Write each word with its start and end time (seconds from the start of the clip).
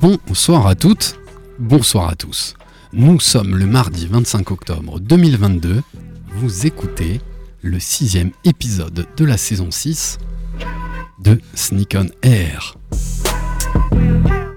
Bonsoir 0.00 0.66
à 0.66 0.74
toutes, 0.74 1.20
bonsoir 1.58 2.08
à 2.08 2.14
tous. 2.14 2.54
Nous 2.94 3.20
sommes 3.20 3.54
le 3.54 3.66
mardi 3.66 4.06
25 4.06 4.50
octobre 4.50 4.98
2022. 4.98 5.82
Vous 6.36 6.66
écoutez 6.66 7.20
le 7.60 7.78
sixième 7.78 8.30
épisode 8.44 9.06
de 9.14 9.24
la 9.26 9.36
saison 9.36 9.70
6 9.70 10.16
de 11.22 11.38
Sneak 11.54 11.98
on 11.98 12.06
Air. 12.22 12.78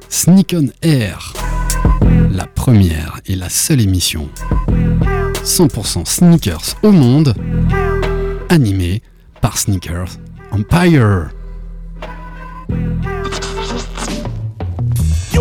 Sneak 0.07 0.55
on 0.57 0.69
Air, 0.81 1.33
la 2.31 2.45
première 2.45 3.19
et 3.25 3.35
la 3.35 3.49
seule 3.49 3.81
émission 3.81 4.29
100% 5.43 6.05
sneakers 6.05 6.77
au 6.83 6.91
monde, 6.91 7.35
animée 8.47 9.01
par 9.41 9.57
Sneakers 9.57 10.19
Empire. 10.51 11.31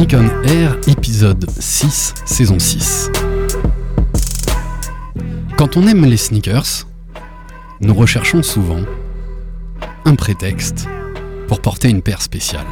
Sneak 0.00 0.14
on 0.14 0.48
Air, 0.48 0.78
épisode 0.86 1.44
6, 1.58 2.14
saison 2.24 2.58
6. 2.58 3.10
Quand 5.58 5.76
on 5.76 5.86
aime 5.86 6.06
les 6.06 6.16
sneakers, 6.16 6.86
nous 7.82 7.92
recherchons 7.92 8.42
souvent 8.42 8.80
un 10.06 10.14
prétexte 10.14 10.88
pour 11.48 11.60
porter 11.60 11.90
une 11.90 12.00
paire 12.00 12.22
spéciale. 12.22 12.64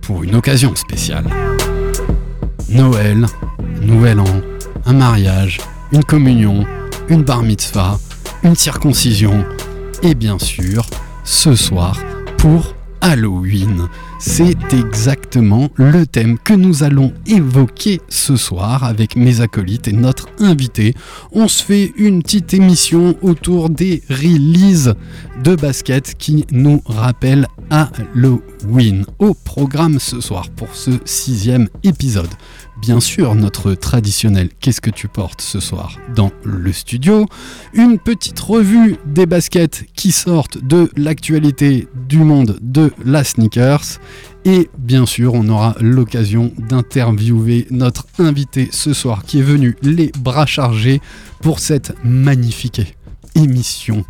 Pour 0.00 0.22
une 0.22 0.34
occasion 0.34 0.74
spéciale. 0.76 1.26
Noël, 2.70 3.26
Nouvel 3.82 4.18
An, 4.18 4.40
un 4.86 4.94
mariage, 4.94 5.58
une 5.92 6.04
communion, 6.04 6.64
une 7.10 7.22
bar 7.22 7.42
mitzvah, 7.42 7.98
une 8.44 8.56
circoncision 8.56 9.44
et 10.02 10.14
bien 10.14 10.38
sûr, 10.38 10.86
ce 11.22 11.54
soir, 11.54 11.98
pour 12.38 12.74
Halloween. 13.02 13.88
C'est 14.18 14.72
exactement 14.72 15.68
le 15.74 16.06
thème 16.06 16.38
que 16.38 16.54
nous 16.54 16.84
allons 16.84 17.12
évoquer 17.26 18.00
ce 18.08 18.36
soir 18.36 18.84
avec 18.84 19.16
mes 19.16 19.40
acolytes 19.40 19.88
et 19.88 19.92
notre 19.92 20.28
invité. 20.38 20.94
On 21.32 21.48
se 21.48 21.64
fait 21.64 21.92
une 21.96 22.22
petite 22.22 22.54
émission 22.54 23.16
autour 23.20 23.68
des 23.68 24.02
releases 24.08 24.94
de 25.42 25.56
basket 25.56 26.14
qui 26.16 26.46
nous 26.52 26.80
rappellent 26.86 27.48
Halloween. 27.70 29.04
Au 29.18 29.34
programme 29.34 29.98
ce 29.98 30.20
soir 30.20 30.48
pour 30.50 30.74
ce 30.74 30.92
sixième 31.04 31.68
épisode. 31.82 32.30
Bien 32.82 32.98
sûr, 32.98 33.36
notre 33.36 33.74
traditionnel 33.74 34.48
Qu'est-ce 34.58 34.80
que 34.80 34.90
tu 34.90 35.06
portes 35.06 35.40
ce 35.40 35.60
soir 35.60 36.00
dans 36.16 36.32
le 36.42 36.72
studio? 36.72 37.26
Une 37.74 37.96
petite 37.96 38.40
revue 38.40 38.96
des 39.06 39.24
baskets 39.24 39.84
qui 39.94 40.10
sortent 40.10 40.58
de 40.58 40.90
l'actualité 40.96 41.86
du 42.08 42.18
monde 42.18 42.58
de 42.60 42.92
la 43.04 43.22
sneakers. 43.22 44.00
Et 44.44 44.68
bien 44.76 45.06
sûr, 45.06 45.34
on 45.34 45.48
aura 45.48 45.76
l'occasion 45.80 46.52
d'interviewer 46.58 47.68
notre 47.70 48.08
invité 48.18 48.68
ce 48.72 48.92
soir 48.92 49.22
qui 49.22 49.38
est 49.38 49.42
venu 49.42 49.76
les 49.82 50.10
bras 50.18 50.46
chargés 50.46 51.00
pour 51.40 51.60
cette 51.60 51.94
magnifique 52.02 52.96
émission 53.36 54.04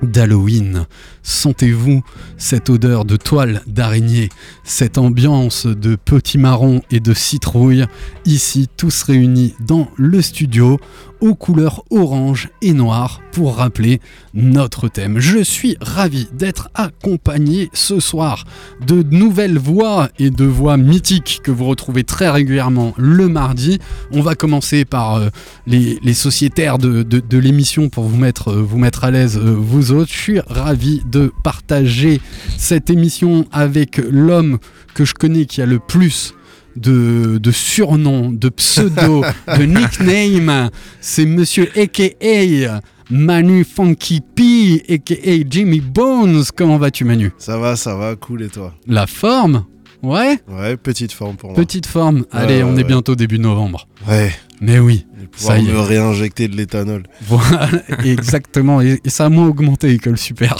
d'Halloween. 0.00 0.86
Sentez-vous 1.26 2.04
cette 2.36 2.70
odeur 2.70 3.04
de 3.04 3.16
toile 3.16 3.62
d'araignée, 3.66 4.28
cette 4.62 4.96
ambiance 4.96 5.66
de 5.66 5.96
petits 5.96 6.38
marrons 6.38 6.82
et 6.92 7.00
de 7.00 7.14
citrouille, 7.14 7.84
ici 8.24 8.68
tous 8.76 9.02
réunis 9.02 9.52
dans 9.58 9.88
le 9.96 10.22
studio 10.22 10.78
aux 11.20 11.34
couleurs 11.34 11.82
orange 11.90 12.50
et 12.62 12.72
noir 12.72 13.22
pour 13.32 13.56
rappeler 13.56 14.00
notre 14.34 14.88
thème. 14.88 15.18
Je 15.18 15.42
suis 15.42 15.76
ravi 15.80 16.28
d'être 16.32 16.68
accompagné 16.74 17.70
ce 17.72 18.00
soir 18.00 18.44
de 18.86 19.02
nouvelles 19.02 19.58
voix 19.58 20.08
et 20.18 20.30
de 20.30 20.44
voix 20.44 20.76
mythiques 20.76 21.40
que 21.42 21.50
vous 21.50 21.64
retrouvez 21.64 22.04
très 22.04 22.30
régulièrement 22.30 22.94
le 22.98 23.28
mardi. 23.28 23.78
On 24.12 24.20
va 24.20 24.34
commencer 24.34 24.84
par 24.84 25.16
euh, 25.16 25.28
les, 25.66 26.14
sociétaires 26.14 26.78
de 26.78 27.38
l'émission 27.38 27.88
pour 27.88 28.04
vous 28.04 28.16
mettre, 28.16 28.48
euh, 28.52 28.62
vous 28.62 28.78
mettre 28.78 29.04
à 29.04 29.10
l'aise, 29.10 29.38
euh, 29.38 29.54
vous 29.58 29.92
autres. 29.92 30.12
Je 30.12 30.18
suis 30.18 30.40
ravi 30.40 31.02
de 31.10 31.15
partager 31.42 32.20
cette 32.56 32.90
émission 32.90 33.46
avec 33.52 33.98
l'homme 33.98 34.58
que 34.94 35.04
je 35.04 35.14
connais 35.14 35.46
qui 35.46 35.62
a 35.62 35.66
le 35.66 35.78
plus 35.78 36.34
de, 36.76 37.38
de 37.38 37.50
surnoms, 37.50 38.30
de 38.30 38.48
pseudo, 38.48 39.24
de 39.58 39.62
nickname. 39.64 40.70
C'est 41.00 41.26
monsieur 41.26 41.70
AKA 41.76 42.80
Manu 43.10 43.64
Funky 43.64 44.20
P, 44.20 44.82
AKA 44.88 45.44
Jimmy 45.48 45.80
Bones. 45.80 46.44
Comment 46.56 46.78
vas-tu 46.78 47.04
Manu? 47.04 47.32
Ça 47.38 47.58
va, 47.58 47.76
ça 47.76 47.94
va, 47.94 48.16
cool 48.16 48.42
et 48.42 48.48
toi? 48.48 48.74
La 48.86 49.06
forme? 49.06 49.64
Ouais? 50.02 50.38
Ouais, 50.48 50.76
petite 50.76 51.12
forme 51.12 51.36
pour 51.36 51.50
moi. 51.50 51.56
Petite 51.56 51.86
forme. 51.86 52.26
Allez, 52.30 52.62
on 52.62 52.74
ouais, 52.74 52.80
est 52.80 52.84
bientôt 52.84 53.14
début 53.16 53.38
novembre. 53.38 53.88
Ouais, 54.08 54.30
Mais 54.60 54.78
oui, 54.78 55.04
pouvoir 55.32 55.56
Ça 55.56 55.58
y 55.60 55.64
me 55.66 55.76
est. 55.78 55.82
réinjecter 55.84 56.46
de 56.48 56.56
l'éthanol. 56.56 57.02
Voilà, 57.26 57.68
exactement. 58.04 58.80
Et, 58.80 59.00
et 59.04 59.10
ça 59.10 59.26
a 59.26 59.28
moins 59.28 59.48
augmenté, 59.48 59.90
école 59.90 60.16
super. 60.16 60.56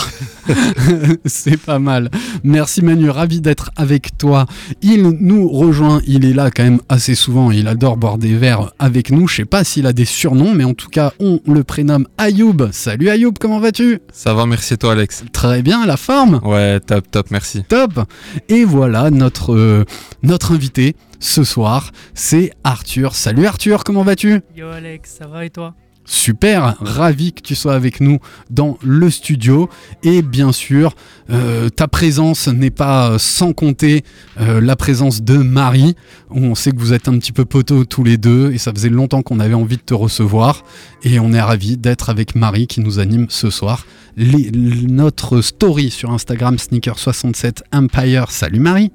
C'est 1.25 1.57
pas 1.57 1.79
mal. 1.79 2.11
Merci 2.43 2.83
Manu, 2.83 3.09
ravi 3.11 3.41
d'être 3.41 3.71
avec 3.77 4.19
toi. 4.19 4.47
Il 4.83 5.03
nous 5.21 5.49
rejoint, 5.49 6.01
il 6.07 6.25
est 6.25 6.33
là 6.33 6.51
quand 6.51 6.65
même 6.65 6.81
assez 6.89 7.15
souvent. 7.15 7.51
Il 7.53 7.69
adore 7.69 7.97
boire 7.97 8.19
des 8.19 8.35
verres 8.37 8.73
avec 8.79 9.11
nous. 9.11 9.29
Je 9.29 9.37
sais 9.37 9.45
pas 9.45 9.63
s'il 9.65 9.87
a 9.87 9.93
des 9.93 10.05
surnoms, 10.05 10.53
mais 10.53 10.65
en 10.65 10.75
tout 10.75 10.89
cas, 10.89 11.13
on 11.21 11.41
le 11.47 11.63
prénomme 11.63 12.07
Ayoub. 12.19 12.69
Salut 12.73 13.09
Ayoub, 13.11 13.35
comment 13.41 13.61
vas-tu? 13.61 14.01
Ça 14.13 14.35
va, 14.35 14.47
merci 14.47 14.75
et 14.75 14.77
toi 14.77 14.93
Alex. 14.93 15.25
Très 15.33 15.63
bien, 15.63 15.87
la 15.87 15.97
forme? 15.97 16.41
Ouais, 16.45 16.81
top, 16.81 17.11
top, 17.11 17.31
merci. 17.31 17.63
Top 17.69 18.01
Et 18.49 18.65
voilà 18.65 19.11
notre, 19.11 19.55
euh, 19.55 19.85
notre 20.25 20.53
invité 20.53 20.97
ce 21.21 21.45
soir, 21.45 21.93
c'est 22.15 22.53
Arthur. 22.65 23.15
Salut 23.15 23.47
Arthur, 23.47 23.85
comment 23.85 24.03
vas-tu? 24.03 24.41
Yo 24.57 24.69
Alex, 24.69 25.17
ça 25.19 25.27
va 25.27 25.45
et 25.45 25.51
toi? 25.51 25.75
Super, 26.09 26.77
ravi 26.81 27.33
que 27.33 27.41
tu 27.43 27.57
sois 27.57 27.75
avec 27.75 28.01
nous 28.01 28.21
dans 28.49 28.79
le 28.85 29.11
studio. 29.11 29.69
Et 30.05 30.23
bien 30.23 30.53
sûr, 30.53 30.95
euh, 31.31 31.69
ta 31.69 31.89
présence 31.89 32.47
n'est 32.47 32.71
pas 32.71 33.19
sans 33.19 33.53
compter 33.53 34.05
euh, 34.41 34.61
la 34.61 34.77
présence 34.77 35.23
de 35.23 35.37
Marie. 35.37 35.97
On 36.31 36.55
sait 36.55 36.71
que 36.71 36.79
vous 36.79 36.93
êtes 36.93 37.09
un 37.09 37.19
petit 37.19 37.33
peu 37.33 37.45
poteaux 37.45 37.85
tous 37.85 38.05
les 38.05 38.19
deux 38.19 38.53
et 38.53 38.59
ça 38.59 38.71
faisait 38.73 38.89
longtemps 38.89 39.23
qu'on 39.23 39.41
avait 39.41 39.55
envie 39.55 39.79
de 39.79 39.83
te 39.83 39.95
recevoir. 39.95 40.63
Et 41.03 41.19
on 41.19 41.33
est 41.33 41.41
ravi 41.43 41.77
d'être 41.77 42.09
avec 42.09 42.37
Marie 42.37 42.69
qui 42.69 42.81
nous 42.81 43.01
anime 43.01 43.27
ce 43.29 43.51
soir. 43.51 43.85
Les- 44.17 44.53
notre 44.53 45.41
story 45.41 45.91
sur 45.91 46.13
Instagram 46.13 46.55
Sneaker67 46.55 47.63
Empire. 47.73 48.31
Salut 48.31 48.61
Marie, 48.61 48.93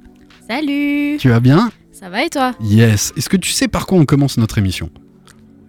Salut 0.50 1.18
tu 1.20 1.28
vas 1.28 1.42
bien? 1.42 1.72
Ça 2.02 2.10
va 2.10 2.24
et 2.26 2.30
toi 2.32 2.54
Yes. 2.60 3.14
Est-ce 3.16 3.30
que 3.30 3.38
tu 3.38 3.52
sais 3.52 3.68
par 3.68 3.86
quoi 3.86 4.00
on 4.00 4.06
commence 4.06 4.38
notre 4.38 4.58
émission 4.58 4.90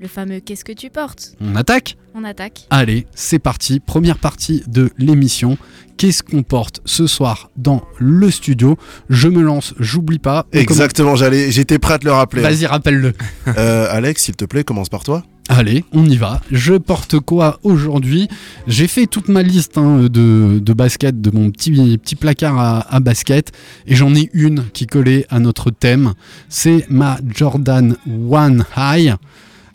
Le 0.00 0.08
fameux 0.08 0.40
Qu'est-ce 0.40 0.64
que 0.64 0.72
tu 0.72 0.88
portes? 0.88 1.34
On 1.42 1.54
attaque 1.56 1.98
On 2.14 2.24
attaque. 2.24 2.66
Allez, 2.70 3.06
c'est 3.14 3.38
parti, 3.38 3.80
première 3.80 4.16
partie 4.16 4.62
de 4.66 4.90
l'émission. 4.96 5.58
Qu'est-ce 5.98 6.22
qu'on 6.22 6.42
porte 6.42 6.80
ce 6.86 7.06
soir 7.06 7.50
dans 7.58 7.82
le 7.98 8.30
studio? 8.30 8.78
Je 9.10 9.28
me 9.28 9.42
lance, 9.42 9.74
j'oublie 9.78 10.18
pas. 10.18 10.46
On 10.54 10.58
Exactement, 10.58 11.16
j'allais, 11.16 11.50
j'étais 11.50 11.78
prêt 11.78 11.94
à 11.94 11.98
te 11.98 12.06
le 12.06 12.12
rappeler. 12.12 12.40
Vas-y, 12.40 12.64
rappelle-le. 12.64 13.12
Euh, 13.58 13.86
Alex, 13.90 14.22
s'il 14.24 14.34
te 14.36 14.46
plaît, 14.46 14.64
commence 14.64 14.88
par 14.88 15.04
toi. 15.04 15.22
Allez, 15.54 15.84
on 15.92 16.06
y 16.06 16.16
va. 16.16 16.40
Je 16.50 16.72
porte 16.72 17.20
quoi 17.20 17.60
aujourd'hui? 17.62 18.26
J'ai 18.66 18.88
fait 18.88 19.06
toute 19.06 19.28
ma 19.28 19.42
liste 19.42 19.76
hein, 19.76 20.04
de, 20.04 20.58
de 20.58 20.72
baskets, 20.72 21.20
de 21.20 21.30
mon 21.30 21.50
petit, 21.50 21.98
petit 21.98 22.16
placard 22.16 22.58
à, 22.58 22.80
à 22.90 23.00
basket, 23.00 23.52
et 23.86 23.94
j'en 23.94 24.14
ai 24.14 24.30
une 24.32 24.64
qui 24.72 24.86
collait 24.86 25.26
à 25.28 25.40
notre 25.40 25.70
thème. 25.70 26.14
C'est 26.48 26.86
ma 26.88 27.18
Jordan 27.28 27.96
One 28.30 28.64
High, 28.78 29.16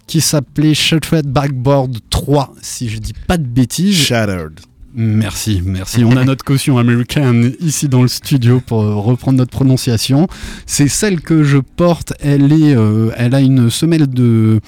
qui 0.08 0.20
s'appelait 0.20 0.74
Shattered 0.74 1.28
Backboard 1.28 2.00
3, 2.10 2.56
si 2.60 2.90
je 2.90 2.98
dis 2.98 3.14
pas 3.14 3.38
de 3.38 3.46
bêtises. 3.46 3.98
Shattered. 3.98 4.60
Merci, 4.96 5.62
merci. 5.64 6.04
On 6.04 6.18
a 6.18 6.26
notre 6.26 6.44
caution 6.44 6.80
américaine 6.80 7.54
ici 7.60 7.88
dans 7.88 8.02
le 8.02 8.08
studio 8.08 8.64
pour 8.66 8.82
euh, 8.82 8.96
reprendre 8.96 9.38
notre 9.38 9.52
prononciation. 9.52 10.28
C'est 10.66 10.88
celle 10.88 11.22
que 11.22 11.44
je 11.44 11.60
porte. 11.60 12.14
Elle 12.20 12.52
est, 12.52 12.76
euh, 12.76 13.12
elle 13.16 13.36
a 13.36 13.42
une 13.42 13.70
semelle 13.70 14.08
de 14.08 14.60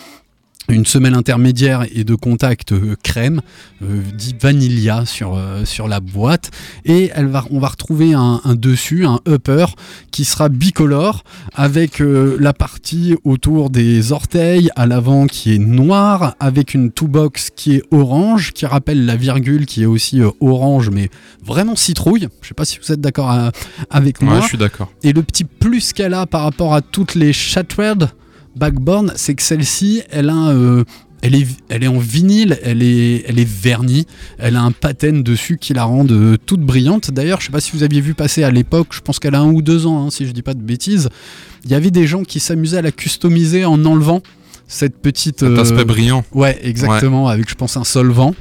une 0.69 0.86
semelle 0.86 1.13
intermédiaire 1.13 1.86
et 1.94 2.04
de 2.04 2.16
contact 2.16 2.71
euh, 2.71 2.95
crème, 3.04 3.42
euh, 3.81 4.01
dit 4.13 4.36
vanilla 4.39 5.06
sur, 5.06 5.36
euh, 5.36 5.66
sur 5.66 5.88
la 5.88 6.00
boîte. 6.00 6.51
Et 6.86 7.12
elle 7.13 7.27
va, 7.27 7.45
on 7.51 7.60
va 7.60 7.69
retrouver 7.69 8.13
un, 8.13 8.42
un 8.44 8.56
dessus, 8.56 9.06
un 9.06 9.19
upper, 9.27 9.66
qui 10.12 10.25
sera 10.25 10.50
bicolore, 10.50 11.24
avec 11.54 12.01
euh, 12.01 12.38
la 12.39 12.54
partie 12.54 13.16
autour 13.24 13.69
des 13.69 14.12
orteils, 14.12 14.69
à 14.75 14.86
l'avant 14.86 15.27
qui 15.27 15.56
est 15.56 15.60
noire, 15.60 16.36
avec 16.39 16.74
une 16.74 16.92
two-box 16.92 17.50
qui 17.56 17.75
est 17.75 17.83
orange, 17.92 18.51
qui 18.54 18.66
rappelle 18.66 19.06
la 19.06 19.16
virgule 19.16 19.66
qui 19.66 19.83
est 19.83 19.88
aussi 19.88 20.21
orange, 20.39 20.89
mais 20.89 21.10
vraiment 21.44 21.75
citrouille. 21.75 22.27
Je 22.42 22.48
sais 22.48 22.54
pas 22.54 22.66
si 22.66 22.80
vous 22.81 22.92
êtes 22.92 23.01
d'accord 23.01 23.51
avec 23.89 24.21
moi. 24.21 24.36
Ouais, 24.36 24.42
je 24.42 24.48
suis 24.48 24.57
d'accord. 24.57 24.92
Et 25.04 25.13
le 25.13 25.24
petit 25.24 25.44
plus 25.44 25.94
qu'elle 25.94 26.13
a 26.13 26.25
par 26.25 26.44
rapport 26.44 26.74
à 26.74 26.81
toutes 26.81 27.16
les 27.16 27.33
Shattered 27.33 28.10
Backboard, 28.59 29.13
c'est 29.15 29.35
que 29.35 29.41
celle-ci, 29.41 30.03
elle 30.11 30.29
a, 30.29 30.50
euh, 30.50 30.83
elle 31.21 31.33
est, 31.33 31.47
elle 31.69 31.83
est 31.83 31.88
en 31.88 31.97
vinyle, 31.97 32.59
elle 32.61 32.83
est, 32.83 33.23
elle 33.25 33.39
est 33.39 33.47
vernie, 33.47 34.06
elle 34.38 34.57
a 34.57 34.61
un 34.61 34.71
pattern 34.71 35.23
dessus 35.23 35.57
qui 35.57 35.73
la 35.73 35.85
rend 35.85 36.06
euh, 36.09 36.35
toute 36.45 36.59
brillante. 36.59 37.09
D'ailleurs, 37.11 37.39
je 37.39 37.45
sais 37.45 37.51
pas 37.51 37.61
si 37.61 37.71
vous 37.71 37.83
aviez 37.83 38.01
vu 38.01 38.13
passer 38.13 38.44
à 38.44 38.51
l'époque, 38.51 38.88
je 38.91 39.00
pense 39.00 39.19
qu'elle 39.19 39.35
a 39.35 39.39
un 39.39 39.50
ou 39.50 39.61
deux 39.61 39.88
ans, 39.88 40.06
hein, 40.06 40.09
si 40.09 40.25
je 40.25 40.31
dis 40.31 40.41
pas 40.41 40.53
de 40.53 40.61
bêtises. 40.61 41.09
Il 41.63 41.71
y 41.71 41.73
avait 41.73 41.91
des 41.91 42.06
gens 42.06 42.23
qui 42.23 42.41
s'amusaient 42.41 42.77
à 42.77 42.81
la 42.81 42.91
customiser 42.91 43.63
en 43.63 43.83
enlevant 43.85 44.21
cette 44.67 44.97
petite. 44.97 45.39
Cet 45.39 45.50
euh, 45.50 45.61
aspect 45.61 45.85
brillant. 45.85 46.25
Ouais, 46.33 46.59
exactement, 46.61 47.29
avec 47.29 47.50
je 47.50 47.56
pense 47.56 47.77
un 47.77 47.85
solvant. 47.85 48.35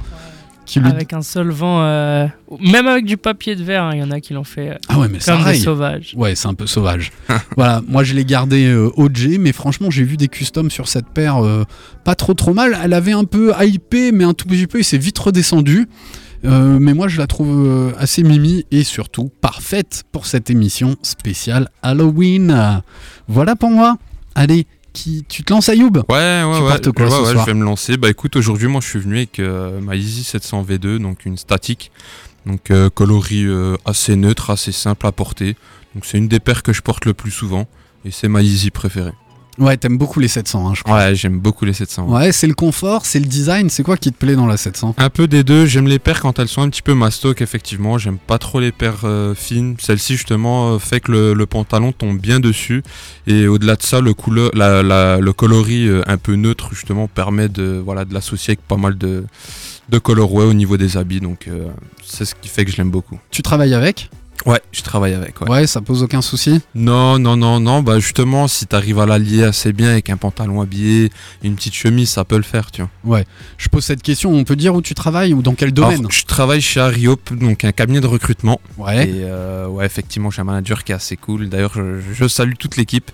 Qui 0.69 0.79
lui... 0.79 0.87
Avec 0.87 1.13
un 1.13 1.23
solvant, 1.23 1.81
euh, 1.81 2.27
même 2.59 2.85
avec 2.85 3.03
du 3.03 3.17
papier 3.17 3.55
de 3.55 3.63
verre, 3.63 3.85
hein, 3.85 3.91
il 3.95 4.01
y 4.01 4.03
en 4.03 4.11
a 4.11 4.19
qui 4.19 4.35
l'ont 4.35 4.43
fait 4.43 4.69
euh, 4.69 4.77
Ah 4.87 4.99
ouais, 4.99 5.07
mais 5.09 5.17
comme 5.17 5.43
des 5.43 5.55
sauvages. 5.55 6.13
Ouais, 6.15 6.35
c'est 6.35 6.47
un 6.47 6.53
peu 6.53 6.67
sauvage. 6.67 7.11
voilà, 7.57 7.81
moi 7.87 8.03
je 8.03 8.13
l'ai 8.13 8.23
gardé 8.23 8.67
euh, 8.67 8.91
OG, 8.95 9.39
mais 9.39 9.51
franchement 9.51 9.89
j'ai 9.89 10.03
vu 10.03 10.15
des 10.15 10.27
customs 10.27 10.69
sur 10.69 10.87
cette 10.87 11.09
paire 11.09 11.43
euh, 11.43 11.63
pas 12.03 12.13
trop 12.13 12.35
trop 12.35 12.53
mal. 12.53 12.77
Elle 12.83 12.93
avait 12.93 13.13
un 13.13 13.23
peu 13.23 13.51
hypé, 13.59 14.11
mais 14.11 14.23
un 14.23 14.35
tout 14.35 14.47
petit 14.47 14.67
peu, 14.67 14.77
il 14.77 14.83
s'est 14.83 14.99
vite 14.99 15.17
redescendu. 15.17 15.87
Euh, 16.45 16.77
mais 16.79 16.93
moi 16.93 17.07
je 17.07 17.17
la 17.17 17.25
trouve 17.25 17.91
assez 17.97 18.21
mimi 18.21 18.63
et 18.69 18.83
surtout 18.83 19.31
parfaite 19.41 20.03
pour 20.11 20.27
cette 20.27 20.51
émission 20.51 20.97
spéciale 21.01 21.69
Halloween. 21.81 22.83
Voilà 23.27 23.55
pour 23.55 23.71
moi. 23.71 23.97
Allez, 24.35 24.67
qui, 24.99 25.23
tu 25.27 25.43
te 25.43 25.53
lances 25.53 25.69
Ayoub 25.69 25.97
Ouais, 26.09 26.15
ouais, 26.15 26.43
Tu 26.43 26.61
ouais. 26.61 26.69
portes 26.69 26.91
quoi 26.91 27.05
ouais, 27.05 27.11
ce 27.11 27.21
ouais, 27.21 27.31
soir 27.33 27.45
je 27.45 27.51
vais 27.51 27.57
me 27.57 27.63
lancer. 27.63 27.97
Bah 27.97 28.09
écoute, 28.09 28.35
aujourd'hui, 28.35 28.67
moi, 28.67 28.81
je 28.81 28.87
suis 28.87 28.99
venu 28.99 29.17
avec 29.17 29.39
euh, 29.39 29.79
ma 29.79 29.95
Easy 29.95 30.23
700 30.23 30.63
V2, 30.63 30.97
donc 30.97 31.25
une 31.25 31.37
statique. 31.37 31.91
Donc 32.45 32.71
euh, 32.71 32.89
coloris 32.89 33.45
euh, 33.45 33.75
assez 33.85 34.15
neutre, 34.15 34.49
assez 34.49 34.71
simple 34.71 35.05
à 35.07 35.11
porter. 35.11 35.55
Donc 35.95 36.05
c'est 36.05 36.17
une 36.17 36.27
des 36.27 36.39
paires 36.39 36.63
que 36.63 36.73
je 36.73 36.81
porte 36.81 37.05
le 37.05 37.13
plus 37.13 37.31
souvent. 37.31 37.67
Et 38.05 38.11
c'est 38.11 38.27
ma 38.27 38.41
Easy 38.41 38.71
préférée. 38.71 39.13
Ouais, 39.59 39.75
t'aimes 39.77 39.97
beaucoup 39.97 40.19
les 40.19 40.27
700, 40.29 40.67
hein, 40.69 40.73
je 40.75 40.83
crois. 40.83 40.95
Ouais, 40.97 41.15
j'aime 41.15 41.37
beaucoup 41.39 41.65
les 41.65 41.73
700. 41.73 42.07
Ouais, 42.07 42.31
c'est 42.31 42.47
le 42.47 42.53
confort, 42.53 43.05
c'est 43.05 43.19
le 43.19 43.25
design, 43.25 43.69
c'est 43.69 43.83
quoi 43.83 43.97
qui 43.97 44.11
te 44.11 44.17
plaît 44.17 44.35
dans 44.35 44.47
la 44.47 44.57
700 44.57 44.95
Un 44.97 45.09
peu 45.09 45.27
des 45.27 45.43
deux, 45.43 45.65
j'aime 45.65 45.87
les 45.87 45.99
paires 45.99 46.21
quand 46.21 46.39
elles 46.39 46.47
sont 46.47 46.61
un 46.61 46.69
petit 46.69 46.81
peu 46.81 46.93
mastoc, 46.93 47.41
effectivement. 47.41 47.97
J'aime 47.97 48.17
pas 48.17 48.37
trop 48.37 48.59
les 48.59 48.71
paires 48.71 49.01
euh, 49.03 49.35
fines. 49.35 49.75
Celle-ci, 49.79 50.13
justement, 50.13 50.71
euh, 50.75 50.79
fait 50.79 51.01
que 51.01 51.11
le, 51.11 51.33
le 51.33 51.45
pantalon 51.45 51.91
tombe 51.91 52.17
bien 52.19 52.39
dessus. 52.39 52.83
Et 53.27 53.47
au-delà 53.47 53.75
de 53.75 53.83
ça, 53.83 53.99
le, 54.01 54.13
couleur, 54.13 54.49
la, 54.53 54.81
la- 54.81 55.17
le 55.19 55.33
coloris 55.33 55.87
euh, 55.87 56.01
un 56.07 56.17
peu 56.17 56.35
neutre, 56.35 56.69
justement, 56.73 57.07
permet 57.07 57.49
de, 57.49 57.81
voilà, 57.83 58.05
de 58.05 58.13
l'associer 58.13 58.51
avec 58.51 58.61
pas 58.65 58.77
mal 58.77 58.97
de, 58.97 59.25
de 59.89 59.97
colorway 59.99 60.45
au 60.45 60.53
niveau 60.53 60.77
des 60.77 60.95
habits. 60.97 61.19
Donc, 61.19 61.49
c'est 62.05 62.25
ce 62.25 62.33
qui 62.35 62.47
fait 62.47 62.63
que 62.65 62.71
je 62.71 62.77
l'aime 62.77 62.91
beaucoup. 62.91 63.19
Tu 63.31 63.41
travailles 63.41 63.73
avec? 63.73 64.09
Ouais, 64.45 64.61
je 64.71 64.81
travaille 64.81 65.13
avec. 65.13 65.41
Ouais. 65.41 65.49
Ouais, 65.49 65.67
ça 65.67 65.81
pose 65.81 66.01
aucun 66.01 66.21
souci 66.21 66.61
Non, 66.73 67.19
non, 67.19 67.35
non, 67.35 67.59
non. 67.59 67.81
Bah, 67.81 67.99
justement, 67.99 68.47
si 68.47 68.65
t'arrives 68.65 68.99
à 68.99 69.05
l'allier 69.05 69.43
assez 69.43 69.73
bien 69.73 69.89
avec 69.91 70.09
un 70.09 70.17
pantalon 70.17 70.61
habillé, 70.61 71.11
une 71.43 71.55
petite 71.55 71.73
chemise, 71.75 72.09
ça 72.09 72.23
peut 72.23 72.37
le 72.37 72.43
faire, 72.43 72.71
tu 72.71 72.83
vois. 73.03 73.21
Je 73.57 73.67
pose 73.67 73.83
cette 73.83 74.01
question, 74.01 74.31
on 74.31 74.43
peut 74.45 74.55
dire 74.55 74.73
où 74.75 74.81
tu 74.81 74.93
travailles 74.95 75.33
ou 75.33 75.41
dans 75.41 75.55
quel 75.55 75.73
domaine? 75.73 75.99
Alors, 75.99 76.11
je 76.11 76.25
travaille 76.25 76.61
chez 76.61 76.79
Ariop, 76.79 77.33
donc 77.33 77.65
un 77.65 77.71
cabinet 77.71 77.99
de 77.99 78.07
recrutement. 78.07 78.61
Ouais. 78.77 79.09
Et 79.09 79.23
euh, 79.23 79.67
ouais, 79.67 79.85
effectivement, 79.85 80.31
j'ai 80.31 80.41
un 80.41 80.45
manager 80.45 80.83
qui 80.83 80.93
est 80.93 80.95
assez 80.95 81.17
cool. 81.17 81.49
D'ailleurs, 81.49 81.73
je, 81.75 81.99
je 82.13 82.27
salue 82.27 82.53
toute 82.57 82.77
l'équipe. 82.77 83.11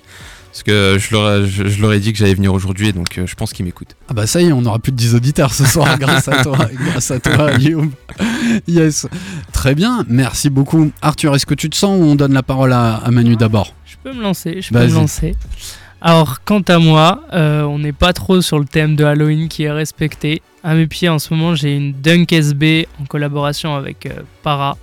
Parce 0.55 0.63
que 0.63 0.97
je 0.97 1.11
leur, 1.13 1.29
ai- 1.43 1.47
je, 1.49 1.67
je 1.67 1.81
leur 1.81 1.91
ai 1.91 1.99
dit 1.99 2.13
que 2.13 2.17
j'allais 2.17 2.33
venir 2.33 2.53
aujourd'hui, 2.53 2.93
donc 2.93 3.17
euh, 3.17 3.27
je 3.27 3.35
pense 3.35 3.51
qu'ils 3.51 3.65
m'écoutent. 3.65 3.97
Ah 4.07 4.13
bah 4.13 4.25
ça 4.25 4.41
y 4.41 4.45
est, 4.47 4.53
on 4.53 4.63
aura 4.63 4.79
plus 4.79 4.93
de 4.93 4.97
10 4.97 5.13
auditeurs 5.13 5.53
ce 5.53 5.65
soir 5.65 5.99
grâce 5.99 6.29
à 6.29 6.43
toi, 6.43 6.57
grâce 6.73 7.11
à 7.11 7.19
toi, 7.19 7.51
Guillaume. 7.57 7.91
Yes. 8.65 9.05
Très 9.51 9.75
bien, 9.75 10.05
merci 10.07 10.49
beaucoup. 10.49 10.91
Arthur, 11.01 11.35
est-ce 11.35 11.45
que 11.45 11.55
tu 11.55 11.69
te 11.69 11.75
sens 11.75 11.99
ou 11.99 12.05
on 12.05 12.15
donne 12.15 12.31
la 12.33 12.41
parole 12.41 12.71
à, 12.71 12.95
à 12.95 13.11
Manu 13.11 13.35
d'abord 13.35 13.73
Je 13.85 13.95
peux 14.01 14.15
me 14.15 14.21
lancer, 14.23 14.61
je 14.61 14.69
peux 14.69 14.79
me 14.79 14.93
lancer. 15.01 15.35
Alors, 15.99 16.41
quant 16.45 16.61
à 16.61 16.79
moi, 16.79 17.23
euh, 17.33 17.63
on 17.63 17.79
n'est 17.79 17.91
pas 17.91 18.13
trop 18.13 18.39
sur 18.39 18.57
le 18.57 18.65
thème 18.65 18.95
de 18.95 19.03
Halloween 19.03 19.49
qui 19.49 19.63
est 19.63 19.71
respecté. 19.71 20.41
À 20.63 20.73
mes 20.73 20.87
pieds, 20.87 21.09
en 21.09 21.19
ce 21.19 21.33
moment, 21.33 21.53
j'ai 21.55 21.75
une 21.75 21.91
Dunk 21.91 22.31
SB 22.31 22.87
en 23.01 23.05
collaboration 23.05 23.75
avec 23.75 24.05
euh, 24.05 24.21
Para. 24.41 24.77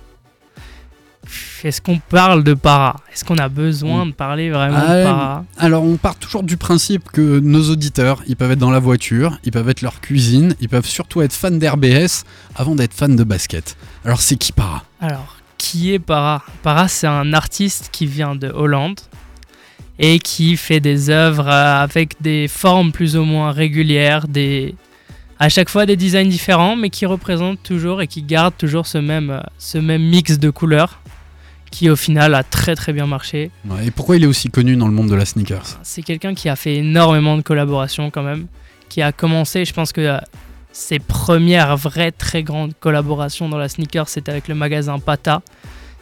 Est-ce 1.63 1.81
qu'on 1.81 1.99
parle 1.99 2.43
de 2.43 2.53
Para? 2.53 2.97
Est-ce 3.13 3.23
qu'on 3.23 3.37
a 3.37 3.49
besoin 3.49 4.05
de 4.05 4.11
parler 4.11 4.49
vraiment 4.49 4.77
Ah, 4.79 4.97
de 4.97 5.03
Para? 5.03 5.45
Alors 5.57 5.83
on 5.83 5.95
part 5.97 6.15
toujours 6.15 6.43
du 6.43 6.57
principe 6.57 7.09
que 7.11 7.39
nos 7.39 7.69
auditeurs, 7.69 8.21
ils 8.27 8.35
peuvent 8.35 8.51
être 8.51 8.59
dans 8.59 8.71
la 8.71 8.79
voiture, 8.79 9.37
ils 9.43 9.51
peuvent 9.51 9.69
être 9.69 9.81
leur 9.81 10.01
cuisine, 10.01 10.55
ils 10.59 10.69
peuvent 10.69 10.85
surtout 10.85 11.21
être 11.21 11.33
fans 11.33 11.51
d'RBS 11.51 12.25
avant 12.55 12.75
d'être 12.75 12.93
fans 12.93 13.07
de 13.09 13.23
basket. 13.23 13.77
Alors 14.03 14.21
c'est 14.21 14.35
qui 14.35 14.51
para? 14.51 14.83
Alors, 14.99 15.37
qui 15.57 15.93
est 15.93 15.99
Para? 15.99 16.43
Para, 16.61 16.87
c'est 16.89 17.07
un 17.07 17.31
artiste 17.33 17.89
qui 17.91 18.05
vient 18.05 18.35
de 18.35 18.49
Hollande 18.49 18.99
et 19.99 20.19
qui 20.19 20.57
fait 20.57 20.79
des 20.79 21.09
œuvres 21.09 21.47
euh, 21.47 21.83
avec 21.83 22.21
des 22.21 22.47
formes 22.49 22.91
plus 22.91 23.15
ou 23.15 23.23
moins 23.23 23.51
régulières, 23.51 24.27
des 24.27 24.75
à 25.39 25.49
chaque 25.49 25.69
fois 25.69 25.85
des 25.85 25.95
designs 25.95 26.29
différents, 26.29 26.75
mais 26.75 26.89
qui 26.89 27.05
représentent 27.05 27.61
toujours 27.63 28.01
et 28.01 28.07
qui 28.07 28.21
gardent 28.23 28.57
toujours 28.57 28.87
ce 28.87 28.97
même, 28.97 29.29
euh, 29.29 29.41
ce 29.57 29.77
même 29.77 30.03
mix 30.03 30.37
de 30.39 30.49
couleurs 30.49 30.99
qui 31.73 31.89
au 31.89 31.95
final 31.95 32.35
a 32.35 32.43
très 32.43 32.75
très 32.75 32.93
bien 32.93 33.07
marché. 33.07 33.49
Ouais, 33.67 33.87
Et 33.87 33.91
pourquoi 33.91 34.15
il 34.15 34.23
est 34.23 34.27
aussi 34.27 34.49
connu 34.49 34.75
dans 34.75 34.87
le 34.87 34.93
monde 34.93 35.09
de 35.09 35.15
la 35.15 35.25
sneakers? 35.25 35.79
C'est 35.81 36.03
quelqu'un 36.03 36.35
qui 36.35 36.47
a 36.47 36.55
fait 36.55 36.75
énormément 36.75 37.35
de 37.35 37.41
collaborations 37.41 38.11
quand 38.11 38.21
même, 38.21 38.45
qui 38.89 39.01
a 39.01 39.11
commencé, 39.11 39.65
je 39.65 39.73
pense 39.73 39.91
que 39.91 40.01
euh, 40.01 40.17
ses 40.71 40.99
premières 40.99 41.75
vraies 41.75 42.11
très 42.11 42.43
grandes 42.43 42.73
collaborations 42.79 43.49
dans 43.49 43.57
la 43.57 43.69
sneaker, 43.69 44.07
c'était 44.07 44.29
avec 44.31 44.47
le 44.47 44.53
magasin 44.53 44.99
Pata 44.99 45.41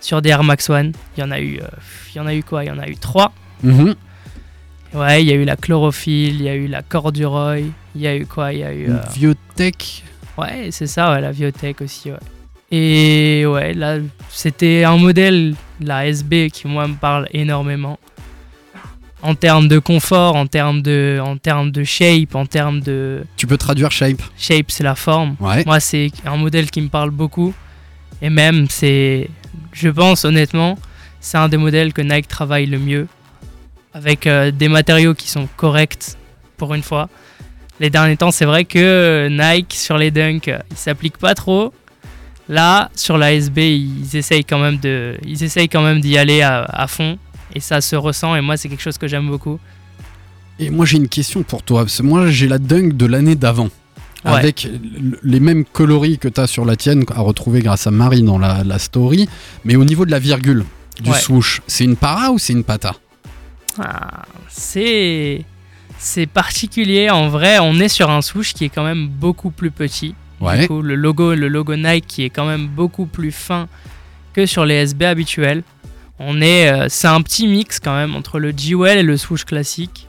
sur 0.02 0.22
des 0.22 0.30
Air 0.32 0.44
Max 0.44 0.70
One. 0.70 0.92
Il 1.16 1.22
y 1.22 1.24
en 1.24 1.32
a 1.32 1.40
eu, 1.40 1.60
euh, 1.62 1.68
il 2.14 2.18
y 2.18 2.20
en 2.20 2.28
a 2.28 2.36
eu 2.36 2.44
quoi? 2.44 2.66
Il 2.66 2.68
y 2.68 2.72
en 2.72 2.80
a 2.80 2.90
eu 2.90 2.98
trois. 2.98 3.32
Mhm. 3.64 3.96
Ouais, 4.94 5.24
il 5.24 5.30
y 5.30 5.32
a 5.32 5.36
eu 5.36 5.46
la 5.46 5.56
chlorophylle, 5.56 6.36
il 6.36 6.42
y 6.42 6.50
a 6.50 6.56
eu 6.56 6.68
la 6.68 6.82
corduroy, 6.82 7.72
il 7.96 8.02
y 8.02 8.08
a 8.08 8.16
eu 8.18 8.26
quoi? 8.26 8.52
Il 8.52 8.60
y 8.60 8.64
a 8.66 8.74
eu 8.74 8.90
euh, 8.90 8.98
Biotech 9.16 10.04
Ouais, 10.38 10.68
c'est 10.72 10.88
ça, 10.88 11.14
ouais, 11.14 11.22
la 11.22 11.32
Viotech 11.32 11.80
aussi, 11.80 12.12
ouais. 12.12 12.18
Et 12.72 13.46
ouais, 13.46 13.74
là, 13.74 13.98
c'était 14.30 14.86
un 14.86 14.98
modèle, 14.98 15.56
la 15.82 16.08
SB, 16.08 16.50
qui 16.50 16.68
moi 16.68 16.88
me 16.88 16.96
parle 16.96 17.28
énormément. 17.34 18.00
En 19.22 19.36
termes 19.36 19.68
de 19.68 19.78
confort, 19.78 20.36
en 20.36 20.48
termes 20.48 20.82
de, 20.82 21.20
en 21.24 21.38
termes 21.38 21.72
de 21.72 21.84
shape, 21.84 22.34
en 22.34 22.46
termes 22.46 22.80
de... 22.80 23.24
Tu 23.36 23.46
peux 23.46 23.58
traduire 23.58 23.92
shape 23.92 24.22
Shape, 24.38 24.72
c'est 24.72 24.84
la 24.84 24.96
forme. 24.96 25.36
Ouais. 25.40 25.64
Moi, 25.66 25.80
c'est 25.80 26.12
un 26.26 26.38
modèle 26.38 26.72
qui 26.72 26.82
me 26.82 26.88
parle 26.88 27.12
beaucoup. 27.12 27.54
Et 28.22 28.30
même, 28.30 28.68
c'est... 28.70 29.30
Je 29.74 29.90
pense, 29.90 30.26
honnêtement, 30.26 30.78
c'est 31.20 31.38
un 31.38 31.50
des 31.50 31.58
modèles 31.58 31.94
que 31.94 32.02
Nike 32.02 32.28
travaille 32.28 32.66
le 32.66 32.80
mieux. 32.80 33.08
Avec 33.94 34.26
euh, 34.26 34.50
des 34.50 34.70
matériaux 34.70 35.14
qui 35.14 35.30
sont 35.30 35.48
corrects, 35.58 36.16
pour 36.58 36.74
une 36.74 36.82
fois. 36.82 37.10
Les 37.80 37.90
derniers 37.90 38.18
temps, 38.18 38.32
c'est 38.32 38.46
vrai 38.46 38.64
que 38.64 39.28
Nike, 39.30 39.74
sur 39.74 39.98
les 39.98 40.10
dunks, 40.10 40.48
euh, 40.48 40.60
ils 40.72 40.78
s'appliquent 40.78 41.18
pas 41.18 41.36
trop. 41.36 41.74
Là, 42.50 42.90
sur 42.96 43.18
la 43.18 43.34
SB, 43.34 43.78
ils 43.78 44.16
essayent 44.18 44.44
quand 44.44 44.60
même 44.60 44.78
de, 44.78 45.16
ils 45.26 45.44
essayent 45.44 45.70
quand 45.70 45.82
même 45.84 46.02
d'y 46.02 46.18
aller 46.18 46.42
à, 46.42 46.64
à 46.64 46.88
fond. 46.88 47.18
Et 47.56 47.60
ça 47.60 47.82
se 47.82 47.96
ressent. 47.96 48.36
Et 48.36 48.42
moi, 48.42 48.58
c'est 48.58 48.68
quelque 48.70 48.82
chose 48.82 48.98
que 48.98 49.08
j'aime 49.08 49.28
beaucoup. 49.28 49.60
Et 50.60 50.70
moi 50.70 50.86
j'ai 50.86 50.98
une 50.98 51.08
question 51.08 51.42
pour 51.44 51.64
toi, 51.64 51.82
parce 51.82 51.98
que 51.98 52.04
moi 52.04 52.30
j'ai 52.30 52.48
la 52.48 52.60
dunk 52.60 52.96
de 52.96 53.06
l'année 53.08 53.36
d'avant. 53.36 53.70
Ouais. 54.26 54.32
Avec 54.32 54.68
les 55.24 55.40
mêmes 55.40 55.66
coloris 55.66 56.20
que 56.20 56.28
tu 56.28 56.40
as 56.40 56.46
sur 56.46 56.66
la 56.66 56.76
tienne, 56.76 57.04
à 57.16 57.22
retrouver 57.22 57.62
grâce 57.62 57.88
à 57.88 57.92
Marie 57.92 58.22
dans 58.22 58.38
la, 58.38 58.64
la 58.64 58.78
story, 58.78 59.28
mais 59.66 59.76
au 59.76 59.84
niveau 59.86 60.06
de 60.06 60.12
la 60.12 60.20
virgule 60.20 60.64
du 61.02 61.10
Ouais. 61.10 61.18
swoosh, 61.18 61.62
c'est 61.66 61.84
une 61.86 61.96
para 61.96 62.32
ou 62.32 62.38
c'est 62.38 62.54
une 62.54 62.64
pata? 62.64 62.94
Ah, 63.80 64.24
c'est 64.50 65.44
C'est 65.98 66.28
particulier, 66.28 67.10
en 67.10 67.30
vrai, 67.30 67.58
on 67.60 67.80
est 67.80 67.88
sur 67.90 68.12
un 68.12 68.22
souche 68.22 68.54
qui 68.54 68.66
est 68.66 68.70
quand 68.70 68.84
même 68.84 69.08
beaucoup 69.08 69.50
plus 69.50 69.72
petit. 69.72 70.14
Ouais. 70.42 70.62
Du 70.62 70.68
coup, 70.68 70.82
le 70.82 70.96
logo, 70.96 71.36
le 71.36 71.48
logo 71.48 71.76
Nike 71.76 72.06
qui 72.08 72.24
est 72.24 72.30
quand 72.30 72.46
même 72.46 72.68
beaucoup 72.68 73.06
plus 73.06 73.32
fin 73.32 73.68
que 74.34 74.46
sur 74.46 74.66
les 74.66 74.76
SB 74.76 75.04
habituels. 75.04 75.64
On 76.20 76.42
est, 76.42 76.72
euh, 76.72 76.86
c'est 76.90 77.08
un 77.08 77.22
petit 77.22 77.48
mix 77.48 77.80
quand 77.80 77.96
même 77.96 78.16
entre 78.16 78.40
le 78.40 78.54
Jewel 78.56 78.98
et 78.98 79.04
le 79.04 79.18
swoosh 79.18 79.46
classique. 79.46 80.08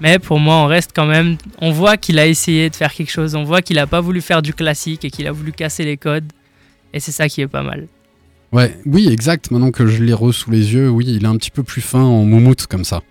Mais 0.00 0.18
pour 0.18 0.38
moi, 0.38 0.56
on 0.56 0.66
reste 0.66 0.90
quand 0.94 1.06
même. 1.06 1.36
On 1.60 1.70
voit 1.70 1.96
qu'il 1.96 2.18
a 2.18 2.26
essayé 2.26 2.68
de 2.68 2.76
faire 2.76 2.92
quelque 2.92 3.10
chose. 3.10 3.34
On 3.34 3.44
voit 3.44 3.62
qu'il 3.62 3.78
a 3.78 3.86
pas 3.86 4.00
voulu 4.00 4.20
faire 4.20 4.42
du 4.42 4.52
classique 4.52 5.04
et 5.04 5.10
qu'il 5.10 5.26
a 5.26 5.32
voulu 5.32 5.52
casser 5.52 5.84
les 5.84 5.96
codes. 5.96 6.30
Et 6.92 7.00
c'est 7.00 7.12
ça 7.12 7.28
qui 7.28 7.40
est 7.40 7.48
pas 7.48 7.62
mal. 7.62 7.86
Ouais, 8.52 8.76
oui, 8.84 9.08
exact. 9.08 9.50
Maintenant 9.50 9.70
que 9.70 9.86
je 9.86 10.02
l'ai 10.02 10.12
re 10.12 10.32
sous 10.32 10.50
les 10.50 10.74
yeux, 10.74 10.90
oui, 10.90 11.06
il 11.08 11.24
est 11.24 11.28
un 11.28 11.36
petit 11.36 11.50
peu 11.50 11.62
plus 11.62 11.80
fin 11.80 12.02
en 12.02 12.24
moumoute 12.24 12.66
comme 12.66 12.84
ça. 12.84 13.02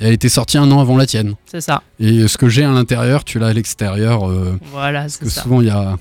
Elle 0.00 0.12
était 0.12 0.28
sortie 0.28 0.58
un 0.58 0.70
an 0.70 0.80
avant 0.80 0.96
la 0.96 1.06
tienne. 1.06 1.34
C'est 1.46 1.60
ça. 1.60 1.82
Et 1.98 2.28
ce 2.28 2.38
que 2.38 2.48
j'ai 2.48 2.64
à 2.64 2.70
l'intérieur, 2.70 3.24
tu 3.24 3.38
l'as 3.38 3.48
à 3.48 3.52
l'extérieur. 3.52 4.28
euh, 4.30 4.58
Voilà, 4.72 5.08
c'est 5.08 5.20
que 5.24 5.28
ça. 5.28 5.42
souvent 5.42 5.60
il 5.60 5.66
y 5.66 5.70
a. 5.70 5.96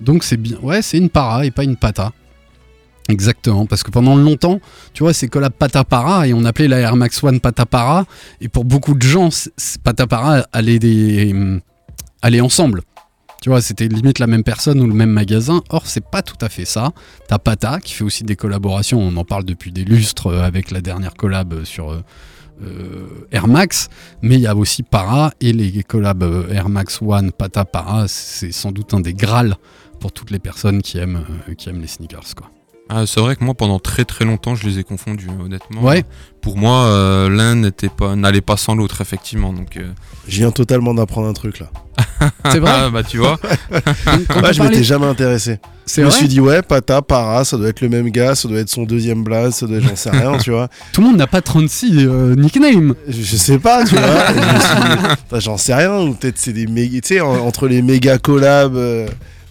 Donc 0.00 0.24
c'est 0.24 0.36
bien. 0.36 0.56
Ouais, 0.62 0.82
c'est 0.82 0.98
une 0.98 1.10
para 1.10 1.44
et 1.44 1.50
pas 1.50 1.64
une 1.64 1.76
pata. 1.76 2.12
Exactement, 3.10 3.66
parce 3.66 3.82
que 3.82 3.90
pendant 3.90 4.16
longtemps, 4.16 4.60
tu 4.94 5.02
vois, 5.02 5.12
c'est 5.12 5.28
collab 5.28 5.52
Patapara 5.52 6.26
et 6.26 6.32
on 6.32 6.42
appelait 6.46 6.68
la 6.68 6.78
Air 6.78 6.96
Max 6.96 7.22
One 7.22 7.38
Patapara. 7.38 8.06
Et 8.40 8.48
pour 8.48 8.64
beaucoup 8.64 8.94
de 8.94 9.02
gens, 9.02 9.28
Patapara 9.82 10.46
allait, 10.52 10.78
des, 10.78 11.32
hum, 11.32 11.60
allait 12.22 12.40
ensemble. 12.40 12.80
Tu 13.42 13.50
vois, 13.50 13.60
c'était 13.60 13.88
limite 13.88 14.20
la 14.20 14.26
même 14.26 14.42
personne 14.42 14.80
ou 14.80 14.86
le 14.86 14.94
même 14.94 15.10
magasin. 15.10 15.62
Or, 15.68 15.86
c'est 15.86 16.08
pas 16.08 16.22
tout 16.22 16.38
à 16.40 16.48
fait 16.48 16.64
ça. 16.64 16.92
T'as 17.28 17.36
Pata 17.38 17.78
qui 17.78 17.92
fait 17.92 18.04
aussi 18.04 18.24
des 18.24 18.36
collaborations. 18.36 18.98
On 18.98 19.14
en 19.18 19.24
parle 19.26 19.44
depuis 19.44 19.70
des 19.70 19.84
lustres 19.84 20.28
euh, 20.28 20.42
avec 20.42 20.70
la 20.70 20.80
dernière 20.80 21.12
collab 21.12 21.52
euh, 21.52 21.64
sur 21.66 21.90
euh, 21.90 21.96
euh, 21.96 22.00
Air 23.30 23.48
Max. 23.48 23.88
Mais 24.22 24.36
il 24.36 24.40
y 24.40 24.46
a 24.46 24.54
aussi 24.54 24.82
Para 24.82 25.32
et 25.40 25.52
les 25.52 25.82
collabs 25.82 26.22
euh, 26.22 26.52
Air 26.52 26.68
Max 26.68 27.00
One 27.02 27.32
Pata 27.32 27.64
Para. 27.64 28.06
C'est 28.08 28.52
sans 28.52 28.72
doute 28.72 28.94
un 28.94 29.00
des 29.00 29.14
grâles 29.14 29.56
pour 30.00 30.12
toutes 30.12 30.30
les 30.30 30.38
personnes 30.38 30.82
qui 30.82 30.98
aiment, 30.98 31.24
euh, 31.48 31.54
qui 31.54 31.68
aiment 31.68 31.80
les 31.80 31.86
sneakers. 31.86 32.34
Quoi. 32.36 32.50
Ah, 32.90 33.04
c'est 33.06 33.18
vrai 33.20 33.34
que 33.34 33.42
moi, 33.42 33.54
pendant 33.54 33.78
très 33.78 34.04
très 34.04 34.24
longtemps, 34.26 34.54
je 34.54 34.66
les 34.68 34.78
ai 34.78 34.84
confondus, 34.84 35.28
honnêtement. 35.42 35.82
Ouais. 35.82 36.04
Pour 36.42 36.58
moi, 36.58 36.84
euh, 36.84 37.30
l'un 37.30 37.54
n'était 37.54 37.88
pas, 37.88 38.14
n'allait 38.14 38.42
pas 38.42 38.58
sans 38.58 38.74
l'autre, 38.74 39.00
effectivement. 39.00 39.54
Donc, 39.54 39.78
euh, 39.78 39.90
Je 40.28 40.36
viens 40.40 40.50
totalement 40.50 40.92
d'apprendre 40.92 41.26
un 41.28 41.32
truc 41.32 41.60
là. 41.60 41.70
C'est 42.52 42.58
vrai 42.58 42.70
Ah, 42.74 42.90
bah 42.90 43.02
tu 43.02 43.16
vois. 43.16 43.38
Ouais, 44.42 44.52
je 44.52 44.62
m'étais 44.62 44.84
jamais 44.84 45.06
intéressé. 45.06 45.60
C'est 45.86 46.02
Je 46.02 46.06
me 46.06 46.10
suis 46.10 46.28
dit, 46.28 46.40
ouais, 46.40 46.60
Pata, 46.60 47.00
Para, 47.00 47.44
ça 47.44 47.56
doit 47.56 47.68
être 47.68 47.80
le 47.80 47.88
même 47.88 48.10
gars, 48.10 48.34
ça 48.34 48.48
doit 48.48 48.58
être 48.58 48.68
son 48.68 48.82
deuxième 48.84 49.24
blaze, 49.24 49.54
ça 49.54 49.66
doit 49.66 49.78
être, 49.78 49.88
j'en 49.88 49.96
sais 49.96 50.10
rien, 50.10 50.36
tu 50.36 50.50
vois. 50.50 50.68
Tout 50.92 51.00
le 51.00 51.06
monde 51.08 51.16
n'a 51.16 51.26
pas 51.26 51.40
36 51.40 52.06
euh, 52.06 52.34
nicknames. 52.36 52.94
Je, 53.08 53.22
je 53.22 53.36
sais 53.36 53.58
pas, 53.58 53.84
tu 53.86 53.94
vois. 53.96 54.26
Je 54.28 54.34
me 54.34 54.60
suis 54.60 54.98
dit, 54.98 55.06
enfin, 55.26 55.40
j'en 55.40 55.56
sais 55.56 55.74
rien, 55.74 56.00
ou 56.02 56.12
peut-être 56.14 56.36
c'est 56.38 56.52
des 56.52 56.66
méga. 56.66 57.00
Tu 57.00 57.08
sais, 57.14 57.20
en- 57.22 57.46
entre 57.46 57.66
les 57.66 57.80
méga 57.80 58.18
collabs 58.18 58.76
euh, 58.76 59.06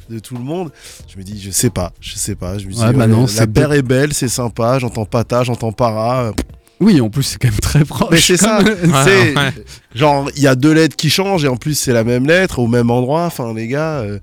de 0.09 0.19
tout 0.19 0.35
le 0.35 0.43
monde, 0.43 0.71
je 1.07 1.17
me 1.17 1.23
dis, 1.23 1.41
je 1.41 1.51
sais 1.51 1.69
pas, 1.69 1.93
je 1.99 2.15
sais 2.15 2.35
pas. 2.35 2.57
Je 2.57 2.67
me 2.67 2.73
dis, 2.73 2.79
Ouais, 2.79 2.93
bah 2.93 3.07
non, 3.07 3.25
la 3.35 3.47
paire 3.47 3.73
est 3.73 3.81
belle, 3.81 4.13
c'est 4.13 4.27
sympa, 4.27 4.79
j'entends 4.79 5.05
Pata, 5.05 5.43
j'entends 5.43 5.71
Para. 5.71 6.31
Oui, 6.79 6.99
en 6.99 7.09
plus, 7.09 7.23
c'est 7.23 7.37
quand 7.37 7.49
même 7.49 7.59
très 7.59 7.85
proche. 7.85 8.09
Mais 8.11 8.19
c'est 8.19 8.37
ça, 8.37 8.59
genre 9.95 10.29
il 10.35 10.41
y 10.41 10.47
a 10.47 10.55
deux 10.55 10.73
lettres 10.73 10.95
qui 10.95 11.09
changent 11.09 11.45
et 11.45 11.47
en 11.47 11.55
plus 11.55 11.75
c'est 11.75 11.93
la 11.93 12.03
même 12.03 12.25
lettre 12.27 12.59
au 12.59 12.67
même 12.67 12.89
endroit. 12.91 13.25
Enfin 13.25 13.53
les 13.53 13.67
gars, 13.67 13.99
euh, 13.99 14.19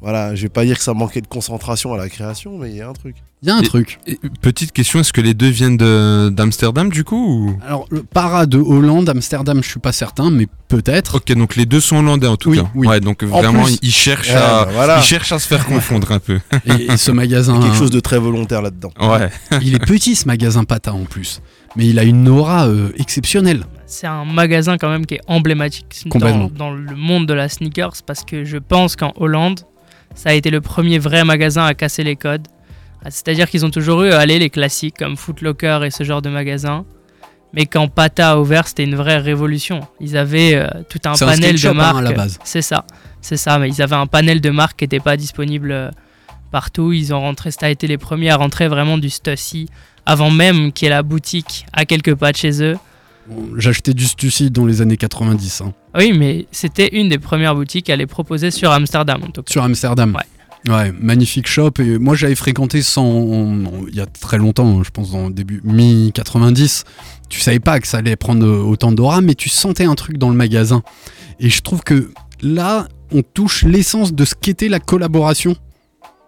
voilà, 0.00 0.34
je 0.34 0.42
vais 0.42 0.48
pas 0.48 0.64
dire 0.64 0.76
que 0.76 0.82
ça 0.84 0.94
manquait 0.94 1.20
de 1.20 1.26
concentration 1.26 1.94
à 1.94 1.96
la 1.96 2.08
création, 2.08 2.58
mais 2.58 2.70
il 2.70 2.76
y 2.76 2.80
a 2.82 2.88
un 2.88 2.92
truc. 2.92 3.16
Il 3.42 3.48
y 3.48 3.50
a 3.50 3.56
un 3.56 3.60
Et- 3.60 3.66
truc. 3.66 3.98
Et, 4.06 4.18
petite 4.40 4.72
question, 4.72 5.00
est-ce 5.00 5.12
que 5.12 5.20
les 5.20 5.34
deux 5.34 5.48
viennent 5.48 5.76
de- 5.76 6.30
d'Amsterdam 6.30 6.90
du 6.90 7.04
coup 7.04 7.16
ou- 7.48 7.58
Alors, 7.66 7.86
le 7.90 8.02
para 8.02 8.46
de 8.46 8.58
Hollande, 8.58 9.08
Amsterdam, 9.08 9.62
je 9.62 9.68
suis 9.68 9.80
pas 9.80 9.92
certain, 9.92 10.30
mais 10.30 10.46
peut-être. 10.68 11.16
Ok, 11.16 11.32
donc 11.34 11.56
les 11.56 11.66
deux 11.66 11.80
sont 11.80 11.96
hollandais 11.96 12.26
en 12.26 12.36
tout 12.36 12.50
Oui, 12.50 12.58
cas. 12.58 12.70
oui. 12.74 12.86
Ouais, 12.88 13.00
donc 13.00 13.22
vraiment, 13.24 13.64
plus- 13.64 13.78
ils 13.82 13.90
cherchent 13.92 14.28
Ouais, 14.30 14.34
à, 14.36 14.64
bah, 14.64 14.68
voilà. 14.72 14.98
ils 14.98 15.02
cherchent 15.02 15.32
à 15.32 15.38
se 15.38 15.46
faire 15.46 15.66
confondre 15.66 16.12
un 16.12 16.18
peu. 16.18 16.40
Et, 16.66 16.92
et 16.92 16.96
ce 16.96 17.10
magasin, 17.10 17.60
Quelque 17.60 17.76
chose 17.76 17.90
de 17.90 18.00
très 18.00 18.18
volontaire 18.18 18.62
là-dedans. 18.62 18.90
Ouais. 19.00 19.30
il 19.62 19.74
est 19.74 19.84
petit, 19.84 20.14
ce 20.16 20.26
magasin 20.26 20.64
Pata 20.64 20.92
en 20.94 21.04
plus. 21.04 21.40
Mais 21.76 21.86
il 21.86 21.98
a 21.98 22.04
une 22.04 22.26
aura 22.28 22.68
euh, 22.68 22.88
exceptionnelle. 22.96 23.64
C'est 23.86 24.06
un 24.06 24.24
magasin 24.24 24.78
quand 24.78 24.88
même 24.88 25.04
qui 25.04 25.14
est 25.16 25.20
emblématique 25.26 26.04
dans, 26.14 26.48
dans 26.48 26.70
le 26.72 26.96
monde 26.96 27.26
de 27.26 27.34
la 27.34 27.48
sneakers 27.50 27.92
parce 28.06 28.24
que 28.24 28.44
je 28.44 28.56
pense 28.56 28.96
qu'en 28.96 29.12
Hollande, 29.16 29.60
ça 30.16 30.30
a 30.30 30.32
été 30.32 30.50
le 30.50 30.60
premier 30.60 30.98
vrai 30.98 31.22
magasin 31.24 31.64
à 31.64 31.74
casser 31.74 32.02
les 32.02 32.16
codes. 32.16 32.48
Ah, 33.04 33.10
C'est-à-dire 33.10 33.48
qu'ils 33.48 33.64
ont 33.64 33.70
toujours 33.70 34.02
eu 34.02 34.10
allez, 34.10 34.40
les 34.40 34.50
classiques 34.50 34.96
comme 34.98 35.16
Foot 35.16 35.42
Locker 35.42 35.80
et 35.84 35.90
ce 35.92 36.02
genre 36.02 36.22
de 36.22 36.30
magasin. 36.30 36.84
Mais 37.52 37.66
quand 37.66 37.86
Pata 37.86 38.32
a 38.32 38.38
ouvert, 38.38 38.66
c'était 38.66 38.84
une 38.84 38.96
vraie 38.96 39.18
révolution. 39.18 39.80
Ils 40.00 40.16
avaient 40.16 40.54
euh, 40.56 40.66
tout 40.88 40.98
un 41.04 41.14
panel 41.14 41.60
de 41.60 41.66
hein, 41.68 41.70
à 41.70 41.74
marques. 41.74 42.02
la 42.02 42.12
base. 42.12 42.38
C'est 42.42 42.62
ça, 42.62 42.84
c'est 43.20 43.36
ça. 43.36 43.58
Mais 43.58 43.68
ils 43.68 43.80
avaient 43.80 43.94
un 43.94 44.06
panel 44.06 44.40
de 44.40 44.50
marques 44.50 44.78
qui 44.78 44.84
n'était 44.84 45.00
pas 45.00 45.16
disponible 45.16 45.70
euh, 45.70 45.90
partout. 46.50 46.92
Ils 46.92 47.14
ont 47.14 47.20
rentré, 47.20 47.50
ça 47.50 47.66
a 47.66 47.68
été 47.68 47.86
les 47.86 47.98
premiers 47.98 48.30
à 48.30 48.36
rentrer 48.36 48.68
vraiment 48.68 48.98
du 48.98 49.10
Stussy 49.10 49.68
avant 50.06 50.30
même 50.30 50.72
qu'il 50.72 50.86
y 50.86 50.88
ait 50.88 50.94
la 50.94 51.02
boutique 51.02 51.66
à 51.72 51.84
quelques 51.84 52.14
pas 52.14 52.32
de 52.32 52.36
chez 52.36 52.62
eux. 52.62 52.76
Bon, 53.28 53.48
J'achetais 53.56 53.94
du 53.94 54.04
Stussy 54.04 54.50
dans 54.50 54.66
les 54.66 54.82
années 54.82 54.96
90, 54.96 55.62
hein, 55.62 55.72
Oui, 55.96 56.12
mais 56.16 56.46
c'était 56.52 56.88
une 56.92 57.08
des 57.08 57.18
premières 57.18 57.54
boutiques 57.54 57.90
à 57.90 57.96
les 57.96 58.06
proposer 58.06 58.50
sur 58.50 58.70
Amsterdam 58.70 59.20
en 59.22 59.30
tout 59.30 59.42
cas. 59.42 59.52
sur 59.52 59.62
Amsterdam. 59.64 60.14
Ouais. 60.14 60.72
Ouais, 60.72 60.92
magnifique 61.00 61.46
shop. 61.46 61.72
Et 61.78 61.96
moi, 61.98 62.16
j'avais 62.16 62.34
fréquenté 62.34 62.82
sans. 62.82 63.54
Il 63.88 63.94
y 63.94 64.00
a 64.00 64.06
très 64.06 64.36
longtemps, 64.36 64.82
je 64.82 64.90
pense, 64.90 65.12
dans 65.12 65.28
le 65.28 65.32
début 65.32 65.60
mi-90. 65.62 66.82
Tu 67.28 67.40
savais 67.40 67.60
pas 67.60 67.78
que 67.78 67.86
ça 67.86 67.98
allait 67.98 68.16
prendre 68.16 68.46
autant 68.46 68.90
d'aura, 68.90 69.20
mais 69.20 69.34
tu 69.34 69.48
sentais 69.48 69.84
un 69.84 69.94
truc 69.94 70.18
dans 70.18 70.28
le 70.28 70.34
magasin. 70.34 70.82
Et 71.38 71.50
je 71.50 71.62
trouve 71.62 71.82
que 71.84 72.10
là, 72.42 72.88
on 73.12 73.22
touche 73.22 73.62
l'essence 73.62 74.12
de 74.12 74.24
ce 74.24 74.34
qu'était 74.34 74.68
la 74.68 74.80
collaboration. 74.80 75.54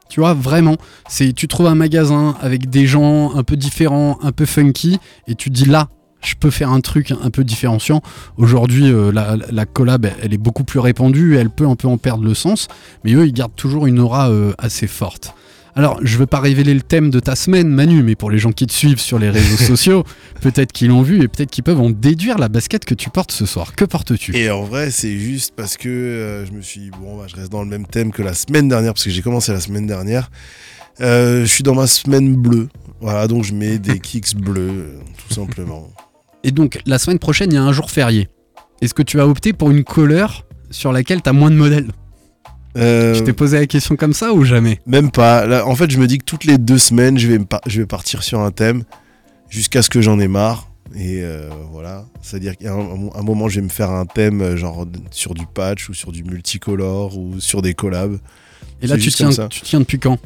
Tu 0.08 0.20
vois, 0.20 0.34
vraiment. 0.34 0.76
C'est, 1.08 1.32
tu 1.32 1.48
trouves 1.48 1.66
un 1.66 1.74
magasin 1.74 2.36
avec 2.40 2.70
des 2.70 2.86
gens 2.86 3.34
un 3.34 3.42
peu 3.42 3.56
différents, 3.56 4.18
un 4.22 4.30
peu 4.32 4.46
funky, 4.46 4.98
et 5.26 5.34
tu 5.34 5.50
dis 5.50 5.64
là, 5.64 5.88
je 6.22 6.34
peux 6.34 6.50
faire 6.50 6.70
un 6.70 6.80
truc 6.80 7.12
un 7.12 7.30
peu 7.30 7.44
différenciant. 7.44 8.02
Aujourd'hui, 8.36 8.90
euh, 8.90 9.12
la, 9.12 9.36
la 9.36 9.66
collab, 9.66 10.08
elle, 10.22 10.34
est 10.34 10.38
beaucoup 10.38 10.64
plus 10.64 10.80
répandue, 10.80 11.36
elle 11.36 11.50
peut 11.50 11.66
un 11.66 11.76
peu 11.76 11.88
en 11.88 11.96
perdre 11.96 12.24
le 12.24 12.34
sens, 12.34 12.68
mais 13.04 13.12
eux, 13.12 13.26
ils 13.26 13.32
gardent 13.32 13.54
toujours 13.54 13.86
une 13.86 13.98
aura 13.98 14.30
euh, 14.30 14.52
assez 14.58 14.86
forte. 14.86 15.34
Alors, 15.76 16.00
je 16.02 16.18
veux 16.18 16.26
pas 16.26 16.40
révéler 16.40 16.74
le 16.74 16.80
thème 16.80 17.10
de 17.10 17.20
ta 17.20 17.36
semaine, 17.36 17.68
Manu, 17.68 18.02
mais 18.02 18.16
pour 18.16 18.32
les 18.32 18.38
gens 18.38 18.50
qui 18.50 18.66
te 18.66 18.72
suivent 18.72 18.98
sur 18.98 19.20
les 19.20 19.30
réseaux 19.30 19.56
sociaux, 19.64 20.02
peut-être 20.40 20.72
qu'ils 20.72 20.88
l'ont 20.88 21.02
vu 21.02 21.22
et 21.22 21.28
peut-être 21.28 21.52
qu'ils 21.52 21.62
peuvent 21.62 21.80
en 21.80 21.90
déduire 21.90 22.36
la 22.38 22.48
basket 22.48 22.84
que 22.84 22.94
tu 22.94 23.10
portes 23.10 23.30
ce 23.30 23.46
soir. 23.46 23.76
Que 23.76 23.84
portes-tu? 23.84 24.36
Et 24.36 24.50
en 24.50 24.64
vrai, 24.64 24.90
c'est 24.90 25.16
juste 25.16 25.52
parce 25.54 25.76
que 25.76 25.88
euh, 25.88 26.46
je 26.46 26.50
me 26.50 26.62
suis 26.62 26.80
dit, 26.80 26.90
bon, 26.90 27.18
bah, 27.18 27.26
je 27.28 27.36
reste 27.36 27.52
dans 27.52 27.62
le 27.62 27.68
même 27.68 27.86
thème 27.86 28.10
que 28.10 28.22
la 28.22 28.34
semaine 28.34 28.68
dernière, 28.68 28.92
parce 28.92 29.04
que 29.04 29.10
j'ai 29.10 29.22
commencé 29.22 29.52
la 29.52 29.60
semaine 29.60 29.86
dernière. 29.86 30.32
Je 30.98 31.44
suis 31.46 31.62
dans 31.62 31.76
ma 31.76 31.86
semaine 31.86 32.34
bleue. 32.34 32.68
Voilà, 33.00 33.28
donc 33.28 33.44
je 33.44 33.54
mets 33.54 33.78
des 33.78 34.00
kicks 34.00 34.34
bleus, 34.34 34.98
tout 35.28 35.34
simplement. 35.34 35.88
Et 36.44 36.50
donc, 36.50 36.80
la 36.86 36.98
semaine 36.98 37.18
prochaine, 37.18 37.50
il 37.52 37.54
y 37.54 37.58
a 37.58 37.62
un 37.62 37.72
jour 37.72 37.90
férié. 37.90 38.28
Est-ce 38.80 38.94
que 38.94 39.02
tu 39.02 39.16
vas 39.16 39.26
opter 39.26 39.52
pour 39.52 39.70
une 39.70 39.84
couleur 39.84 40.46
sur 40.70 40.92
laquelle 40.92 41.22
tu 41.22 41.28
as 41.28 41.32
moins 41.32 41.50
de 41.50 41.56
modèles 41.56 41.88
Euh, 42.76 43.14
Tu 43.16 43.24
t'es 43.24 43.32
posé 43.32 43.58
la 43.58 43.66
question 43.66 43.96
comme 43.96 44.12
ça 44.12 44.32
ou 44.32 44.44
jamais 44.44 44.80
Même 44.86 45.10
pas. 45.10 45.46
Là, 45.46 45.66
en 45.66 45.74
fait, 45.74 45.90
je 45.90 45.98
me 45.98 46.06
dis 46.06 46.18
que 46.18 46.24
toutes 46.24 46.44
les 46.44 46.58
deux 46.58 46.78
semaines, 46.78 47.18
je 47.18 47.26
vais, 47.26 47.38
me 47.38 47.44
par- 47.44 47.60
je 47.66 47.80
vais 47.80 47.86
partir 47.86 48.22
sur 48.22 48.40
un 48.40 48.50
thème 48.52 48.84
jusqu'à 49.48 49.82
ce 49.82 49.90
que 49.90 50.00
j'en 50.00 50.20
ai 50.20 50.28
marre. 50.28 50.70
Et 50.94 51.20
euh, 51.22 51.50
voilà. 51.72 52.06
C'est-à-dire 52.22 52.56
qu'à 52.56 52.72
un, 52.72 52.78
un 53.14 53.22
moment, 53.22 53.48
je 53.48 53.56
vais 53.56 53.64
me 53.64 53.68
faire 53.70 53.90
un 53.90 54.06
thème 54.06 54.40
euh, 54.40 54.56
genre 54.56 54.86
sur 55.10 55.34
du 55.34 55.44
patch 55.44 55.88
ou 55.90 55.94
sur 55.94 56.12
du 56.12 56.22
multicolore 56.24 57.18
ou 57.18 57.40
sur 57.40 57.60
des 57.62 57.74
collabs. 57.74 58.18
Et 58.80 58.86
là, 58.86 58.96
tu 58.96 59.10
tiens, 59.10 59.30
tu 59.48 59.60
tiens 59.62 59.80
depuis 59.80 59.98
quand? 59.98 60.18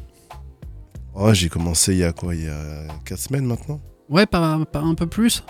Oh, 1.14 1.32
j'ai 1.32 1.48
commencé 1.48 1.92
il 1.92 1.98
y 1.98 2.04
a 2.04 2.12
quoi? 2.12 2.34
Il 2.34 2.44
y 2.44 2.48
a 2.48 2.86
4 3.04 3.18
semaines 3.18 3.44
maintenant? 3.46 3.80
Ouais, 4.08 4.26
pas, 4.26 4.60
pas 4.70 4.80
un 4.80 4.94
peu 4.94 5.06
plus 5.06 5.42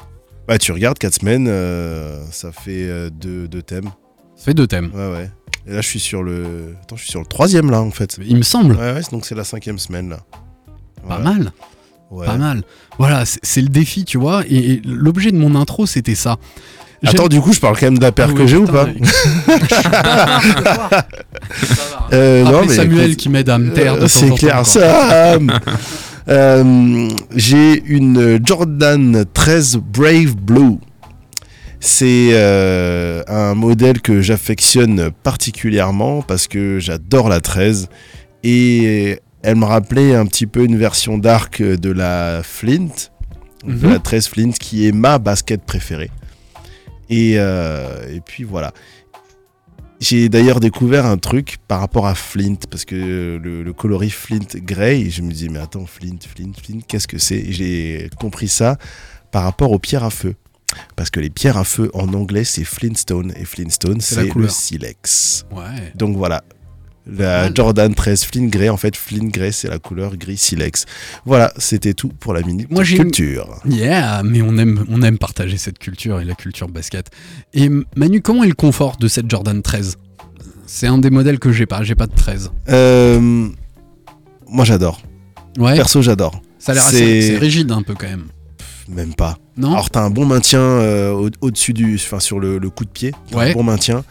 Bah, 0.48 0.58
tu 0.58 0.72
regardes 0.72 0.98
4 0.98 1.14
semaines, 1.20 1.46
euh, 1.48 2.18
ça 2.30 2.50
fait 2.52 2.84
euh, 2.88 3.10
deux, 3.10 3.48
deux 3.48 3.62
thèmes. 3.62 3.90
Ça 4.36 4.46
fait 4.46 4.54
deux 4.54 4.66
thèmes. 4.66 4.90
Ouais, 4.94 5.10
ouais. 5.12 5.30
Et 5.66 5.72
là, 5.74 5.80
je 5.80 5.86
suis 5.86 6.00
sur 6.00 6.22
le. 6.22 6.74
Attends, 6.82 6.96
je 6.96 7.02
suis 7.02 7.10
sur 7.10 7.20
le 7.20 7.26
troisième 7.26 7.70
là, 7.70 7.80
en 7.80 7.90
fait. 7.92 8.18
Il 8.26 8.36
me 8.36 8.42
semble. 8.42 8.74
Ouais, 8.74 8.92
ouais, 8.94 9.00
donc 9.12 9.24
c'est 9.24 9.36
la 9.36 9.44
cinquième 9.44 9.78
semaine 9.78 10.10
là. 10.10 10.18
Pas 11.08 11.18
mal. 11.18 11.52
Ouais. 12.10 12.26
Pas 12.26 12.36
mal. 12.36 12.62
Voilà, 12.98 13.24
c'est 13.24 13.62
le 13.62 13.68
défi, 13.68 14.04
tu 14.04 14.18
vois. 14.18 14.42
Et, 14.48 14.72
et 14.72 14.82
l'objet 14.84 15.30
de 15.30 15.38
mon 15.38 15.54
intro, 15.54 15.86
c'était 15.86 16.14
ça. 16.16 16.36
Attends, 17.04 17.28
du 17.28 17.40
coup, 17.40 17.52
je 17.52 17.58
parle 17.60 17.76
quand 17.78 17.86
même 17.86 17.98
de 17.98 18.02
la 18.02 18.12
paire 18.12 18.32
que 18.34 18.46
j'ai 18.46 18.56
ou 18.56 18.66
pas 18.66 18.86
Euh, 22.12 22.44
Appelez 22.44 22.68
mais 22.68 22.74
Samuel 22.74 23.06
écoute, 23.06 23.16
qui 23.16 23.28
m'aide 23.28 23.48
à 23.48 23.58
me 23.58 23.72
taire 23.72 23.96
C'est 24.08 24.30
clair. 24.34 24.66
Sam 24.66 25.58
Euh, 26.28 27.08
J'ai 27.34 27.82
une 27.84 28.40
Jordan 28.44 29.24
13 29.32 29.76
Brave 29.78 30.34
Blue. 30.36 30.78
C'est 31.80 32.28
euh, 32.32 33.22
un 33.26 33.54
modèle 33.54 34.00
que 34.00 34.20
j'affectionne 34.22 35.10
particulièrement 35.24 36.22
parce 36.22 36.46
que 36.46 36.78
j'adore 36.78 37.28
la 37.28 37.40
13 37.40 37.88
et 38.44 39.18
elle 39.42 39.56
me 39.56 39.64
rappelait 39.64 40.14
un 40.14 40.24
petit 40.26 40.46
peu 40.46 40.64
une 40.64 40.76
version 40.78 41.18
dark 41.18 41.60
de 41.60 41.90
la 41.90 42.42
Flint, 42.44 42.86
de 43.66 43.72
Mhm. 43.72 43.90
la 43.90 43.98
13 43.98 44.28
Flint 44.28 44.52
qui 44.52 44.86
est 44.86 44.92
ma 44.92 45.18
basket 45.18 45.62
préférée. 45.64 46.10
Et, 47.10 47.34
euh, 47.36 48.14
et 48.14 48.20
puis 48.20 48.44
voilà. 48.44 48.72
J'ai 50.02 50.28
d'ailleurs 50.28 50.58
découvert 50.58 51.06
un 51.06 51.16
truc 51.16 51.58
par 51.68 51.78
rapport 51.78 52.08
à 52.08 52.16
Flint, 52.16 52.56
parce 52.68 52.84
que 52.84 53.38
le, 53.40 53.62
le 53.62 53.72
coloris 53.72 54.10
Flint 54.10 54.48
Grey, 54.56 55.08
je 55.10 55.22
me 55.22 55.30
dis, 55.30 55.48
mais 55.48 55.60
attends, 55.60 55.86
Flint, 55.86 56.18
Flint, 56.28 56.50
Flint, 56.60 56.80
qu'est-ce 56.88 57.06
que 57.06 57.18
c'est? 57.18 57.52
J'ai 57.52 58.10
compris 58.18 58.48
ça 58.48 58.78
par 59.30 59.44
rapport 59.44 59.70
aux 59.70 59.78
pierres 59.78 60.02
à 60.02 60.10
feu. 60.10 60.34
Parce 60.96 61.08
que 61.08 61.20
les 61.20 61.30
pierres 61.30 61.56
à 61.56 61.62
feu 61.62 61.88
en 61.94 62.12
anglais, 62.14 62.42
c'est 62.42 62.64
Flintstone, 62.64 63.32
et 63.36 63.44
Flintstone, 63.44 64.00
C'est 64.00 64.34
le 64.34 64.48
silex. 64.48 65.46
Ouais. 65.52 65.92
Donc 65.94 66.16
voilà. 66.16 66.42
La. 67.06 67.52
Jordan 67.52 67.92
13 67.94 68.24
Flint 68.24 68.46
Grey, 68.46 68.68
en 68.68 68.76
fait, 68.76 68.96
Flint 68.96 69.28
Grey, 69.28 69.50
c'est 69.50 69.68
la 69.68 69.78
couleur 69.80 70.16
gris 70.16 70.36
silex. 70.36 70.84
Voilà, 71.26 71.52
c'était 71.56 71.94
tout 71.94 72.08
pour 72.08 72.32
la 72.32 72.42
minute 72.42 72.70
Moi, 72.70 72.84
culture. 72.84 73.60
Yeah, 73.66 74.22
mais 74.24 74.40
on 74.42 74.56
aime, 74.56 74.84
on 74.88 75.02
aime 75.02 75.18
partager 75.18 75.56
cette 75.58 75.78
culture 75.80 76.20
et 76.20 76.24
la 76.24 76.34
culture 76.34 76.68
basket. 76.68 77.10
Et 77.54 77.68
Manu, 77.96 78.20
comment 78.22 78.44
est 78.44 78.48
le 78.48 78.54
confort 78.54 78.96
de 78.98 79.08
cette 79.08 79.28
Jordan 79.28 79.60
13 79.62 79.96
C'est 80.66 80.86
un 80.86 80.98
des 80.98 81.10
modèles 81.10 81.40
que 81.40 81.50
j'ai 81.50 81.66
pas, 81.66 81.82
j'ai 81.82 81.96
pas 81.96 82.06
de 82.06 82.14
13. 82.14 82.52
Euh, 82.68 83.48
moi, 84.48 84.64
j'adore. 84.64 85.00
Ouais, 85.58 85.74
Perso, 85.74 86.02
j'adore. 86.02 86.40
ça 86.58 86.72
a 86.72 86.74
l'air 86.76 86.86
assez 86.86 87.36
rigide 87.36 87.72
un 87.72 87.82
peu 87.82 87.94
quand 87.94 88.08
même. 88.08 88.26
Même 88.88 89.14
pas. 89.14 89.38
Non? 89.56 89.72
Alors, 89.72 89.90
t'as 89.90 90.02
un 90.02 90.10
bon 90.10 90.24
maintien 90.26 90.60
euh, 90.60 91.10
au- 91.12 91.30
au-dessus 91.40 91.72
du. 91.72 91.94
Enfin, 91.96 92.20
sur 92.20 92.40
le, 92.40 92.58
le 92.58 92.70
coup 92.70 92.84
de 92.84 92.90
pied. 92.90 93.12
Ouais. 93.32 93.50
un 93.50 93.54
bon 93.54 93.62
maintien. 93.62 94.04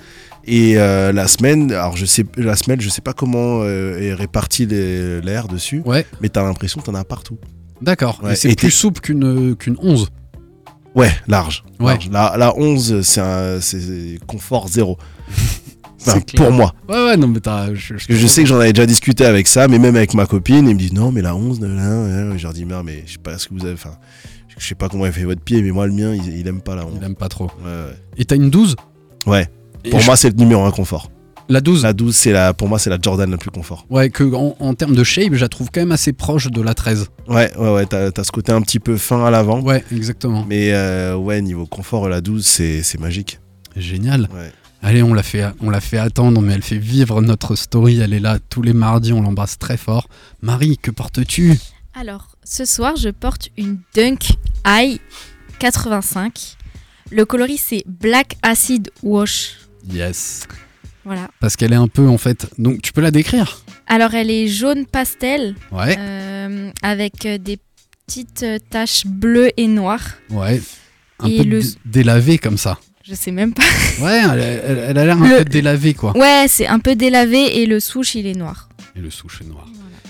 Et 0.46 0.78
euh, 0.78 1.12
la 1.12 1.28
semaine, 1.28 1.72
alors 1.72 1.96
je 1.96 2.06
sais, 2.06 2.26
la 2.38 2.56
semelle, 2.56 2.82
je 2.82 2.90
sais 2.90 3.02
pas 3.02 3.14
comment 3.14 3.62
euh, 3.62 4.00
est 4.00 4.14
réparti 4.14 4.66
l'air 4.66 5.48
dessus, 5.48 5.82
Ouais, 5.86 6.06
mais 6.22 6.30
t'as 6.30 6.44
l'impression 6.44 6.82
que 6.82 6.86
t'en 6.86 6.96
as 6.96 7.04
partout. 7.04 7.38
d'accord. 7.82 8.20
Ouais, 8.24 8.36
c'est 8.36 8.56
plus 8.56 8.72
souple 8.72 9.02
qu'une 9.02 9.56
qu'une 9.56 9.76
11. 9.80 10.08
Ouais, 10.96 11.12
large. 11.28 11.64
Ouais. 11.80 11.94
large. 11.94 12.10
La, 12.12 12.36
la 12.38 12.58
11, 12.58 13.02
c'est 13.02 14.20
confort 14.28 14.68
zéro. 14.68 14.98
Enfin, 16.04 16.20
pour 16.36 16.52
moi. 16.52 16.74
Ouais, 16.90 16.96
ouais, 17.06 17.16
non, 17.16 17.28
mais 17.28 17.40
t'as. 17.42 17.76
Je, 17.76 17.94
je 17.96 18.26
sais 18.28 18.42
que 18.42 18.50
j'en 18.50 18.60
avais 18.60 18.74
déjà 18.74 18.88
discuté 18.88 19.24
avec 19.24 19.46
ça, 19.48 19.68
mais 19.68 19.78
même 19.78 19.96
avec 19.96 20.16
ma 20.16 20.26
copine, 20.26 20.68
ils 20.68 20.74
me 20.74 20.80
disent 20.80 20.94
non, 20.94 21.12
mais 21.12 21.22
la 21.22 21.36
11, 21.36 21.62
là, 21.62 21.68
là, 21.68 21.84
là. 22.30 22.38
je 22.38 22.42
leur 22.42 22.54
dis, 22.54 22.66
merde, 22.66 22.88
mais 22.88 23.04
je 23.06 23.12
sais 23.12 23.18
pas 23.20 23.38
ce 23.38 23.48
que 23.48 23.54
vous 23.54 23.64
avez. 23.66 23.76
Enfin, 23.76 23.94
je 24.58 24.66
sais 24.66 24.74
pas 24.74 24.90
comment 24.90 25.06
il 25.06 25.12
fait 25.12 25.26
votre 25.26 25.42
pied, 25.42 25.62
mais 25.62 25.70
moi, 25.70 25.86
le 25.86 25.94
mien, 25.94 26.12
il, 26.16 26.40
il 26.40 26.48
aime 26.48 26.60
pas 26.62 26.74
la 26.74 26.88
11. 26.88 26.94
Il 27.00 27.04
aime 27.06 27.14
pas 27.16 27.30
trop. 27.30 27.52
Ouais, 27.64 27.94
Et 28.18 28.26
t'as 28.26 28.36
une 28.36 28.50
12 28.50 28.76
ouais. 29.28 29.48
Pour 29.90 30.00
je- 30.00 30.06
moi, 30.06 30.16
c'est 30.16 30.30
le 30.30 30.36
numéro 30.36 30.64
1 30.64 30.72
confort. 30.72 31.10
La 31.50 31.60
12 31.60 31.84
La 31.84 31.92
12, 31.94 32.16
c'est 32.16 32.32
la, 32.32 32.54
pour 32.54 32.70
moi, 32.70 32.80
c'est 32.80 32.90
la 32.90 32.98
Jordan 33.02 33.30
la 33.30 33.38
plus 33.38 33.50
confort. 33.52 33.86
Ouais, 33.90 34.10
que 34.10 34.24
en, 34.34 34.56
en 34.60 34.74
termes 34.74 34.96
de 34.96 35.04
shape, 35.04 35.34
je 35.34 35.42
la 35.42 35.50
trouve 35.50 35.70
quand 35.74 35.82
même 35.82 35.92
assez 35.92 36.14
proche 36.14 36.48
de 36.50 36.62
la 36.62 36.74
13. 36.74 37.08
Ouais, 37.28 37.52
ouais, 37.58 37.74
ouais. 37.74 37.86
T'as 37.86 38.10
as 38.16 38.24
ce 38.24 38.32
côté 38.32 38.52
un 38.54 38.62
petit 38.62 38.80
peu 38.80 38.96
fin 38.96 39.26
à 39.26 39.32
l'avant. 39.32 39.60
Ouais, 39.62 39.84
exactement. 39.92 40.46
Mais 40.48 40.72
euh, 40.72 41.16
ouais, 41.16 41.42
niveau 41.42 41.66
confort, 41.66 42.08
la 42.08 42.22
12, 42.22 42.46
c'est 42.46 42.84
c'est 42.84 43.00
magique. 43.00 43.40
Génial. 43.76 44.30
Ouais. 44.34 44.52
Allez, 44.84 45.04
on 45.04 45.14
l'a 45.14 45.24
fait, 45.24 45.44
on 45.62 45.70
l'a 45.70 45.82
fait 45.82 45.98
attendre, 45.98 46.42
mais 46.42 46.54
elle 46.54 46.62
fait 46.64 46.78
vivre 46.78 47.22
notre 47.22 47.56
story. 47.56 48.00
Elle 48.00 48.14
est 48.14 48.20
là 48.20 48.40
tous 48.50 48.62
les 48.62 48.74
mardis, 48.74 49.12
on 49.14 49.22
l'embrasse 49.22 49.58
très 49.60 49.78
fort. 49.78 50.08
Marie, 50.42 50.78
que 50.78 50.90
portes-tu? 50.90 51.58
Alors, 51.94 52.38
ce 52.46 52.64
soir, 52.66 52.96
je 52.96 53.10
porte 53.10 53.50
une 53.58 53.80
Dunk 53.94 54.32
High 54.66 55.00
85. 55.60 56.56
Le 57.12 57.26
coloris, 57.26 57.58
c'est 57.58 57.84
Black 57.86 58.38
Acid 58.42 58.90
Wash. 59.04 59.58
Yes. 59.90 60.48
Voilà. 61.06 61.30
Parce 61.40 61.56
qu'elle 61.56 61.74
est 61.74 61.78
un 61.78 61.88
peu 61.88 62.08
en 62.08 62.18
fait. 62.18 62.48
Donc 62.58 62.82
tu 62.82 62.94
peux 62.94 63.02
la 63.02 63.12
décrire? 63.12 63.62
Alors, 63.88 64.14
elle 64.14 64.30
est 64.30 64.48
jaune 64.48 64.86
pastel 64.86 65.56
Ouais. 65.72 65.96
euh, 66.00 66.70
avec 66.84 67.26
euh, 67.26 67.38
des 67.38 67.58
petites 68.08 68.44
euh, 68.44 68.58
taches 68.70 69.06
bleues 69.06 69.50
et 69.58 69.68
noires. 69.68 70.06
Ouais. 70.30 70.62
Un 71.20 71.28
Et 71.28 71.38
peu 71.38 71.44
le- 71.44 71.62
dé- 71.62 71.68
délavé 71.86 72.38
comme 72.38 72.58
ça. 72.58 72.80
Je 73.04 73.16
sais 73.16 73.32
même 73.32 73.54
pas. 73.54 73.64
Ouais, 74.00 74.22
elle, 74.32 74.40
elle- 74.40 74.86
elle 74.90 74.98
a 74.98 75.06
l'air 75.06 75.22
un 75.22 75.30
Le- 75.30 75.38
peu 75.40 75.46
délavée 75.46 75.94
quoi. 75.94 76.16
Ouais, 76.18 76.46
c'est 76.48 76.68
un 76.68 76.80
peu 76.80 76.96
délavé 76.96 77.60
et 77.62 77.66
le 77.66 77.80
souche, 77.80 78.16
il 78.16 78.26
est 78.28 78.36
noir. 78.36 78.70
Et 78.96 79.00
le 79.00 79.10
souche 79.10 79.42
est 79.42 79.48
noir. 79.50 79.66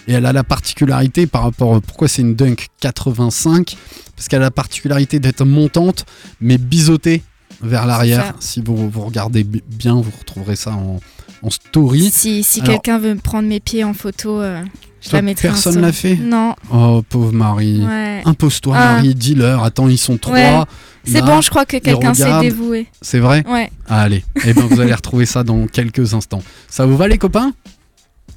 Et 0.07 0.13
elle 0.13 0.25
a 0.25 0.33
la 0.33 0.43
particularité 0.43 1.25
par 1.27 1.43
rapport. 1.43 1.81
Pourquoi 1.81 2.07
c'est 2.07 2.21
une 2.21 2.35
Dunk 2.35 2.67
85 2.81 3.75
Parce 4.15 4.27
qu'elle 4.27 4.41
a 4.41 4.45
la 4.45 4.51
particularité 4.51 5.19
d'être 5.19 5.43
montante, 5.45 6.05
mais 6.41 6.57
biseautée 6.57 7.21
vers 7.61 7.85
l'arrière. 7.85 8.33
Si 8.39 8.61
vous, 8.61 8.89
vous 8.89 9.01
regardez 9.01 9.43
bi- 9.43 9.63
bien, 9.67 9.95
vous 9.95 10.11
retrouverez 10.19 10.55
ça 10.55 10.71
en, 10.71 10.99
en 11.41 11.49
story. 11.49 12.09
Si, 12.13 12.43
si 12.43 12.61
quelqu'un 12.61 12.97
veut 12.99 13.13
me 13.13 13.19
prendre 13.19 13.47
mes 13.47 13.59
pieds 13.59 13.83
en 13.83 13.93
photo, 13.93 14.41
euh, 14.41 14.61
je 15.01 15.09
Toi, 15.09 15.19
la 15.19 15.21
mettrai 15.23 15.47
personne 15.49 15.81
l'a 15.81 15.91
fait 15.91 16.15
Non. 16.15 16.55
Oh, 16.71 17.01
pauvre 17.07 17.31
Marie. 17.31 17.81
Ouais. 17.85 18.21
Impose-toi, 18.25 18.75
Ah. 18.77 18.93
Marie, 18.93 19.15
dis-leur. 19.15 19.63
Attends, 19.63 19.87
ils 19.87 19.97
sont 19.97 20.17
trois. 20.17 20.33
Ouais. 20.35 20.59
C'est 21.03 21.21
bon, 21.23 21.41
je 21.41 21.49
crois 21.49 21.65
que 21.65 21.77
quelqu'un 21.77 22.13
s'est 22.13 22.39
dévoué. 22.41 22.87
C'est 23.01 23.19
vrai 23.19 23.43
Ouais. 23.47 23.71
Ah, 23.89 24.01
Allez, 24.01 24.23
eh 24.45 24.53
ben, 24.53 24.61
vous 24.69 24.79
allez 24.79 24.93
retrouver 24.93 25.25
ça 25.25 25.43
dans 25.43 25.65
quelques 25.67 26.13
instants. 26.13 26.43
Ça 26.69 26.85
vous 26.85 26.95
va, 26.95 27.07
les 27.07 27.17
copains? 27.17 27.53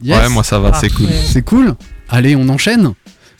Yes 0.03 0.19
Ouais, 0.19 0.29
moi 0.31 0.43
ça 0.43 0.59
va, 0.59 0.73
c'est 0.73 0.89
cool. 0.93 1.09
C'est 1.27 1.43
cool. 1.43 1.75
Allez, 2.09 2.35
on 2.37 2.49
enchaîne. 2.49 2.93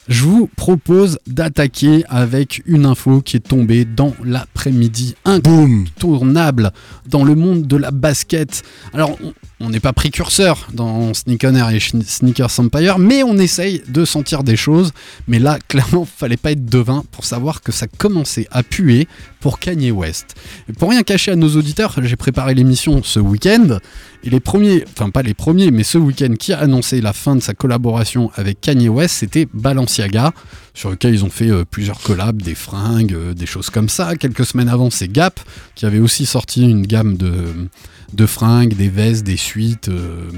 Je 0.07 0.23
vous 0.23 0.47
propose 0.55 1.17
d'attaquer 1.25 2.03
avec 2.09 2.61
une 2.67 2.85
info 2.85 3.21
qui 3.21 3.37
est 3.37 3.39
tombée 3.39 3.85
dans 3.85 4.13
l'après-midi 4.23 5.15
incontournable 5.25 6.71
dans 7.07 7.23
le 7.23 7.33
monde 7.33 7.63
de 7.65 7.75
la 7.75 7.89
basket. 7.89 8.61
Alors, 8.93 9.17
on- 9.59 9.69
n'est 9.69 9.79
pas 9.79 9.93
précurseur 9.93 10.67
dans 10.73 11.13
Sneaker 11.13 11.55
Air 11.55 11.69
et 11.69 11.79
Sneakers 11.79 12.59
Empire, 12.59 12.99
mais 12.99 13.23
on 13.23 13.37
essaye 13.37 13.81
de 13.87 14.05
sentir 14.05 14.43
des 14.43 14.55
choses. 14.55 14.91
Mais 15.27 15.39
là, 15.39 15.57
clairement, 15.67 16.05
fallait 16.05 16.37
pas 16.37 16.51
être 16.51 16.65
devin 16.65 17.03
pour 17.11 17.25
savoir 17.25 17.61
que 17.61 17.71
ça 17.71 17.87
commençait 17.87 18.47
à 18.51 18.63
puer 18.63 19.07
pour 19.39 19.59
Kanye 19.59 19.91
West. 19.91 20.35
Et 20.69 20.73
pour 20.73 20.89
rien 20.89 21.03
cacher 21.03 21.31
à 21.31 21.35
nos 21.35 21.55
auditeurs, 21.55 21.93
j'ai 22.01 22.15
préparé 22.15 22.53
l'émission 22.55 23.01
ce 23.03 23.19
week-end. 23.19 23.79
Et 24.23 24.29
les 24.31 24.39
premiers, 24.39 24.83
enfin 24.91 25.09
pas 25.11 25.21
les 25.21 25.35
premiers, 25.35 25.69
mais 25.71 25.83
ce 25.83 25.97
week-end 25.99 26.33
qui 26.39 26.51
a 26.51 26.59
annoncé 26.59 26.99
la 26.99 27.13
fin 27.13 27.35
de 27.35 27.41
sa 27.41 27.53
collaboration 27.53 28.31
avec 28.35 28.59
Kanye 28.59 28.89
West, 28.89 29.15
c'était 29.17 29.47
Balenciaga, 29.53 30.31
sur 30.73 30.89
lequel 30.89 31.13
ils 31.13 31.23
ont 31.23 31.29
fait 31.29 31.49
euh, 31.49 31.63
plusieurs 31.69 31.99
collabs, 32.01 32.41
des 32.41 32.55
fringues, 32.55 33.13
euh, 33.13 33.33
des 33.35 33.45
choses 33.45 33.69
comme 33.69 33.87
ça. 33.87 34.15
Quelques 34.15 34.45
semaines 34.45 34.69
avant, 34.69 34.89
c'est 34.89 35.07
Gap, 35.11 35.39
qui 35.75 35.85
avait 35.85 35.99
aussi 35.99 36.25
sorti 36.25 36.63
une 36.67 36.87
gamme 36.87 37.15
de, 37.17 37.33
de 38.15 38.25
fringues, 38.25 38.75
des 38.75 38.89
vestes, 38.89 39.25
des 39.25 39.37
suites 39.37 39.89
euh, 39.89 40.31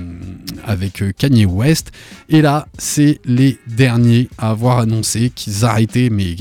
avec 0.65 1.01
euh, 1.01 1.11
Kanye 1.17 1.45
West. 1.45 1.91
Et 2.29 2.41
là, 2.41 2.67
c'est 2.77 3.19
les 3.25 3.57
derniers 3.67 4.29
à 4.37 4.49
avoir 4.49 4.79
annoncé 4.79 5.29
qu'ils 5.29 5.63
arrêtaient, 5.63 6.09
mais 6.09 6.35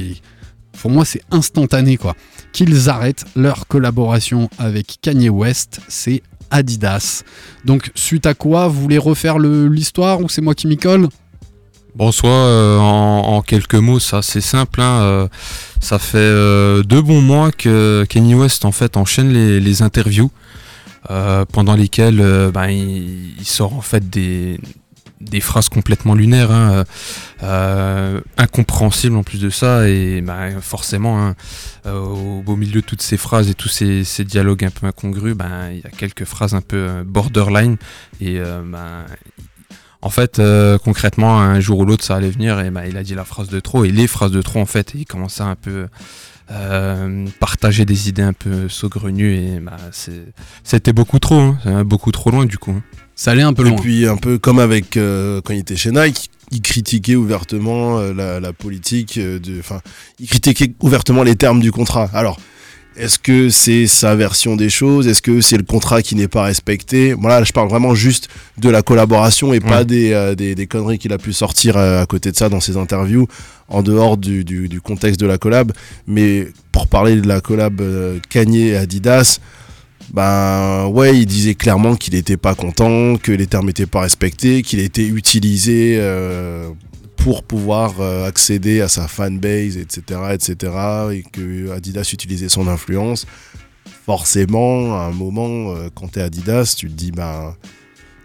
pour 0.80 0.90
moi 0.90 1.04
c'est 1.04 1.22
instantané 1.30 1.96
quoi, 1.96 2.14
qu'ils 2.52 2.88
arrêtent 2.88 3.24
leur 3.34 3.66
collaboration 3.66 4.50
avec 4.58 4.98
Kanye 5.00 5.28
West, 5.28 5.80
c'est 5.88 6.22
Adidas. 6.50 7.22
Donc 7.64 7.90
suite 7.94 8.26
à 8.26 8.34
quoi, 8.34 8.68
vous 8.68 8.80
voulez 8.80 8.98
refaire 8.98 9.38
l'histoire 9.38 10.20
ou 10.20 10.28
c'est 10.28 10.42
moi 10.42 10.54
qui 10.54 10.66
m'y 10.66 10.76
colle? 10.76 11.08
Bon, 11.94 12.12
soit 12.12 12.28
euh, 12.28 12.78
en, 12.78 13.40
quelques 13.40 13.74
mots, 13.74 14.00
ça 14.00 14.20
c'est 14.20 14.42
simple. 14.42 14.82
hein, 14.82 15.28
ça 15.80 15.98
fait 15.98 16.82
deux 16.84 17.02
bons 17.02 17.22
mois 17.22 17.52
que 17.52 18.04
Kanye 18.08 18.34
West 18.34 18.64
en 18.64 18.72
fait 18.72 18.96
enchaîne 18.96 19.32
les, 19.32 19.82
interviews 19.82 20.30
pendant 21.52 21.74
lesquelles 21.74 22.20
euh, 22.20 22.50
ben, 22.50 22.68
il, 22.68 23.44
sort 23.44 23.74
en 23.74 23.80
fait 23.80 24.08
des, 24.08 24.58
phrases 25.40 25.68
complètement 25.68 26.14
lunaires, 26.14 26.50
hein, 26.50 26.84
euh, 27.42 28.20
incompréhensibles 28.36 29.16
en 29.16 29.22
plus 29.22 29.40
de 29.40 29.50
ça, 29.50 29.88
et 29.88 30.20
ben, 30.20 30.60
forcément 30.60 31.22
hein, 31.22 31.34
euh, 31.86 32.42
au 32.46 32.56
milieu 32.56 32.80
de 32.80 32.86
toutes 32.86 33.02
ces 33.02 33.16
phrases 33.16 33.48
et 33.48 33.54
tous 33.54 33.68
ces, 33.68 34.24
dialogues 34.24 34.64
un 34.64 34.70
peu 34.70 34.86
incongrus, 34.86 35.34
ben, 35.34 35.70
il 35.70 35.78
y 35.78 35.86
a 35.86 35.90
quelques 35.90 36.24
phrases 36.24 36.54
un 36.54 36.62
peu 36.62 36.76
euh, 36.76 37.04
borderline 37.04 37.76
et 38.20 38.38
euh, 38.38 38.62
en 40.06 40.10
fait, 40.10 40.38
euh, 40.38 40.78
concrètement, 40.78 41.40
un 41.40 41.58
jour 41.58 41.80
ou 41.80 41.84
l'autre, 41.84 42.04
ça 42.04 42.14
allait 42.14 42.30
venir 42.30 42.60
et 42.60 42.70
il 42.88 42.96
a 42.96 43.02
dit 43.02 43.16
la 43.16 43.24
phrase 43.24 43.48
de 43.48 43.58
trop 43.58 43.84
et 43.84 43.90
les 43.90 44.06
phrases 44.06 44.30
de 44.30 44.40
trop 44.40 44.60
en 44.60 44.66
fait. 44.66 44.94
Et 44.94 44.98
il 44.98 45.04
commençait 45.04 45.42
un 45.42 45.56
peu 45.56 45.88
euh, 46.50 47.26
partager 47.40 47.84
des 47.84 48.08
idées 48.08 48.22
un 48.22 48.32
peu 48.32 48.68
saugrenues 48.68 49.34
et 49.34 49.60
bah, 49.60 49.76
c'est- 49.92 50.32
c'était 50.64 50.92
beaucoup 50.92 51.18
trop, 51.18 51.54
hein. 51.64 51.84
Beaucoup 51.84 52.12
trop 52.12 52.30
loin 52.30 52.44
du 52.46 52.58
coup. 52.58 52.70
hein. 52.72 52.82
Ça 53.14 53.30
allait 53.30 53.42
un 53.42 53.52
peu 53.54 53.66
Et 53.66 53.70
loin. 53.70 53.78
puis 53.80 54.06
un 54.06 54.16
peu 54.16 54.38
comme 54.38 54.58
avec 54.58 54.96
euh, 54.96 55.40
quand 55.42 55.54
il 55.54 55.60
était 55.60 55.76
chez 55.76 55.90
Nike, 55.90 56.30
il 56.50 56.60
critiquait 56.60 57.16
ouvertement 57.16 57.98
euh, 57.98 58.12
la, 58.12 58.40
la 58.40 58.52
politique, 58.52 59.18
de, 59.18 59.58
enfin, 59.58 59.80
il 60.20 60.28
critiquait 60.28 60.74
ouvertement 60.80 61.22
les 61.22 61.34
termes 61.34 61.60
du 61.60 61.72
contrat. 61.72 62.10
Alors, 62.12 62.38
est-ce 62.98 63.18
que 63.18 63.48
c'est 63.50 63.86
sa 63.86 64.14
version 64.14 64.56
des 64.56 64.70
choses? 64.70 65.06
Est-ce 65.06 65.22
que 65.22 65.40
c'est 65.40 65.56
le 65.56 65.62
contrat 65.62 66.02
qui 66.02 66.14
n'est 66.14 66.28
pas 66.28 66.42
respecté? 66.44 67.12
Voilà, 67.12 67.44
je 67.44 67.52
parle 67.52 67.68
vraiment 67.68 67.94
juste 67.94 68.28
de 68.58 68.68
la 68.68 68.82
collaboration 68.82 69.52
et 69.52 69.60
pas 69.60 69.84
des, 69.84 70.12
euh, 70.12 70.34
des, 70.34 70.54
des 70.54 70.66
conneries 70.66 70.98
qu'il 70.98 71.12
a 71.12 71.18
pu 71.18 71.32
sortir 71.32 71.76
euh, 71.76 72.02
à 72.02 72.06
côté 72.06 72.30
de 72.30 72.36
ça 72.36 72.48
dans 72.48 72.60
ses 72.60 72.76
interviews, 72.76 73.28
en 73.68 73.82
dehors 73.82 74.16
du, 74.16 74.44
du, 74.44 74.68
du 74.68 74.80
contexte 74.80 75.20
de 75.20 75.26
la 75.26 75.38
collab. 75.38 75.72
Mais 76.06 76.48
pour 76.72 76.88
parler 76.88 77.16
de 77.16 77.28
la 77.28 77.40
collab 77.40 77.80
euh, 77.80 78.18
Kanye-Adidas, 78.30 79.40
ben 80.12 80.86
ouais, 80.86 81.18
il 81.18 81.26
disait 81.26 81.54
clairement 81.54 81.96
qu'il 81.96 82.14
n'était 82.14 82.36
pas 82.36 82.54
content, 82.54 83.16
que 83.16 83.32
les 83.32 83.46
termes 83.46 83.66
n'étaient 83.66 83.86
pas 83.86 84.00
respectés, 84.00 84.62
qu'il 84.62 84.78
était 84.78 85.06
utilisé 85.06 85.96
euh, 85.98 86.68
pour 87.16 87.42
pouvoir 87.42 88.00
euh, 88.00 88.26
accéder 88.26 88.80
à 88.80 88.88
sa 88.88 89.08
fanbase, 89.08 89.76
etc., 89.76 90.20
etc., 90.32 90.72
et 91.12 91.22
que 91.22 91.70
Adidas 91.70 92.08
utilisait 92.12 92.48
son 92.48 92.68
influence. 92.68 93.26
forcément, 94.04 94.94
à 94.96 95.04
un 95.06 95.12
moment, 95.12 95.74
euh, 95.74 95.88
quand 95.94 96.08
t'es 96.12 96.20
Adidas, 96.20 96.74
tu 96.78 96.88
te 96.88 96.92
dis, 96.92 97.10
ben, 97.12 97.56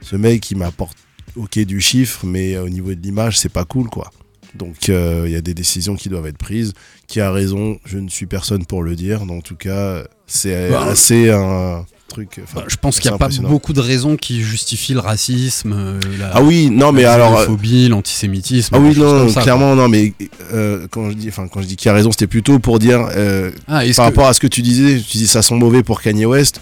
ce 0.02 0.16
mec, 0.16 0.50
il 0.52 0.58
m'apporte 0.58 0.98
ok 1.36 1.60
du 1.60 1.82
chiffre, 1.82 2.26
mais 2.26 2.58
au 2.58 2.70
niveau 2.70 2.94
de 2.94 3.02
l'image, 3.02 3.40
c'est 3.40 3.50
pas 3.50 3.66
cool, 3.66 3.90
quoi. 3.90 4.12
Donc 4.54 4.90
euh, 4.90 5.24
il 5.28 5.32
y 5.32 5.36
a 5.38 5.42
des 5.42 5.54
décisions 5.54 5.96
qui 5.96 6.10
doivent 6.10 6.28
être 6.28 6.38
prises. 6.38 6.74
Qui 7.08 7.22
a 7.22 7.32
raison, 7.32 7.80
je 7.86 7.98
ne 8.00 8.10
suis 8.10 8.26
personne 8.26 8.66
pour 8.66 8.84
le 8.84 8.96
dire. 8.98 9.26
Mais 9.26 9.34
en 9.34 9.40
tout 9.42 9.56
cas, 9.56 10.04
c'est 10.28 10.70
Bah, 10.70 10.84
assez 10.88 11.30
un 11.32 11.86
truc. 12.12 12.40
enfin, 12.44 12.60
Bah, 12.62 12.66
je 12.68 12.76
pense 12.76 13.00
qu'il 13.00 13.10
n'y 13.10 13.16
a 13.16 13.18
pas 13.18 13.30
beaucoup 13.42 13.74
de 13.74 13.80
raisons 13.82 14.16
qui 14.18 14.42
justifient 14.42 14.94
le 14.94 15.00
racisme, 15.00 15.74
euh, 15.76 16.00
la, 16.20 16.32
Ah 16.34 16.42
oui, 16.42 16.70
non, 16.70 16.92
mais 16.92 17.04
la 17.04 17.14
alors. 17.14 17.34
euh, 17.38 17.44
xénophobie, 17.46 17.88
l'antisémitisme. 17.90 18.76
Ah 18.76 18.80
oui, 18.80 18.98
non, 18.98 19.30
ça, 19.30 19.42
clairement, 19.42 19.76
non, 19.76 19.88
mais 19.88 20.14
euh, 20.54 20.88
quand 20.92 21.10
je 21.10 21.16
dis, 21.16 21.30
enfin, 21.30 21.48
quand 21.48 21.62
je 21.62 21.68
dis 21.68 21.76
qu'il 21.76 21.90
a 21.90 21.94
raison, 21.94 22.12
c'était 22.12 22.28
plutôt 22.28 22.60
pour 22.60 22.80
dire, 22.80 23.08
euh. 23.16 23.52
Ah, 23.68 23.80
par 23.80 23.84
que- 23.84 24.02
rapport 24.02 24.28
à 24.28 24.34
ce 24.34 24.40
que 24.40 24.48
tu 24.48 24.62
disais, 24.62 25.00
tu 25.00 25.18
dis 25.18 25.28
ça 25.28 25.42
sent 25.42 25.56
mauvais 25.56 25.84
pour 25.84 26.02
Kanye 26.02 26.26
West. 26.26 26.62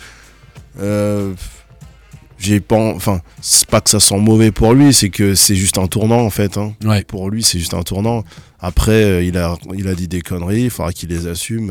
J'ai 2.41 2.61
pas, 2.61 2.77
en- 2.77 2.91
enfin, 2.95 3.19
c'est 3.41 3.65
pas 3.67 3.81
que 3.81 3.89
ça 3.89 3.99
sent 3.99 4.17
mauvais 4.17 4.51
pour 4.51 4.73
lui, 4.73 4.93
c'est 4.93 5.09
que 5.09 5.35
c'est 5.35 5.55
juste 5.55 5.77
un 5.77 5.87
tournant 5.87 6.21
en 6.21 6.29
fait. 6.29 6.57
hein. 6.57 6.73
Ouais. 6.85 7.03
Pour 7.03 7.29
lui, 7.29 7.43
c'est 7.43 7.59
juste 7.59 7.73
un 7.73 7.83
tournant. 7.83 8.23
Après, 8.61 9.25
il 9.27 9.37
a, 9.37 9.57
il 9.75 9.87
a 9.89 9.93
dit 9.95 10.07
des 10.07 10.21
conneries, 10.21 10.63
il 10.63 10.69
faudra 10.69 10.93
qu'il 10.93 11.09
les 11.09 11.27
assume. 11.27 11.69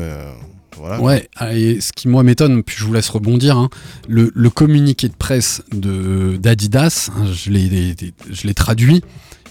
Ouais, 0.99 1.29
ah, 1.35 1.53
et 1.53 1.81
ce 1.81 1.91
qui 1.91 2.07
moi 2.07 2.23
m'étonne, 2.23 2.63
puis 2.63 2.75
je 2.77 2.85
vous 2.85 2.93
laisse 2.93 3.09
rebondir, 3.09 3.57
hein, 3.57 3.69
le, 4.07 4.31
communiqué 4.49 5.09
de 5.09 5.13
presse 5.13 5.61
de 5.71 6.37
d'Adidas, 6.37 7.09
hein, 7.15 7.25
je 7.31 7.51
l'ai 7.51 7.95
je 8.29 8.47
l'ai 8.47 8.53
traduit, 8.53 9.01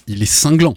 il 0.07 0.23
est 0.23 0.27
cinglant. 0.27 0.75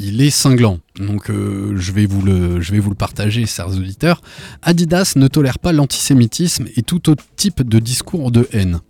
Il 0.00 0.20
est 0.20 0.30
cinglant. 0.30 0.78
Donc 0.96 1.30
euh, 1.30 1.74
je, 1.76 1.92
vais 1.92 2.06
vous 2.06 2.22
le, 2.22 2.60
je 2.60 2.72
vais 2.72 2.78
vous 2.78 2.90
le 2.90 2.96
partager, 2.96 3.46
chers 3.46 3.68
auditeurs. 3.68 4.20
Adidas 4.62 5.14
ne 5.16 5.26
tolère 5.28 5.58
pas 5.58 5.72
l'antisémitisme 5.72 6.66
et 6.76 6.82
tout 6.82 7.08
autre 7.08 7.24
type 7.36 7.62
de 7.66 7.78
discours 7.78 8.30
de 8.30 8.46
haine. 8.52 8.80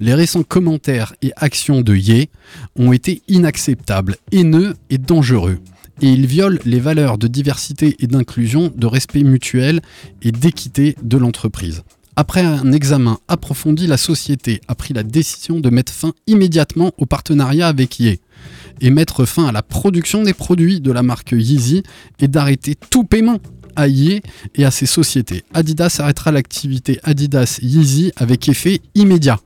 Les 0.00 0.14
récents 0.14 0.42
commentaires 0.42 1.14
et 1.22 1.32
actions 1.36 1.82
de 1.82 1.94
Ye 1.94 2.30
ont 2.76 2.92
été 2.92 3.22
inacceptables, 3.28 4.16
haineux 4.32 4.74
et 4.90 4.98
dangereux. 4.98 5.58
Et 6.02 6.08
ils 6.08 6.26
violent 6.26 6.58
les 6.64 6.80
valeurs 6.80 7.18
de 7.18 7.26
diversité 7.26 7.96
et 8.00 8.06
d'inclusion, 8.06 8.72
de 8.76 8.86
respect 8.86 9.22
mutuel 9.22 9.80
et 10.22 10.32
d'équité 10.32 10.96
de 11.02 11.16
l'entreprise. 11.16 11.82
Après 12.18 12.40
un 12.40 12.72
examen 12.72 13.18
approfondi, 13.28 13.86
la 13.86 13.98
société 13.98 14.62
a 14.68 14.74
pris 14.74 14.94
la 14.94 15.02
décision 15.02 15.60
de 15.60 15.68
mettre 15.68 15.92
fin 15.92 16.14
immédiatement 16.26 16.92
au 16.96 17.04
partenariat 17.04 17.68
avec 17.68 18.00
Ye 18.00 18.20
et 18.80 18.90
mettre 18.90 19.26
fin 19.26 19.46
à 19.46 19.52
la 19.52 19.62
production 19.62 20.22
des 20.22 20.32
produits 20.32 20.80
de 20.80 20.92
la 20.92 21.02
marque 21.02 21.32
Yeezy 21.32 21.82
et 22.20 22.28
d'arrêter 22.28 22.74
tout 22.74 23.04
paiement 23.04 23.38
à 23.76 23.88
Ye 23.88 24.22
et 24.54 24.64
à 24.64 24.70
ses 24.70 24.86
sociétés. 24.86 25.44
Adidas 25.52 25.98
arrêtera 25.98 26.32
l'activité 26.32 26.98
Adidas 27.02 27.58
Yeezy 27.62 28.12
avec 28.16 28.48
effet 28.48 28.80
immédiat. 28.94 29.38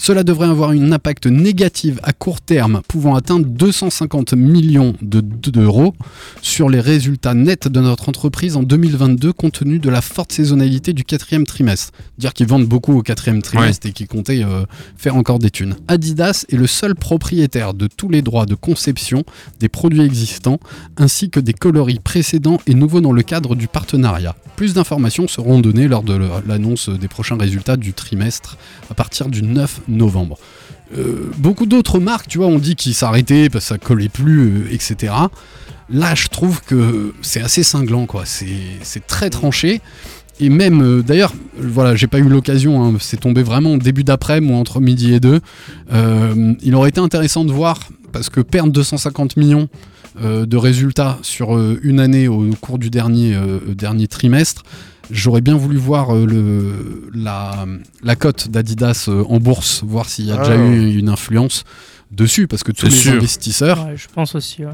Cela 0.00 0.22
devrait 0.22 0.46
avoir 0.48 0.70
un 0.70 0.92
impact 0.92 1.26
négatif 1.26 1.96
à 2.04 2.12
court 2.12 2.40
terme 2.40 2.80
pouvant 2.88 3.14
atteindre 3.16 3.46
250 3.46 4.32
millions 4.32 4.94
de- 5.02 5.20
d'euros 5.20 5.92
sur 6.40 6.70
les 6.70 6.80
résultats 6.80 7.34
nets 7.34 7.68
de 7.68 7.80
notre 7.80 8.08
entreprise 8.08 8.56
en 8.56 8.62
2022 8.62 9.32
compte 9.32 9.54
tenu 9.58 9.78
de 9.80 9.90
la 9.90 10.00
forte 10.00 10.32
saisonnalité 10.32 10.92
du 10.92 11.04
quatrième 11.04 11.44
trimestre. 11.46 11.92
Dire 12.16 12.32
qu'ils 12.32 12.46
vendent 12.46 12.66
beaucoup 12.66 12.96
au 12.96 13.02
quatrième 13.02 13.42
trimestre 13.42 13.86
et 13.88 13.92
qu'ils 13.92 14.06
comptaient 14.08 14.44
euh, 14.44 14.64
faire 14.96 15.16
encore 15.16 15.38
des 15.40 15.50
thunes. 15.50 15.74
Adidas 15.88 16.44
est 16.48 16.56
le 16.56 16.66
seul 16.66 16.94
propriétaire 16.94 17.74
de 17.74 17.88
tous 17.88 18.08
les 18.08 18.22
droits 18.22 18.46
de 18.46 18.54
conception 18.54 19.24
des 19.60 19.68
produits 19.68 20.02
existants 20.02 20.60
ainsi 20.96 21.28
que 21.28 21.40
des 21.40 21.52
coloris 21.52 21.98
précédents 21.98 22.58
et 22.66 22.74
nouveaux 22.74 23.00
dans 23.00 23.12
le 23.12 23.22
cadre 23.22 23.56
du 23.56 23.66
partenariat. 23.66 24.36
Plus 24.56 24.74
d'informations 24.74 25.28
seront 25.28 25.60
données 25.60 25.88
lors 25.88 26.02
de 26.02 26.18
l'annonce 26.46 26.88
des 26.88 27.08
prochains 27.08 27.36
résultats 27.36 27.76
du 27.76 27.92
trimestre 27.92 28.56
à 28.90 28.94
partir 28.94 29.28
du 29.28 29.42
9 29.42 29.80
novembre. 29.88 30.38
Euh, 30.96 31.30
beaucoup 31.36 31.66
d'autres 31.66 31.98
marques, 31.98 32.28
tu 32.28 32.38
vois, 32.38 32.46
ont 32.46 32.58
dit 32.58 32.74
qu'ils 32.74 32.94
s'arrêtaient 32.94 33.50
parce 33.50 33.64
que 33.64 33.68
ça 33.68 33.78
collait 33.78 34.08
plus, 34.08 34.40
euh, 34.40 34.72
etc. 34.72 35.12
Là, 35.90 36.14
je 36.14 36.28
trouve 36.28 36.62
que 36.62 37.12
c'est 37.22 37.40
assez 37.40 37.62
cinglant, 37.62 38.06
quoi. 38.06 38.24
C'est 38.24 39.06
très 39.06 39.30
tranché. 39.30 39.80
Et 40.40 40.50
même, 40.50 40.82
euh, 40.82 41.02
d'ailleurs, 41.02 41.32
voilà, 41.58 41.96
j'ai 41.96 42.06
pas 42.06 42.18
eu 42.18 42.28
l'occasion, 42.28 42.84
hein, 42.84 42.94
c'est 43.00 43.20
tombé 43.20 43.42
vraiment 43.42 43.76
début 43.76 44.04
d'après-midi 44.04 44.52
ou 44.52 44.56
entre 44.56 44.80
midi 44.80 45.14
et 45.14 45.20
deux. 45.20 45.40
Il 46.62 46.74
aurait 46.74 46.90
été 46.90 47.00
intéressant 47.00 47.44
de 47.44 47.52
voir, 47.52 47.80
parce 48.12 48.30
que 48.30 48.40
perdre 48.40 48.72
250 48.72 49.36
millions 49.36 49.68
de 50.20 50.56
résultats 50.56 51.18
sur 51.22 51.56
une 51.82 52.00
année 52.00 52.26
au 52.26 52.50
cours 52.60 52.78
du 52.78 52.90
dernier 52.90 54.08
trimestre, 54.08 54.62
j'aurais 55.10 55.40
bien 55.40 55.56
voulu 55.56 55.76
voir 55.76 56.14
euh, 56.14 56.26
le, 56.26 57.10
la, 57.14 57.66
la 58.02 58.16
cote 58.16 58.48
d'Adidas 58.48 59.06
euh, 59.08 59.24
en 59.28 59.38
bourse, 59.38 59.82
voir 59.84 60.08
s'il 60.08 60.26
y 60.26 60.32
a 60.32 60.36
Ah. 60.40 60.44
déjà 60.44 60.56
eu 60.56 60.96
une 60.98 61.08
influence 61.08 61.64
dessus, 62.10 62.46
parce 62.48 62.62
que 62.62 62.72
tous 62.72 62.86
les 62.86 62.92
sûr. 62.92 63.12
investisseurs 63.14 63.84
Ouais, 63.86 63.96
je 63.96 64.08
pense 64.08 64.34
aussi. 64.34 64.64
ouais. 64.64 64.72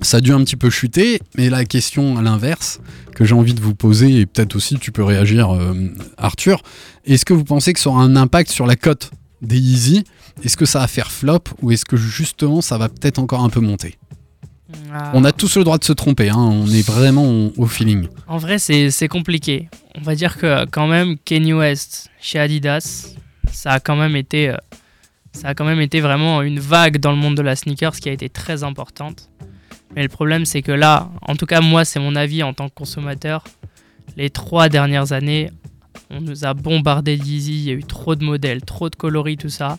ça 0.00 0.16
a 0.16 0.20
dû 0.20 0.32
un 0.32 0.40
petit 0.42 0.56
peu 0.56 0.68
chuter, 0.70 1.20
mais 1.36 1.48
la 1.50 1.64
question 1.64 2.18
à 2.18 2.22
l'inverse 2.22 2.80
que 3.14 3.24
j'ai 3.24 3.34
envie 3.34 3.54
de 3.54 3.60
vous 3.60 3.74
poser, 3.74 4.20
et 4.20 4.26
peut-être 4.26 4.56
aussi 4.56 4.78
tu 4.78 4.90
peux 4.90 5.04
réagir 5.04 5.50
euh, 5.54 5.74
Arthur, 6.16 6.62
est-ce 7.04 7.24
que 7.24 7.34
vous 7.34 7.44
pensez 7.44 7.72
que 7.72 7.78
ça 7.80 7.90
aura 7.90 8.02
un 8.02 8.16
impact 8.16 8.50
sur 8.50 8.66
la 8.66 8.74
cote 8.76 9.10
des 9.42 9.58
Yeezy? 9.58 10.04
Est-ce 10.42 10.56
que 10.56 10.64
ça 10.64 10.78
va 10.80 10.86
faire 10.88 11.10
flop 11.12 11.40
ou 11.60 11.70
est-ce 11.72 11.84
que 11.84 11.96
justement 11.96 12.62
ça 12.62 12.78
va 12.78 12.88
peut-être 12.88 13.18
encore 13.18 13.44
un 13.44 13.50
peu 13.50 13.60
monter? 13.60 13.96
Ah. 14.92 15.10
On 15.14 15.24
a 15.24 15.32
tous 15.32 15.56
le 15.56 15.64
droit 15.64 15.78
de 15.78 15.84
se 15.84 15.92
tromper, 15.92 16.28
hein, 16.30 16.36
on 16.38 16.66
est 16.66 16.86
vraiment 16.86 17.50
au- 17.56 17.66
feeling. 17.66 18.08
En 18.26 18.38
vrai, 18.38 18.58
c'est 18.58 19.08
compliqué. 19.08 19.68
On 19.96 20.02
va 20.02 20.14
dire 20.14 20.36
que 20.38 20.64
quand 20.66 20.86
même, 20.86 21.16
Kanye 21.24 21.52
West 21.54 22.10
chez 22.20 22.38
Adidas, 22.38 23.14
ça 23.50 23.72
a 23.72 23.80
quand 23.80 23.96
même 23.96 24.16
été, 24.16 24.50
euh, 24.50 24.56
ça 25.32 25.48
a 25.48 25.54
quand 25.54 25.64
même 25.64 25.80
été 25.80 26.00
vraiment 26.00 26.42
une 26.42 26.60
vague 26.60 26.98
dans 26.98 27.10
le 27.12 27.18
monde 27.18 27.36
de 27.36 27.42
la 27.42 27.56
sneakers 27.56 27.96
qui 27.96 28.08
a 28.08 28.12
été 28.12 28.28
très 28.28 28.64
importante. 28.64 29.28
Mais 29.94 30.02
le 30.02 30.08
problème, 30.08 30.44
c'est 30.46 30.62
que 30.62 30.72
là, 30.72 31.10
en 31.22 31.36
tout 31.36 31.46
cas 31.46 31.60
moi, 31.60 31.84
c'est 31.84 32.00
mon 32.00 32.16
avis 32.16 32.42
en 32.42 32.54
tant 32.54 32.68
que 32.68 32.74
consommateur, 32.74 33.44
les 34.16 34.30
trois 34.30 34.68
dernières 34.68 35.12
années, 35.12 35.50
on 36.10 36.20
nous 36.20 36.44
a 36.44 36.54
bombardé 36.54 37.16
de 37.16 37.24
Yeezy, 37.24 37.52
il 37.52 37.64
y 37.64 37.70
a 37.70 37.74
eu 37.74 37.84
trop 37.84 38.14
de 38.14 38.24
modèles, 38.24 38.62
trop 38.62 38.88
de 38.90 38.96
coloris, 38.96 39.36
tout 39.36 39.48
ça. 39.48 39.78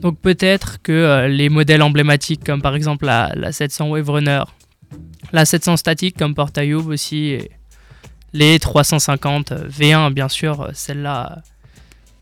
Donc 0.00 0.18
peut-être 0.18 0.80
que 0.82 0.92
euh, 0.92 1.28
les 1.28 1.48
modèles 1.48 1.82
emblématiques 1.82 2.44
comme 2.44 2.62
par 2.62 2.74
exemple 2.74 3.06
la, 3.06 3.32
la 3.34 3.52
700 3.52 3.88
Wave 3.88 4.08
Runner, 4.08 4.42
la 5.32 5.44
700 5.44 5.76
statique 5.76 6.16
comme 6.16 6.34
Portayoub 6.34 6.88
aussi, 6.88 7.26
et 7.26 7.50
les 8.32 8.58
350 8.58 9.52
euh, 9.52 9.68
V1 9.68 10.12
bien 10.12 10.28
sûr, 10.28 10.62
euh, 10.62 10.70
celle-là. 10.72 11.42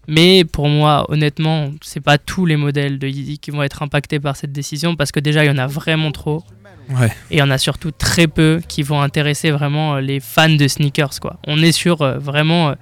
Mais 0.09 0.45
pour 0.45 0.69
moi, 0.69 1.07
honnêtement, 1.09 1.71
c'est 1.83 2.01
pas 2.01 2.19
tous 2.19 2.45
les 2.45 2.57
modèles 2.57 2.99
de 2.99 3.07
Yeezy 3.07 3.39
qui 3.39 3.53
vont 3.53 3.63
être 3.63 3.83
impactés 3.83 4.19
par 4.19 4.35
cette 4.35 4.51
décision 4.51 4.97
parce 4.97 5.13
que 5.13 5.21
déjà 5.21 5.45
il 5.45 5.49
y 5.49 5.51
en 5.51 5.59
a 5.59 5.69
vraiment 5.69 6.11
trop. 6.11 6.43
Ouais. 6.89 7.07
Et 7.31 7.37
il 7.37 7.39
y 7.39 7.43
en 7.43 7.51
a 7.51 7.59
surtout 7.59 7.93
très 7.93 8.27
peu 8.27 8.61
qui 8.67 8.83
vont 8.83 9.01
intéresser 9.01 9.51
vraiment 9.51 9.97
euh, 9.97 10.01
les 10.01 10.19
fans 10.21 10.49
de 10.49 10.67
sneakers. 10.67 11.21
Quoi. 11.21 11.39
On 11.47 11.63
est 11.63 11.73
sur 11.73 12.03
euh, 12.03 12.19
vraiment 12.19 12.75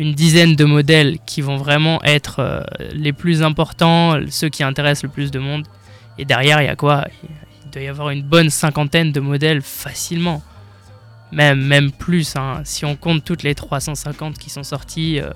une 0.00 0.14
dizaine 0.14 0.56
de 0.56 0.64
modèles 0.64 1.18
qui 1.26 1.42
vont 1.42 1.58
vraiment 1.58 2.02
être 2.04 2.36
euh, 2.38 2.62
les 2.94 3.12
plus 3.12 3.42
importants, 3.42 4.18
ceux 4.30 4.48
qui 4.48 4.62
intéressent 4.62 5.02
le 5.04 5.10
plus 5.10 5.30
de 5.30 5.38
monde. 5.38 5.66
Et 6.18 6.24
derrière, 6.24 6.62
il 6.62 6.64
y 6.64 6.68
a 6.68 6.76
quoi? 6.76 7.04
Il 7.64 7.70
doit 7.70 7.82
y 7.82 7.88
avoir 7.88 8.08
une 8.10 8.22
bonne 8.22 8.48
cinquantaine 8.48 9.12
de 9.12 9.20
modèles 9.20 9.60
facilement. 9.62 10.42
Même, 11.32 11.92
plus. 11.92 12.34
hein. 12.36 12.62
Si 12.64 12.84
on 12.84 12.96
compte 12.96 13.24
toutes 13.24 13.42
les 13.42 13.54
350 13.54 14.38
qui 14.38 14.48
sont 14.50 14.62
sorties, 14.64 15.20
euh, 15.20 15.30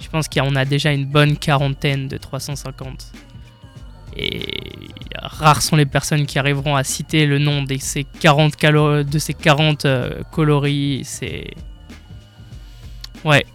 je 0.00 0.08
pense 0.08 0.28
qu'on 0.28 0.56
a 0.56 0.64
déjà 0.64 0.92
une 0.92 1.06
bonne 1.06 1.36
quarantaine 1.36 2.08
de 2.08 2.16
350. 2.18 3.12
Et 4.16 4.46
rares 5.22 5.62
sont 5.62 5.76
les 5.76 5.86
personnes 5.86 6.26
qui 6.26 6.38
arriveront 6.38 6.74
à 6.76 6.84
citer 6.84 7.24
le 7.24 7.38
nom 7.38 7.62
de 7.62 7.76
ces 7.78 8.04
40, 8.04 8.56
calo- 8.56 9.04
de 9.04 9.18
ces 9.18 9.32
40 9.32 9.84
euh, 9.86 10.22
coloris. 10.32 11.02
C'est. 11.04 11.52
Ouais, 13.24 13.46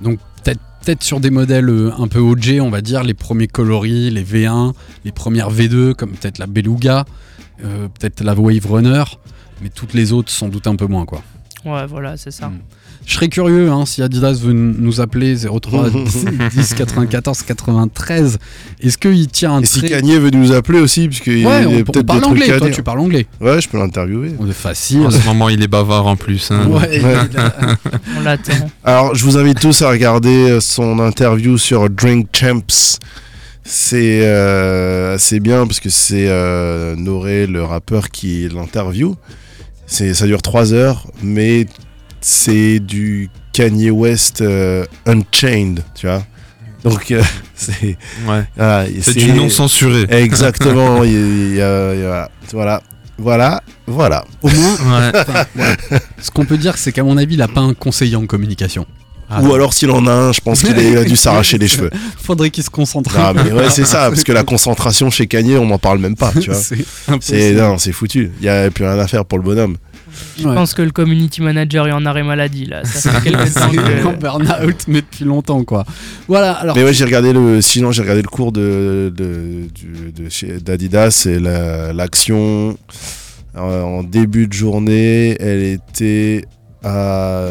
Donc 0.00 0.18
peut-être 0.42 0.60
peut-être 0.82 1.02
sur 1.02 1.20
des 1.20 1.30
modèles 1.30 1.68
euh, 1.68 1.92
un 1.98 2.08
peu 2.08 2.18
OG, 2.18 2.58
on 2.60 2.70
va 2.70 2.80
dire, 2.80 3.02
les 3.04 3.14
premiers 3.14 3.48
coloris, 3.48 4.10
les 4.10 4.24
V1, 4.24 4.72
les 5.04 5.12
premières 5.12 5.50
V2, 5.50 5.94
comme 5.94 6.12
peut-être 6.12 6.38
la 6.38 6.46
Beluga, 6.46 7.04
euh, 7.64 7.88
peut-être 7.88 8.22
la 8.22 8.34
Wave 8.34 8.66
Runner, 8.66 9.04
mais 9.62 9.68
toutes 9.68 9.94
les 9.94 10.12
autres 10.12 10.30
sans 10.30 10.48
doute 10.48 10.66
un 10.66 10.76
peu 10.76 10.86
moins, 10.86 11.04
quoi. 11.04 11.22
ouais, 11.64 11.86
voilà, 11.86 12.16
c'est 12.16 12.30
ça. 12.30 12.48
Mm. 12.48 12.60
Je 13.10 13.16
serais 13.16 13.28
curieux 13.28 13.68
hein, 13.72 13.86
si 13.86 14.02
Adidas 14.02 14.38
veut 14.40 14.52
nous 14.52 15.00
appeler 15.00 15.34
03 15.36 15.90
10 16.54 16.74
94 16.74 17.42
93. 17.42 18.38
Est-ce 18.80 18.96
qu'il 18.98 19.26
tient 19.26 19.54
un 19.54 19.62
Et 19.62 19.66
si 19.66 19.82
Kanye 19.82 20.16
veut 20.20 20.30
nous 20.30 20.52
appeler 20.52 20.78
aussi, 20.78 21.08
parce 21.08 21.18
qu'il 21.18 21.44
Ouais, 21.44 21.66
on, 21.66 21.82
peut-être 21.82 22.06
parle 22.06 22.20
des 22.20 22.26
trucs 22.28 22.40
anglais, 22.42 22.52
à 22.52 22.58
toi 22.58 22.66
dire. 22.68 22.76
tu 22.76 22.82
parles 22.84 23.00
anglais. 23.00 23.26
Ouais, 23.40 23.60
je 23.60 23.68
peux 23.68 23.78
l'interviewer. 23.78 24.34
On 24.38 24.48
est 24.48 24.52
facile. 24.52 25.00
En 25.00 25.10
ce 25.10 25.26
moment, 25.26 25.48
il 25.48 25.60
est 25.60 25.66
bavard 25.66 26.06
en 26.06 26.14
plus. 26.14 26.52
hein. 26.52 26.68
Ouais, 26.68 27.02
Ouais. 27.02 27.16
il 27.32 27.36
a- 27.36 27.52
On 28.16 28.20
l'attend. 28.20 28.52
Alors, 28.84 29.12
je 29.16 29.24
vous 29.24 29.36
invite 29.36 29.58
tous 29.58 29.82
à 29.82 29.90
regarder 29.90 30.48
euh, 30.48 30.60
son 30.60 31.00
interview 31.00 31.58
sur 31.58 31.90
Drink 31.90 32.28
Champs. 32.32 33.00
C'est 33.64 34.20
euh, 34.22 35.16
assez 35.16 35.40
bien 35.40 35.66
parce 35.66 35.80
que 35.80 35.90
c'est 35.90 36.28
euh, 36.28 36.94
Noré, 36.94 37.48
le 37.48 37.64
rappeur, 37.64 38.10
qui 38.10 38.48
l'interview. 38.48 39.16
C'est, 39.88 40.14
ça 40.14 40.26
dure 40.26 40.42
3 40.42 40.72
heures, 40.74 41.08
mais 41.24 41.66
c'est 42.20 42.80
du 42.80 43.30
Kanye 43.52 43.90
West 43.90 44.40
euh, 44.40 44.84
Unchained, 45.06 45.82
tu 45.94 46.06
vois. 46.06 46.22
Donc 46.84 47.10
euh, 47.10 47.22
c'est 47.54 47.96
Ouais. 48.26 48.44
voilà, 48.56 48.86
C'est 49.02 49.14
du 49.14 49.32
non 49.32 49.48
censuré. 49.48 50.06
Exactement. 50.08 51.04
il 51.04 51.56
y 51.56 51.60
voilà, 52.52 52.82
voilà, 53.18 53.62
voilà. 53.86 54.24
Au 54.42 54.48
moins, 54.48 54.74
Ouais. 55.12 55.12
enfin, 55.20 55.44
ouais. 55.56 55.98
ce 56.20 56.30
qu'on 56.30 56.44
peut 56.46 56.56
dire, 56.58 56.76
c'est 56.78 56.92
qu'à 56.92 57.04
mon 57.04 57.16
avis, 57.16 57.34
il 57.34 57.42
a 57.42 57.48
pas 57.48 57.60
un 57.60 57.74
conseiller 57.74 58.16
en 58.16 58.26
communication. 58.26 58.86
Ah, 59.32 59.42
Ou 59.42 59.54
alors 59.54 59.72
s'il 59.74 59.92
en 59.92 60.04
a 60.08 60.12
un, 60.12 60.32
je 60.32 60.40
pense 60.40 60.62
qu'il 60.62 60.76
a 60.96 61.04
dû 61.04 61.14
s'arracher 61.16 61.56
les 61.56 61.68
cheveux. 61.68 61.90
Faudrait 62.20 62.50
qu'il 62.50 62.64
se 62.64 62.70
concentre. 62.70 63.16
Non, 63.16 63.32
mais 63.32 63.52
ouais, 63.52 63.70
c'est 63.70 63.84
ça, 63.84 64.08
parce 64.08 64.24
que 64.24 64.32
la 64.32 64.42
concentration 64.42 65.08
chez 65.08 65.28
Kanye, 65.28 65.56
on 65.56 65.66
n'en 65.66 65.78
parle 65.78 65.98
même 66.00 66.16
pas, 66.16 66.32
tu 66.32 66.50
vois. 66.50 66.58
c'est 66.58 66.78
C'est 66.78 67.12
impossible. 67.12 67.58
non, 67.60 67.78
c'est 67.78 67.92
foutu. 67.92 68.32
Il 68.40 68.46
y 68.46 68.48
a 68.48 68.68
plus 68.72 68.84
rien 68.84 68.98
à 68.98 69.06
faire 69.06 69.24
pour 69.24 69.38
le 69.38 69.44
bonhomme. 69.44 69.76
Je 70.38 70.48
Ouais. 70.48 70.54
pense 70.54 70.72
que 70.74 70.82
le 70.82 70.90
community 70.90 71.42
manager 71.42 71.86
est 71.88 71.92
en 71.92 72.06
arrêt 72.06 72.22
maladie 72.22 72.64
là. 72.66 72.84
Ça 72.84 73.12
fait 73.12 73.24
quelques 73.30 73.52
temps 73.54 73.68
C'est 73.72 74.04
en 74.04 74.12
que. 74.12 74.16
burn-out, 74.16 74.84
mais 74.88 75.00
depuis 75.02 75.24
longtemps, 75.24 75.64
quoi. 75.64 75.84
Voilà, 76.28 76.52
alors. 76.52 76.76
Mais 76.76 76.84
ouais, 76.84 76.94
j'ai 76.94 77.04
regardé 77.04 77.32
le. 77.32 77.60
Sinon, 77.60 77.92
j'ai 77.92 78.02
regardé 78.02 78.22
le 78.22 78.28
cours 78.28 78.52
de 78.52 79.12
d'Adidas 80.64 81.26
et 81.28 81.38
la- 81.38 81.92
l'action 81.92 82.76
euh, 83.56 83.82
en 83.82 84.02
début 84.02 84.46
de 84.46 84.52
journée, 84.52 85.36
elle 85.40 85.62
était 85.62 86.44
à 86.82 87.42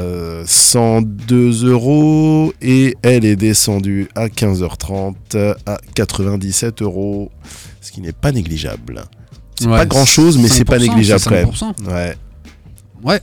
102 0.46 1.66
euros 1.68 2.54
et 2.62 2.96
elle 3.04 3.26
est 3.26 3.36
descendue 3.36 4.08
à 4.16 4.28
15h30 4.28 5.14
à 5.66 5.78
97 5.94 6.82
euros, 6.82 7.30
ce 7.82 7.92
qui 7.92 8.02
n'est 8.02 8.12
pas 8.14 8.32
négligeable. 8.32 9.04
C'est 9.60 9.68
Ouais, 9.68 9.78
pas 9.78 9.86
grand 9.86 10.06
chose, 10.06 10.38
mais 10.38 10.48
c'est 10.48 10.64
pas 10.66 10.78
5%, 10.78 10.82
négligeable 10.82 11.20
c'est 11.20 11.30
quand 11.30 11.36
même. 11.36 11.50
5%. 11.50 11.92
Ouais. 11.94 12.16
Ouais, 13.04 13.22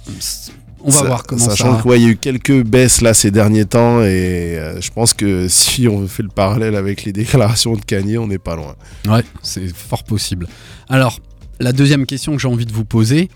on 0.83 0.91
va 0.91 1.03
voir 1.03 1.23
comment 1.25 1.45
Sachant 1.45 1.77
ça. 1.77 1.83
qu'il 1.83 2.03
y 2.03 2.05
a 2.07 2.09
eu 2.09 2.17
quelques 2.17 2.63
baisses 2.63 3.01
là 3.01 3.13
ces 3.15 3.31
derniers 3.31 3.65
temps 3.65 4.01
et 4.03 4.57
euh, 4.59 4.81
je 4.81 4.91
pense 4.91 5.15
que 5.15 5.49
si 5.49 5.89
on 5.89 6.07
fait 6.07 6.23
le 6.23 6.29
parallèle 6.29 6.77
avec 6.77 7.05
les 7.05 7.13
déclarations 7.13 7.75
de 7.75 7.81
Kanye, 7.81 8.19
on 8.19 8.27
n'est 8.29 8.39
pas 8.39 8.55
loin. 8.57 8.75
Ouais, 9.09 9.25
c'est 9.43 9.67
fort 9.75 10.05
possible. 10.05 10.47
Alors, 10.89 11.19
la 11.59 11.73
deuxième 11.73 12.07
question 12.07 12.37
que 12.37 12.41
j'ai 12.43 12.49
envie 12.49 12.67
de 12.67 12.73
vous 12.73 12.85
poser, 12.85 13.31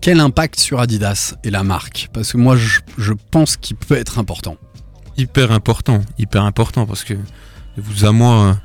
quel 0.00 0.20
impact 0.20 0.58
sur 0.60 0.80
Adidas 0.80 1.34
et 1.44 1.50
la 1.50 1.62
marque? 1.62 2.08
Parce 2.12 2.32
que 2.32 2.36
moi, 2.38 2.56
je, 2.56 2.80
je 2.98 3.12
pense 3.30 3.56
qu'il 3.56 3.76
peut 3.76 3.96
être 3.96 4.18
important. 4.18 4.56
Hyper 5.16 5.52
important, 5.52 6.00
hyper 6.18 6.44
important 6.44 6.86
parce 6.86 7.04
que 7.04 7.14
vous 7.76 8.04
à 8.04 8.12
moi, 8.12 8.58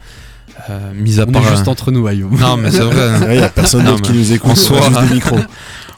euh, 0.70 0.94
mis 0.94 1.20
à 1.20 1.26
On 1.28 1.32
part. 1.32 1.44
est 1.46 1.50
juste 1.52 1.68
euh, 1.68 1.72
entre 1.72 1.92
nous, 1.92 2.08
Ayoub. 2.08 2.30
Non, 2.32 2.58
mais 2.58 2.72
c'est 2.72 2.80
vrai. 2.80 3.20
Il 3.34 3.38
n'y 3.40 3.44
a 3.44 3.50
personne 3.50 3.84
d'autre 3.86 4.02
qui 4.02 4.14
nous 4.14 4.32
écoute, 4.34 4.52
en 4.52 4.56
soi, 4.56 4.82
juste 4.88 5.02
des 5.08 5.14
micros. 5.16 5.40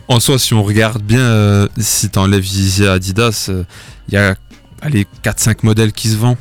En 0.07 0.19
soi, 0.19 0.39
si 0.39 0.53
on 0.53 0.63
regarde 0.63 1.01
bien, 1.01 1.19
euh, 1.19 1.67
si 1.77 2.09
t'enlèves 2.09 2.45
Yeezy 2.45 2.85
à 2.87 2.93
Adidas, 2.93 3.47
euh, 3.49 3.63
il 4.07 4.13
y 4.13 4.17
a 4.17 4.35
allez, 4.81 5.05
4-5 5.23 5.57
modèles 5.63 5.91
qui 5.91 6.07
se 6.09 6.15
vendent. 6.15 6.37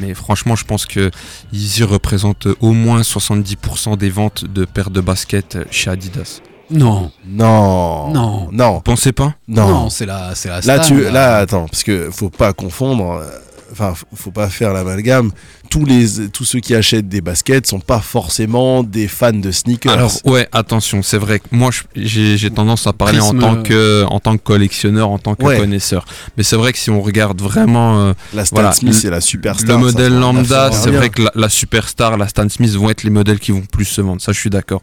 Mais 0.00 0.14
franchement, 0.14 0.56
je 0.56 0.64
pense 0.64 0.86
que 0.86 1.10
Yeezy 1.52 1.84
représente 1.84 2.48
au 2.60 2.72
moins 2.72 3.02
70% 3.02 3.96
des 3.96 4.10
ventes 4.10 4.44
de 4.44 4.64
paires 4.64 4.90
de 4.90 5.00
baskets 5.00 5.58
chez 5.70 5.90
Adidas. 5.90 6.40
Non, 6.70 7.10
Non. 7.28 8.10
Non. 8.12 8.48
Non. 8.50 8.80
Pensez 8.80 9.12
pas? 9.12 9.34
Non. 9.48 9.68
non, 9.68 9.90
c'est 9.90 10.06
la, 10.06 10.34
c'est 10.34 10.48
la 10.48 10.56
Là, 10.62 10.82
star, 10.82 10.86
tu, 10.86 11.10
là, 11.10 11.36
attends, 11.36 11.66
parce 11.66 11.82
que 11.84 12.10
faut 12.10 12.30
pas 12.30 12.52
confondre. 12.54 13.22
Enfin, 13.72 13.94
faut- 13.94 14.06
faut 14.14 14.30
pas 14.30 14.48
faire 14.48 14.72
l'amalgame. 14.72 15.30
Tous 15.70 15.84
les, 15.84 16.28
tous 16.28 16.44
ceux 16.44 16.60
qui 16.60 16.74
achètent 16.74 17.08
des 17.08 17.20
baskets 17.20 17.66
sont 17.66 17.80
pas 17.80 17.98
forcément 18.00 18.82
des 18.82 19.08
fans 19.08 19.32
de 19.32 19.50
sneakers. 19.50 19.92
Alors 19.92 20.12
ouais, 20.24 20.48
attention, 20.52 21.02
c'est 21.02 21.18
vrai 21.18 21.40
que 21.40 21.46
moi 21.50 21.70
j'ai 21.96 22.50
tendance 22.50 22.86
à 22.86 22.92
parler 22.92 23.18
en 23.20 23.34
tant 23.34 23.62
que 23.62 24.04
en 24.08 24.20
tant 24.20 24.36
que 24.36 24.42
collectionneur, 24.42 25.08
en 25.10 25.18
tant 25.18 25.34
que 25.34 25.42
Ouais. 25.44 25.58
connaisseur. 25.58 26.04
Mais 26.36 26.42
c'est 26.42 26.56
vrai 26.56 26.72
que 26.72 26.78
si 26.78 26.90
on 26.90 27.00
regarde 27.02 27.40
vraiment 27.42 28.00
euh, 28.00 28.12
la 28.32 28.44
Stan 28.44 28.56
voilà, 28.56 28.72
Smith, 28.72 28.94
c'est 28.94 29.10
la 29.10 29.20
superstar. 29.20 29.76
le 29.78 29.84
modèle 29.84 30.12
lambda, 30.18 30.70
c'est 30.72 30.90
vrai 30.90 31.10
que 31.10 31.22
la, 31.22 31.32
la 31.34 31.48
superstar, 31.48 32.16
la 32.16 32.28
Stan 32.28 32.48
Smith 32.48 32.70
vont 32.74 32.90
être 32.90 33.02
les 33.02 33.10
modèles 33.10 33.40
qui 33.40 33.50
vont 33.52 33.62
plus 33.62 33.84
se 33.86 34.00
vendre. 34.00 34.20
Ça, 34.20 34.32
je 34.32 34.38
suis 34.38 34.50
d'accord. 34.50 34.82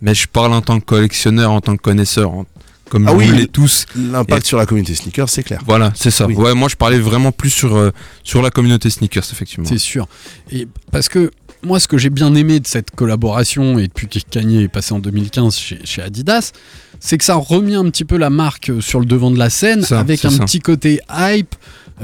Mais 0.00 0.14
je 0.14 0.28
parle 0.28 0.52
en 0.52 0.60
tant 0.60 0.78
que 0.78 0.84
collectionneur, 0.84 1.50
en 1.50 1.60
tant 1.60 1.76
que 1.76 1.82
connaisseur, 1.82 2.30
en- 2.30 2.46
comme 2.88 3.06
Ah 3.08 3.12
vous 3.12 3.18
oui, 3.20 3.48
tous. 3.52 3.86
L'impact 3.96 4.44
Et- 4.44 4.48
sur 4.48 4.58
la 4.58 4.66
communauté 4.66 4.94
sneakers, 4.94 5.28
c'est 5.28 5.42
clair. 5.42 5.60
Voilà, 5.66 5.92
c'est 5.94 6.10
ça. 6.10 6.26
Oui. 6.26 6.34
Ouais, 6.34 6.54
moi 6.54 6.68
je 6.68 6.76
parlais 6.76 6.98
vraiment 6.98 7.32
plus 7.32 7.50
sur 7.50 7.76
euh, 7.76 7.90
sur 8.24 8.42
la 8.42 8.50
communauté 8.50 8.90
sneakers, 8.90 9.24
effectivement. 9.32 9.66
C'est 9.68 9.78
sûr. 9.78 10.06
Et 10.50 10.66
parce 10.92 11.08
que 11.08 11.30
moi, 11.64 11.80
ce 11.80 11.88
que 11.88 11.98
j'ai 11.98 12.10
bien 12.10 12.34
aimé 12.36 12.60
de 12.60 12.66
cette 12.68 12.92
collaboration 12.92 13.78
et 13.80 13.88
depuis 13.88 14.06
que 14.06 14.18
Kanye 14.30 14.62
est 14.62 14.68
passé 14.68 14.94
en 14.94 15.00
2015 15.00 15.56
chez, 15.56 15.80
chez 15.84 16.02
Adidas, 16.02 16.52
c'est 17.00 17.18
que 17.18 17.24
ça 17.24 17.32
a 17.34 17.36
remis 17.36 17.74
un 17.74 17.84
petit 17.90 18.04
peu 18.04 18.16
la 18.16 18.30
marque 18.30 18.70
euh, 18.70 18.80
sur 18.80 19.00
le 19.00 19.06
devant 19.06 19.30
de 19.32 19.38
la 19.38 19.50
scène 19.50 19.82
Ça, 19.82 19.98
avec 19.98 20.24
un 20.24 20.30
ça. 20.30 20.44
petit 20.44 20.60
côté 20.60 21.00
hype, 21.12 21.54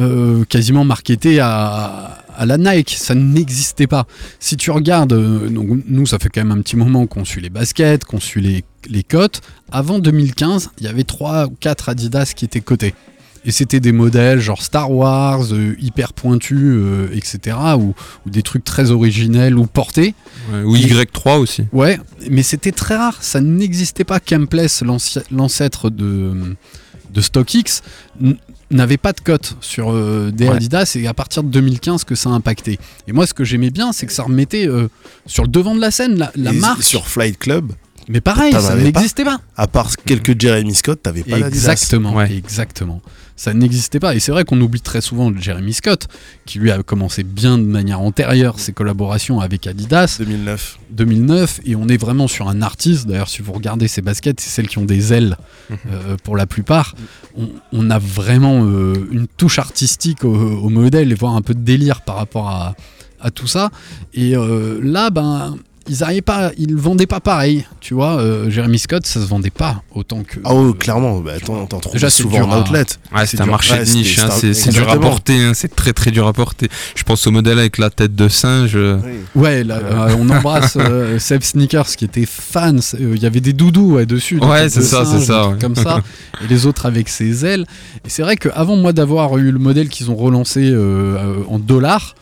euh, 0.01 0.45
quasiment 0.47 0.85
marketé 0.85 1.39
à, 1.39 2.19
à 2.37 2.47
la 2.47 2.59
Nike. 2.59 2.97
Ça 2.99 3.15
n'existait 3.15 3.87
pas. 3.87 4.09
Si 4.41 4.57
tu 4.57 4.73
regardes, 4.73 5.13
euh, 5.13 5.49
donc, 5.49 5.69
nous, 5.87 6.05
ça 6.07 6.19
fait 6.19 6.31
quand 6.31 6.45
même 6.45 6.57
un 6.59 6.61
petit 6.61 6.77
moment 6.77 7.07
qu'on 7.07 7.25
suit 7.25 7.41
les 7.41 7.51
baskets, 7.51 8.05
qu'on 8.05 8.19
suit 8.21 8.41
les, 8.43 8.65
les 8.89 9.03
cotes. 9.03 9.41
Avant 9.73 9.99
2015, 9.99 10.71
il 10.79 10.85
y 10.85 10.89
avait 10.89 11.05
3 11.05 11.47
ou 11.47 11.57
4 11.61 11.89
Adidas 11.89 12.33
qui 12.37 12.45
étaient 12.45 12.61
cotés. 12.61 12.95
Et 13.47 13.51
c'était 13.51 13.81
des 13.81 13.93
modèles 13.93 14.41
genre 14.41 14.63
Star 14.63 14.91
Wars, 14.91 15.53
euh, 15.53 15.75
hyper 15.79 16.15
pointus, 16.15 16.57
euh, 16.63 17.09
etc. 17.13 17.57
Ou, 17.77 17.95
ou 18.25 18.31
des 18.31 18.41
trucs 18.43 18.65
très 18.65 18.91
originels 18.91 19.59
ou 19.59 19.67
portés. 19.67 20.15
Ouais, 20.51 20.63
ou 20.63 20.75
Y3 20.77 21.39
aussi. 21.39 21.65
Ouais, 21.73 21.99
mais 22.31 22.43
c'était 22.43 22.73
très 22.73 22.97
rare. 22.97 23.19
Ça 23.23 23.43
n'existait 23.43 24.05
pas. 24.05 24.19
L'anci- 24.83 25.19
l'ancêtre 25.31 25.91
de, 25.91 26.57
de 27.13 27.21
StockX, 27.21 27.83
n'avait 28.71 28.97
pas 28.97 29.13
de 29.13 29.21
cote 29.21 29.57
sur 29.61 29.93
euh, 29.93 30.31
des 30.33 30.49
Ouais. 30.49 30.55
Adidas. 30.57 30.97
Et 30.99 31.07
à 31.07 31.13
partir 31.15 31.43
de 31.43 31.49
2015 31.51 32.05
que 32.05 32.15
ça 32.15 32.31
a 32.31 32.33
impacté. 32.33 32.79
Et 33.07 33.13
moi, 33.13 33.27
ce 33.27 33.35
que 33.35 33.45
j'aimais 33.45 33.71
bien, 33.71 33.93
c'est 33.93 34.07
que 34.07 34.13
ça 34.13 34.23
remettait 34.23 34.67
euh, 34.67 34.89
sur 35.27 35.43
le 35.43 35.49
devant 35.51 35.75
de 35.75 35.81
la 35.83 35.91
scène 35.91 36.17
la, 36.17 36.33
la 36.35 36.53
marque. 36.53 36.83
Sur 36.83 37.07
Flight 37.09 37.39
Club, 37.39 37.73
Mais 38.09 38.21
pareil, 38.21 38.53
T'en 38.53 38.61
ça 38.61 38.73
avais 38.73 38.91
pas 38.93 39.01
n'existait 39.01 39.25
pas. 39.25 39.41
à 39.57 39.67
part 39.67 39.91
quelques 39.97 40.39
Jeremy 40.41 40.75
Scott, 40.75 41.03
t'avais 41.03 41.23
pas. 41.23 41.39
Exactement, 41.39 42.15
Ouais. 42.15 42.33
exactement. 42.37 43.01
Ça 43.37 43.53
n'existait 43.53 43.99
pas. 43.99 44.15
Et 44.15 44.21
c'est 44.21 44.31
vrai 44.31 44.45
qu'on 44.45 44.61
oublie 44.61 44.81
très 44.81 45.01
souvent 45.01 45.33
Jeremy 45.37 45.73
Scott, 45.73 46.07
qui 46.47 46.61
lui 46.61 46.71
a 46.71 46.83
commencé 46.85 47.25
bien 47.25 47.59
de 47.59 47.65
manière 47.65 48.01
antérieure 48.01 48.61
ses 48.61 48.73
collaborations 48.73 49.41
avec 49.41 49.67
Adidas, 49.67 50.19
2009. 50.21 50.79
2009, 50.91 51.61
et 51.65 51.75
on 51.75 51.89
est 51.89 51.97
vraiment 51.97 52.29
sur 52.29 52.49
un 52.49 52.63
artiste. 52.63 53.09
D'ailleurs, 53.09 53.29
si 53.29 53.43
vous 53.43 53.53
regardez 53.53 53.89
ces 53.89 54.03
baskets, 54.03 54.39
c'est 54.39 54.51
celles 54.51 54.69
qui 54.69 54.79
ont 54.79 54.85
des 54.85 55.13
ailes 55.13 55.37
Mhm. 55.71 55.77
euh, 55.91 56.17
pour 56.23 56.37
la 56.37 56.47
plupart. 56.47 56.95
On, 57.37 57.49
on 57.73 57.91
a 57.91 57.99
vraiment 57.99 58.65
euh, 58.67 58.95
une 59.11 59.27
touche 59.27 59.59
artistique 59.59 60.25
au, 60.25 60.33
au 60.35 60.69
modèle 60.69 61.11
et 61.11 61.15
voire 61.17 61.35
un 61.35 61.43
peu 61.43 61.55
de 61.55 61.61
délire 61.63 62.03
par 62.03 62.17
rapport 62.17 62.49
à, 62.49 62.77
à 63.21 63.31
tout 63.33 63.47
ça. 63.49 63.71
Et 64.13 64.37
euh, 64.37 64.79
là, 64.83 65.11
ben. 65.11 65.57
Ils 65.87 66.03
arrivaient 66.03 66.23
pas, 66.23 66.51
ils 66.57 66.75
vendaient 66.75 67.07
pas 67.07 67.21
pareil, 67.21 67.67
tu 67.81 67.93
vois. 67.93 68.17
euh, 68.19 68.49
Jeremy 68.49 68.79
Scott, 68.79 69.05
ça 69.07 69.21
se 69.21 69.27
vendait 69.27 69.51
pas 69.51 69.83
autant 69.95 70.23
que. 70.23 70.41
Ah 70.43 70.55
oui, 70.55 70.73
clairement, 70.79 71.21
bah, 71.21 71.33
t'en 71.45 71.67
t'en 71.67 71.79
trouves 71.79 71.93
Déjà, 71.93 72.09
c'est 72.09 72.23
souvent 72.23 72.39
dur 72.39 72.49
en 72.49 72.53
à- 72.53 72.61
outlet. 72.61 72.85
Ouais, 73.15 73.27
c'est 73.27 73.39
un 73.41 73.45
dur. 73.45 73.53
marché 73.53 73.75
Ouais, 73.75 73.85
de 73.85 73.91
niche, 73.91 74.19
hein, 74.19 74.29
c'est 74.31 74.55
c'est 74.55 74.71
dur 74.71 74.89
à 74.89 74.99
porter, 74.99 75.39
hein, 75.45 75.53
c'est 75.55 75.75
très 75.77 75.93
très 75.93 76.11
dur 76.11 76.27
à 76.27 76.33
porter. 76.33 76.69
Je 76.95 77.03
pense 77.03 77.27
au 77.27 77.31
modèle 77.33 77.59
avec 77.59 77.77
la 77.77 77.91
tête 77.91 78.15
de 78.15 78.29
singe. 78.29 78.73
euh, 78.77 78.99
Ouais, 79.35 79.63
là, 79.63 79.77
euh, 79.83 80.17
on 80.19 80.31
embrasse 80.31 80.79
euh, 80.81 81.19
Seb 81.19 81.43
Sneakers 81.43 81.89
qui 81.97 82.07
était 82.07 82.25
fan. 82.27 82.81
euh, 82.95 83.13
Il 83.15 83.23
y 83.23 83.27
avait 83.27 83.41
des 83.41 83.53
doudous 83.53 83.93
ouais, 83.97 84.07
dessus. 84.07 84.41
des 84.41 84.47
Ouais, 84.47 84.69
c'est 84.71 84.81
de 84.81 84.85
ça, 84.85 85.05
c'est 85.05 85.21
ça, 85.21 85.49
ouais. 85.51 85.57
Comme 85.61 85.77
ça. 85.77 86.01
Et 86.43 86.47
les 86.49 86.65
autres 86.65 86.87
avec 86.87 87.11
ses 87.11 87.45
ailes. 87.45 87.67
Et 88.07 88.09
c'est 88.09 88.23
vrai 88.23 88.37
qu'avant 88.37 88.77
moi 88.77 88.95
d'avoir 88.95 89.37
eu 89.37 89.51
le 89.53 89.59
modèle 89.59 89.91
qu'ils 89.91 90.11
ont 90.11 90.17
relancé 90.17 90.61
euh, 90.71 91.17
euh, 91.19 91.37
en 91.49 91.59
dollars, 91.59 92.15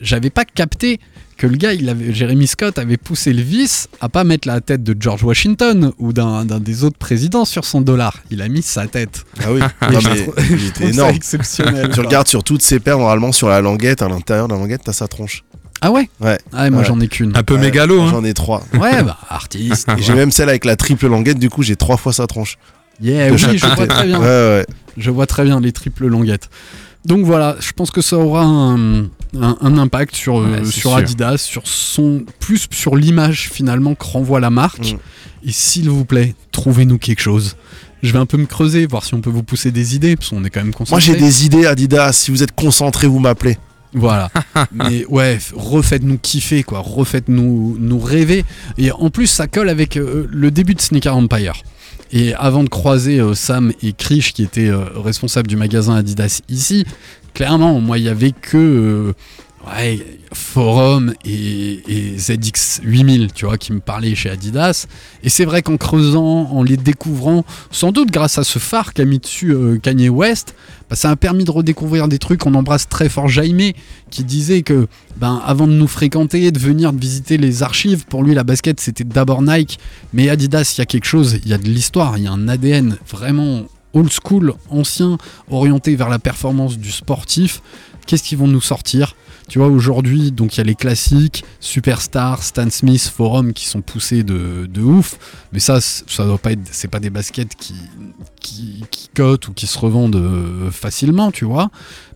j'avais 0.00 0.30
pas 0.30 0.44
capté 0.44 0.98
que 1.40 1.46
le 1.46 1.56
gars, 1.56 1.72
il 1.72 1.88
avait, 1.88 2.12
Jeremy 2.12 2.46
Scott 2.46 2.78
avait 2.78 2.98
poussé 2.98 3.32
le 3.32 3.40
vice 3.40 3.88
à 4.02 4.10
pas 4.10 4.24
mettre 4.24 4.46
la 4.46 4.60
tête 4.60 4.82
de 4.82 4.94
George 5.00 5.24
Washington 5.24 5.90
ou 5.98 6.12
d'un 6.12 6.44
d'un 6.44 6.60
des 6.60 6.84
autres 6.84 6.98
présidents 6.98 7.46
sur 7.46 7.64
son 7.64 7.80
dollar. 7.80 8.18
Il 8.30 8.42
a 8.42 8.48
mis 8.48 8.60
sa 8.60 8.86
tête. 8.86 9.24
Ah 9.42 9.50
oui, 9.50 9.60
je 9.90 10.22
trouve- 10.22 10.34
il 10.50 10.66
était 10.66 10.88
énorme. 10.90 11.14
exceptionnel. 11.14 11.88
Tu 11.94 12.00
regardes 12.00 12.28
sur 12.28 12.44
toutes 12.44 12.60
ces 12.60 12.78
paires, 12.78 12.98
normalement, 12.98 13.32
sur 13.32 13.48
la 13.48 13.62
languette, 13.62 14.02
à 14.02 14.08
l'intérieur 14.10 14.48
de 14.48 14.52
la 14.52 14.58
languette, 14.60 14.82
t'as 14.84 14.92
sa 14.92 15.08
tronche. 15.08 15.42
Ah 15.80 15.90
ouais? 15.90 16.10
Ouais. 16.20 16.38
Ah 16.52 16.64
ouais, 16.64 16.70
moi 16.70 16.80
Ouais. 16.82 16.86
j'en 16.86 17.00
ai 17.00 17.08
qu'une. 17.08 17.34
Un 17.34 17.42
peu 17.42 17.54
Ouais, 17.54 17.60
mégalo, 17.60 18.02
hein. 18.02 18.08
J'en 18.10 18.22
ai 18.22 18.34
trois. 18.34 18.62
Ouais, 18.74 19.02
bah 19.02 19.16
artiste. 19.30 19.88
Et 19.98 20.02
j'ai 20.02 20.12
même 20.14 20.30
celle 20.30 20.50
avec 20.50 20.66
la 20.66 20.76
triple 20.76 21.06
languette, 21.06 21.38
du 21.38 21.48
coup, 21.48 21.62
j'ai 21.62 21.76
trois 21.76 21.96
fois 21.96 22.12
sa 22.12 22.26
tronche. 22.26 22.58
Yeah, 23.00 23.32
oui, 23.32 23.38
je 23.38 23.66
vois 23.74 23.86
très 23.86 24.06
bien. 24.06 24.20
Ouais, 24.20 24.26
ouais. 24.26 24.66
Je 24.98 25.10
vois 25.10 25.26
très 25.26 25.44
bien 25.44 25.58
les 25.58 25.72
triples 25.72 26.06
languettes. 26.06 26.50
Donc 27.06 27.24
voilà, 27.24 27.56
je 27.60 27.72
pense 27.72 27.90
que 27.90 28.02
ça 28.02 28.18
aura 28.18 28.42
un, 28.44 29.04
un- 29.38 29.56
un 29.60 29.78
impact 29.78 30.14
sur, 30.16 30.38
euh, 30.38 30.58
Ouais, 30.60 30.64
sur 30.64 30.90
sûr. 30.90 30.94
Adidas, 30.96 31.38
sur 31.38 31.66
son, 31.66 32.24
plus 32.40 32.66
sur 32.70 32.96
l'image 32.96 33.48
finalement 33.52 33.94
que 33.94 34.04
renvoie 34.04 34.40
la 34.40 34.50
marque. 34.50 34.92
Mm. 34.92 35.48
Et 35.48 35.52
s'il 35.52 35.88
vous 35.90 36.04
plaît, 36.04 36.34
trouvez-nous 36.52 36.98
quelque 36.98 37.20
chose. 37.22 37.56
Je 38.02 38.12
vais 38.12 38.18
un 38.18 38.26
peu 38.26 38.36
me 38.38 38.46
creuser, 38.46 38.86
voir 38.86 39.04
si 39.04 39.14
on 39.14 39.20
peut 39.20 39.30
vous 39.30 39.42
pousser 39.42 39.70
des 39.70 39.94
idées, 39.94 40.16
parce 40.16 40.30
qu'on 40.30 40.44
est 40.44 40.50
quand 40.50 40.60
même 40.62 40.72
concentré. 40.72 40.92
Moi, 40.94 41.00
j'ai 41.00 41.22
des 41.22 41.44
idées, 41.46 41.66
Adidas. 41.66 42.12
Si 42.12 42.30
vous 42.30 42.42
êtes 42.42 42.54
concentrés, 42.54 43.06
vous 43.06 43.18
m'appelez. 43.18 43.58
Voilà. 43.92 44.30
Mais 44.72 45.04
ouais, 45.06 45.38
refaites-nous 45.54 46.16
kiffer, 46.18 46.62
quoi. 46.62 46.78
Refaites-nous 46.80 47.76
nous 47.78 47.98
rêver. 47.98 48.44
Et 48.78 48.90
en 48.92 49.10
plus, 49.10 49.26
ça 49.26 49.48
colle 49.48 49.68
avec 49.68 49.96
euh, 49.96 50.26
le 50.30 50.50
début 50.50 50.74
de 50.74 50.80
Sneaker 50.80 51.14
Empire. 51.16 51.54
Et 52.12 52.34
avant 52.34 52.64
de 52.64 52.68
croiser 52.68 53.20
euh, 53.20 53.34
Sam 53.34 53.72
et 53.82 53.92
Krish, 53.92 54.32
qui 54.32 54.42
étaient 54.42 54.68
euh, 54.68 54.84
responsables 54.96 55.46
du 55.48 55.56
magasin 55.56 55.94
Adidas 55.96 56.40
ici, 56.48 56.84
clairement, 57.34 57.80
moi, 57.80 57.98
il 57.98 58.04
y 58.04 58.08
avait 58.08 58.32
que 58.32 58.56
euh, 58.56 59.12
Forum 60.32 61.12
et, 61.24 61.82
et 61.86 62.18
ZX 62.18 62.80
8000, 62.82 63.32
tu 63.32 63.44
vois, 63.46 63.58
qui 63.58 63.72
me 63.72 63.80
parlaient 63.80 64.14
chez 64.14 64.30
Adidas. 64.30 64.86
Et 65.22 65.28
c'est 65.28 65.44
vrai 65.44 65.62
qu'en 65.62 65.76
creusant, 65.76 66.48
en 66.50 66.62
les 66.62 66.76
découvrant, 66.76 67.44
sans 67.70 67.92
doute 67.92 68.10
grâce 68.10 68.38
à 68.38 68.44
ce 68.44 68.58
phare 68.58 68.92
qu'a 68.92 69.04
mis 69.04 69.18
dessus 69.18 69.52
euh, 69.52 69.78
Kanye 69.78 70.08
West, 70.08 70.54
bah, 70.88 70.96
ça 70.96 71.10
a 71.10 71.16
permis 71.16 71.44
de 71.44 71.50
redécouvrir 71.50 72.08
des 72.08 72.18
trucs. 72.18 72.46
On 72.46 72.54
embrasse 72.54 72.88
très 72.88 73.08
fort 73.08 73.28
Jaime, 73.28 73.72
qui 74.10 74.24
disait 74.24 74.62
que, 74.62 74.86
ben, 75.16 75.42
avant 75.44 75.66
de 75.66 75.72
nous 75.72 75.88
fréquenter, 75.88 76.50
de 76.52 76.58
venir 76.58 76.92
visiter 76.92 77.36
les 77.36 77.62
archives, 77.62 78.06
pour 78.06 78.22
lui, 78.22 78.34
la 78.34 78.44
basket, 78.44 78.80
c'était 78.80 79.04
d'abord 79.04 79.42
Nike. 79.42 79.78
Mais 80.12 80.30
Adidas, 80.30 80.74
il 80.76 80.80
y 80.80 80.82
a 80.82 80.86
quelque 80.86 81.06
chose, 81.06 81.38
il 81.44 81.50
y 81.50 81.54
a 81.54 81.58
de 81.58 81.68
l'histoire, 81.68 82.18
il 82.18 82.24
y 82.24 82.26
a 82.28 82.32
un 82.32 82.48
ADN 82.48 82.96
vraiment 83.08 83.66
old 83.92 84.10
school, 84.10 84.54
ancien, 84.70 85.18
orienté 85.50 85.96
vers 85.96 86.08
la 86.08 86.18
performance 86.18 86.78
du 86.78 86.90
sportif. 86.90 87.62
Qu'est-ce 88.06 88.22
qu'ils 88.22 88.38
vont 88.38 88.48
nous 88.48 88.60
sortir? 88.60 89.14
Tu 89.48 89.58
vois, 89.58 89.66
aujourd'hui, 89.68 90.30
donc 90.30 90.54
il 90.54 90.58
y 90.58 90.60
a 90.60 90.64
les 90.64 90.76
classiques, 90.76 91.44
Superstar, 91.58 92.42
Stan 92.42 92.70
Smith, 92.70 93.02
Forum 93.12 93.52
qui 93.52 93.66
sont 93.66 93.80
poussés 93.82 94.22
de, 94.22 94.66
de 94.66 94.80
ouf. 94.80 95.18
Mais 95.52 95.58
ça, 95.58 95.80
ça 95.80 96.24
doit 96.24 96.38
pas 96.38 96.52
être, 96.52 96.60
c'est 96.70 96.86
pas 96.86 97.00
des 97.00 97.10
baskets 97.10 97.56
qui, 97.56 97.74
qui, 98.40 98.84
qui 98.92 99.08
cotent 99.08 99.48
ou 99.48 99.52
qui 99.52 99.66
se 99.66 99.76
revendent 99.76 100.14
euh, 100.14 100.70
facilement, 100.70 101.32
tu 101.32 101.44
vois. 101.44 101.70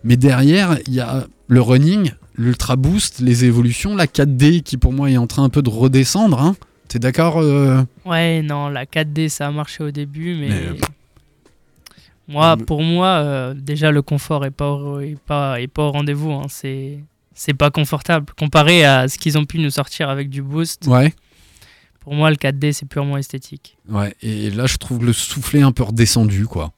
Mais 0.05 0.15
derrière, 0.15 0.77
il 0.87 0.93
y 0.93 1.01
a 1.01 1.27
le 1.47 1.61
running, 1.61 2.11
l'ultra 2.35 2.77
boost, 2.77 3.19
les 3.19 3.43
évolutions, 3.43 3.97
la 3.97 4.07
4D 4.07 4.61
qui 4.61 4.77
pour 4.77 4.93
moi 4.93 5.11
est 5.11 5.17
en 5.17 5.27
train 5.27 5.43
un 5.43 5.49
peu 5.49 5.61
de 5.61 5.69
redescendre. 5.69 6.39
Hein. 6.39 6.55
T'es 6.87 6.99
d'accord 6.99 7.39
euh? 7.41 7.81
Ouais, 8.05 8.41
non, 8.43 8.69
la 8.69 8.85
4D 8.85 9.27
ça 9.27 9.47
a 9.47 9.51
marché 9.51 9.83
au 9.83 9.91
début, 9.91 10.35
mais. 10.35 10.49
Mais- 10.49 10.79
Moi, 12.27 12.57
pour 12.57 12.81
moi, 12.81 13.07
euh, 13.07 13.53
déjà 13.53 13.91
le 13.91 14.01
confort 14.01 14.45
est 14.45 14.51
pas 14.51 14.71
au, 14.71 14.99
est 14.99 15.17
pas, 15.25 15.61
est 15.61 15.67
pas 15.67 15.83
au 15.83 15.91
rendez-vous. 15.91 16.31
hein. 16.31 16.45
C'est, 16.49 16.99
c'est 17.33 17.53
pas 17.53 17.69
confortable. 17.69 18.25
Comparé 18.37 18.83
à 18.83 19.07
ce 19.07 19.17
qu'ils 19.17 19.37
ont 19.37 19.45
pu 19.45 19.59
nous 19.59 19.69
sortir 19.69 20.09
avec 20.09 20.29
du 20.29 20.41
boost, 20.41 20.87
Ouais. 20.87 21.13
pour 21.99 22.13
moi 22.15 22.29
le 22.31 22.35
4D 22.35 22.71
c'est 22.73 22.87
purement 22.87 23.17
esthétique. 23.17 23.77
Ouais. 23.89 24.15
Et 24.21 24.49
là, 24.49 24.65
je 24.65 24.77
trouve 24.77 25.05
le 25.05 25.13
soufflet 25.13 25.61
un 25.61 25.71
peu 25.71 25.83
redescendu, 25.83 26.47
quoi. 26.47 26.71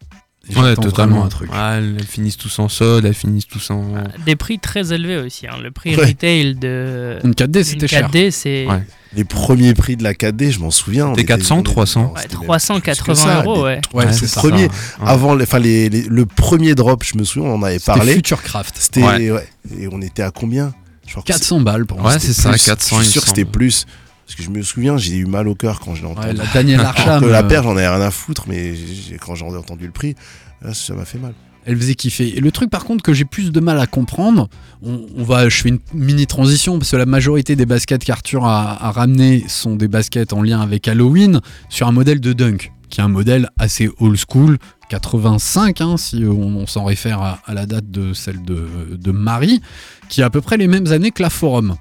Ouais, 0.55 0.75
totalement. 0.75 1.25
un 1.25 1.27
truc. 1.27 1.49
Ah, 1.53 1.75
elles, 1.77 2.03
finissent 2.03 2.37
tous 2.37 2.57
en 2.59 2.69
solde, 2.69 3.05
elles 3.05 3.13
finissent 3.13 3.47
tous 3.47 3.69
en. 3.71 3.93
Des 4.25 4.35
prix 4.35 4.59
très 4.59 4.93
élevés 4.93 5.17
aussi. 5.17 5.47
hein. 5.47 5.55
Le 5.61 5.71
prix 5.71 5.95
Ouais. 5.95 6.05
retail 6.07 6.55
de. 6.55 7.17
Une 7.23 7.33
4D, 7.33 7.51
d'une 7.51 7.63
c'était 7.63 7.87
cher. 7.87 8.09
4D, 8.09 8.31
c'est. 8.31 8.65
Ouais. 8.65 8.83
Les 9.13 9.23
premiers 9.23 9.73
prix 9.73 9.95
de 9.97 10.03
la 10.03 10.13
4D, 10.13 10.51
je 10.51 10.59
m'en 10.59 10.69
souviens. 10.71 11.09
C'était 11.09 11.21
était- 11.21 11.33
400, 11.33 11.55
on 11.57 11.59
était- 11.61 11.71
300. 11.71 12.01
non, 12.01 12.07
Ouais, 12.13 12.21
c'était 12.21 12.35
même 12.37 12.43
380 12.45 13.03
plus 13.03 13.11
que 13.13 13.17
ça, 13.27 13.43
euros, 13.43 13.63
ouais. 13.63 13.81
c'est 14.11 14.27
ça. 14.27 14.41
premiers. 14.41 14.63
Ouais. 14.65 14.69
Avant, 15.05 15.33
les- 15.35 15.43
enfin, 15.43 15.59
les, 15.59 15.89
les- 15.89 16.03
le 16.03 16.25
premier 16.25 16.75
drop, 16.75 17.03
je 17.03 17.17
me 17.17 17.23
souviens, 17.23 17.49
on 17.49 17.55
en 17.55 17.63
avait 17.63 17.79
C'était 17.79 17.93
parlé. 17.93 18.13
Futurecraft. 18.13 18.75
C'était, 18.77 19.03
Ouais. 19.03 19.31
ouais. 19.31 19.47
Et 19.79 19.87
on 19.91 20.01
était 20.01 20.23
à 20.23 20.31
combien? 20.31 20.73
Je 21.05 21.11
crois 21.11 21.23
que 21.23 21.27
400 21.27 21.61
balles 21.61 21.85
pour 21.85 21.99
moi. 21.99 22.11
Ouais, 22.11 22.19
c'est 22.19 22.33
ça, 22.33 22.49
plus. 22.51 22.63
400, 22.65 22.97
Je 22.99 23.03
suis 23.03 23.11
sûr 23.13 23.21
que 23.21 23.27
c'était 23.29 23.45
plus. 23.45 23.85
Parce 24.27 24.35
que 24.35 24.43
je 24.43 24.49
me 24.49 24.61
souviens, 24.61 24.97
j'ai 24.97 25.15
eu 25.15 25.25
mal 25.25 25.47
au 25.47 25.55
cœur 25.55 25.79
quand 25.79 25.95
je 25.95 26.01
l'ai 26.01 26.07
Ouais, 26.07 26.17
entendu. 26.17 26.33
la 26.35 26.45
Daniel 26.53 26.81
Archam. 26.81 27.25
la 27.27 27.39
euh, 27.39 27.43
paire, 27.43 27.63
j'en 27.63 27.71
avais 27.71 27.87
rien 27.87 28.01
à 28.01 28.11
foutre, 28.11 28.43
mais 28.47 28.73
quand 29.21 29.33
j'ai 29.35 29.45
entendu 29.45 29.85
le 29.85 29.91
prix, 29.93 30.13
là, 30.61 30.73
ça 30.73 30.93
m'a 30.93 31.05
fait 31.05 31.17
mal. 31.17 31.33
elle 31.65 31.77
faisait 31.77 31.95
kiffer. 31.95 32.37
Et 32.37 32.41
le 32.41 32.51
truc 32.51 32.69
par 32.69 32.83
contre 32.83 33.03
que 33.03 33.13
j'ai 33.13 33.23
plus 33.25 33.51
de 33.53 33.59
mal 33.61 33.79
à 33.79 33.87
comprendre, 33.87 34.49
on, 34.83 35.05
on 35.17 35.23
va, 35.23 35.47
je 35.49 35.61
fais 35.61 35.69
une 35.69 35.79
mini 35.93 36.27
transition 36.27 36.77
parce 36.77 36.91
que 36.91 36.97
la 36.97 37.05
majorité 37.05 37.55
des 37.55 37.65
baskets 37.65 38.03
qu'Arthur 38.03 38.45
a, 38.45 38.85
a 38.85 38.91
ramenées 38.91 39.45
sont 39.47 39.75
des 39.77 39.87
baskets 39.87 40.33
en 40.33 40.41
lien 40.43 40.59
avec 40.61 40.87
Halloween 40.89 41.39
sur 41.69 41.87
un 41.87 41.91
modèle 41.93 42.19
de 42.19 42.33
Dunk, 42.33 42.73
qui 42.89 42.99
est 42.99 43.03
un 43.03 43.07
modèle 43.09 43.49
assez 43.57 43.89
old 43.99 44.17
school, 44.29 44.57
85 44.89 45.81
hein, 45.81 45.95
si 45.97 46.23
on, 46.25 46.31
on 46.57 46.67
s'en 46.67 46.83
réfère 46.85 47.21
à, 47.21 47.39
à 47.45 47.53
la 47.53 47.65
date 47.65 47.89
de 47.91 48.13
celle 48.13 48.41
de, 48.43 48.67
de 48.91 49.11
Marie, 49.11 49.61
qui 50.09 50.21
a 50.21 50.25
à 50.25 50.29
peu 50.29 50.41
près 50.41 50.57
les 50.57 50.67
mêmes 50.67 50.87
années 50.91 51.11
que 51.11 51.21
la 51.21 51.29
Forum. 51.29 51.75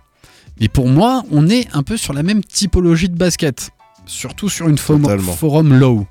Et 0.61 0.69
pour 0.69 0.89
moi, 0.89 1.23
on 1.31 1.49
est 1.49 1.69
un 1.75 1.83
peu 1.83 1.97
sur 1.97 2.13
la 2.13 2.23
même 2.23 2.43
typologie 2.43 3.09
de 3.09 3.17
basket, 3.17 3.71
surtout 4.07 4.49
sur 4.49 4.69
une 4.69 4.79
forum, 4.79 5.79
low. 5.79 6.07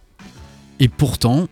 Et 0.79 0.87
pourtant, 0.87 1.47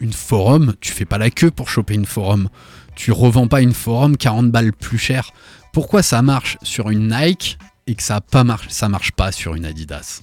une 0.00 0.12
forum, 0.12 0.74
tu 0.80 0.92
fais 0.92 1.04
pas 1.04 1.18
la 1.18 1.30
queue 1.30 1.50
pour 1.50 1.68
choper 1.68 1.94
une 1.94 2.06
forum. 2.06 2.48
Tu 2.94 3.12
revends 3.12 3.48
pas 3.48 3.62
une 3.62 3.72
forum 3.72 4.16
40 4.16 4.50
balles 4.50 4.72
plus 4.72 4.98
cher. 4.98 5.30
Pourquoi 5.72 6.02
ça 6.02 6.20
marche 6.22 6.58
sur 6.62 6.90
une 6.90 7.08
Nike 7.08 7.58
et 7.86 7.94
que 7.94 8.02
ça 8.02 8.20
pas 8.20 8.44
marche, 8.44 8.68
ça 8.68 8.88
marche 8.88 9.12
pas 9.12 9.32
sur 9.32 9.54
une 9.54 9.64
Adidas? 9.64 10.22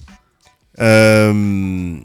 Euh, 0.78 1.96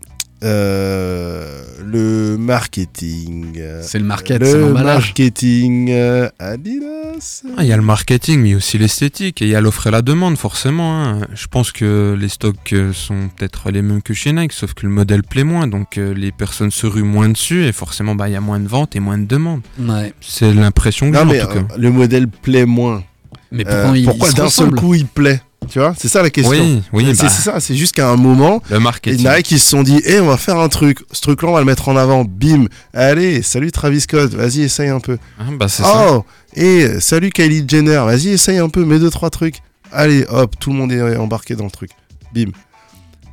euh, 0.45 1.62
le 1.86 2.38
marketing. 2.38 3.60
C'est 3.81 3.99
le 3.99 4.05
marketing 4.05 5.89
euh, 5.91 6.29
Adidas. 6.39 7.43
Ah, 7.58 7.63
Il 7.63 7.67
y 7.67 7.73
a 7.73 7.77
le 7.77 7.81
marketing, 7.84 8.41
mais 8.41 8.55
aussi 8.55 8.77
l'esthétique. 8.77 9.41
Et 9.41 9.45
il 9.45 9.51
y 9.51 9.55
a 9.55 9.62
l'offre 9.62 9.88
et 9.88 9.91
la 9.91 10.01
demande, 10.01 10.38
forcément. 10.38 11.03
hein. 11.03 11.21
Je 11.34 11.47
pense 11.47 11.71
que 11.71 12.15
les 12.19 12.29
stocks 12.29 12.73
euh, 12.73 12.93
sont 12.93 13.29
peut-être 13.36 13.71
les 13.71 13.81
mêmes 13.81 14.01
que 14.01 14.13
chez 14.13 14.31
Nike, 14.34 14.53
sauf 14.53 14.73
que 14.73 14.86
le 14.86 14.91
modèle 14.91 15.23
plaît 15.23 15.43
moins. 15.43 15.67
Donc 15.67 15.95
les 15.97 16.31
personnes 16.31 16.71
se 16.71 16.88
ruent 16.88 17.03
moins 17.03 17.29
dessus. 17.29 17.65
Et 17.65 17.71
forcément, 17.71 18.15
bah, 18.15 18.29
il 18.29 18.34
y 18.34 18.38
a 18.38 18.41
moins 18.41 18.60
de 18.60 18.67
ventes 18.67 18.95
et 18.95 18.99
moins 18.99 19.17
de 19.17 19.25
demandes. 19.25 19.62
Ouais. 19.79 20.13
C'est 20.21 20.53
l'impression 20.53 21.12
que 21.12 21.17
j'ai 21.17 21.23
en 21.23 21.27
tout 21.27 21.53
cas. 21.53 21.60
euh, 21.60 21.77
le 21.77 21.91
modèle 21.91 22.27
plaît 22.27 22.65
moins. 22.65 23.03
Mais 23.51 23.63
Euh, 23.67 23.93
pourquoi 24.05 24.31
d'un 24.31 24.49
seul 24.49 24.71
coup 24.71 24.95
il 24.95 25.05
plaît? 25.05 25.41
Tu 25.69 25.80
vois, 25.80 25.93
c'est 25.97 26.08
ça 26.08 26.21
la 26.21 26.30
question. 26.30 26.51
Oui, 26.51 26.82
oui, 26.93 27.15
c'est 27.15 27.23
bah, 27.23 27.30
ça, 27.30 27.60
c'est 27.60 27.75
juste 27.75 27.95
qu'à 27.95 28.10
un 28.10 28.15
moment, 28.15 28.62
le 28.69 28.80
marketing. 28.80 29.28
Nike 29.28 29.51
ils 29.51 29.60
se 29.60 29.69
sont 29.69 29.84
dit, 29.84 30.01
eh, 30.06 30.19
on 30.19 30.28
va 30.28 30.38
faire 30.38 30.58
un 30.60 30.69
truc. 30.69 30.99
Ce 31.12 31.21
truc-là, 31.21 31.49
on 31.49 31.54
va 31.54 31.60
le 31.60 31.65
mettre 31.65 31.89
en 31.89 31.95
avant. 31.95 32.25
Bim. 32.25 32.65
Allez, 32.93 33.41
salut 33.41 33.71
Travis 33.71 34.01
Scott. 34.01 34.34
Vas-y, 34.34 34.62
essaye 34.62 34.89
un 34.89 34.99
peu. 34.99 35.17
Ah, 35.39 35.43
bah, 35.58 35.67
c'est 35.67 35.84
ça. 35.84 36.08
Oh, 36.12 36.25
et 36.54 36.99
salut 36.99 37.30
Kylie 37.30 37.65
Jenner. 37.67 38.01
Vas-y, 38.06 38.30
essaye 38.30 38.58
un 38.58 38.69
peu. 38.69 38.86
Mets 38.86 38.99
deux 38.99 39.10
trois 39.10 39.30
trucs. 39.30 39.62
Allez, 39.91 40.25
hop, 40.30 40.56
tout 40.60 40.71
le 40.71 40.78
monde 40.78 40.91
est 40.91 41.17
embarqué 41.17 41.56
dans 41.56 41.65
le 41.65 41.71
truc. 41.71 41.91
Bim. 42.34 42.51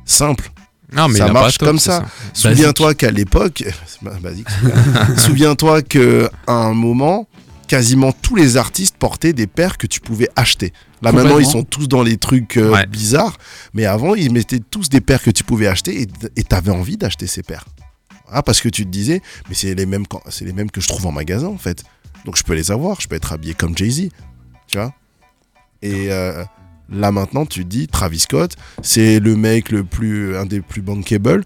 Simple. 0.05 0.49
Non, 0.95 1.07
mais 1.07 1.19
ça 1.19 1.31
marche 1.31 1.57
comme 1.57 1.79
c'est 1.79 1.89
ça. 1.89 2.05
Souviens-toi 2.33 2.93
qu'à 2.93 3.11
l'époque, 3.11 3.63
bah, 4.01 4.13
basique, 4.21 4.47
souviens-toi 5.17 5.81
que 5.81 6.29
à 6.45 6.53
un 6.53 6.73
moment, 6.73 7.27
quasiment 7.67 8.11
tous 8.11 8.35
les 8.35 8.57
artistes 8.57 8.95
portaient 8.97 9.33
des 9.33 9.47
paires 9.47 9.77
que 9.77 9.87
tu 9.87 9.99
pouvais 9.99 10.29
acheter. 10.35 10.73
Là 11.03 11.11
maintenant, 11.11 11.37
ils 11.39 11.45
sont 11.45 11.63
tous 11.63 11.87
dans 11.87 12.01
les 12.01 12.17
trucs 12.17 12.57
euh, 12.57 12.71
Ouais. 12.71 12.85
bizarres, 12.87 13.37
mais 13.73 13.85
avant, 13.85 14.15
ils 14.15 14.31
mettaient 14.31 14.59
tous 14.59 14.89
des 14.89 15.01
paires 15.01 15.21
que 15.21 15.31
tu 15.31 15.43
pouvais 15.43 15.67
acheter 15.67 16.07
et 16.35 16.43
t'avais 16.43 16.71
envie 16.71 16.97
d'acheter 16.97 17.27
ces 17.27 17.43
paires. 17.43 17.65
Ah, 18.29 18.41
parce 18.41 18.61
que 18.61 18.69
tu 18.69 18.85
te 18.85 18.89
disais, 18.89 19.21
mais 19.49 19.53
c'est 19.55 19.75
les 19.75 19.85
mêmes, 19.85 20.07
quand- 20.07 20.21
c'est 20.29 20.45
les 20.45 20.53
mêmes 20.53 20.71
que 20.71 20.81
je 20.81 20.87
trouve 20.87 21.05
en 21.05 21.11
magasin 21.11 21.47
en 21.47 21.57
fait. 21.57 21.83
Donc 22.25 22.37
je 22.37 22.43
peux 22.43 22.53
les 22.53 22.71
avoir, 22.71 22.99
je 23.01 23.07
peux 23.07 23.15
être 23.15 23.33
habillé 23.33 23.53
comme 23.53 23.77
Jay 23.77 23.89
Z, 23.89 24.09
tu 24.67 24.77
vois. 24.77 24.93
Et 25.81 26.11
euh, 26.11 26.43
là 26.89 27.11
maintenant, 27.11 27.45
tu 27.45 27.63
te 27.63 27.69
dis, 27.69 27.87
Travis 27.87 28.19
Scott, 28.21 28.55
c'est 28.81 29.19
le 29.19 29.35
mec 29.35 29.71
le 29.71 29.83
plus, 29.83 30.35
un 30.37 30.45
des 30.45 30.61
plus 30.61 30.81
bankable. 30.81 31.43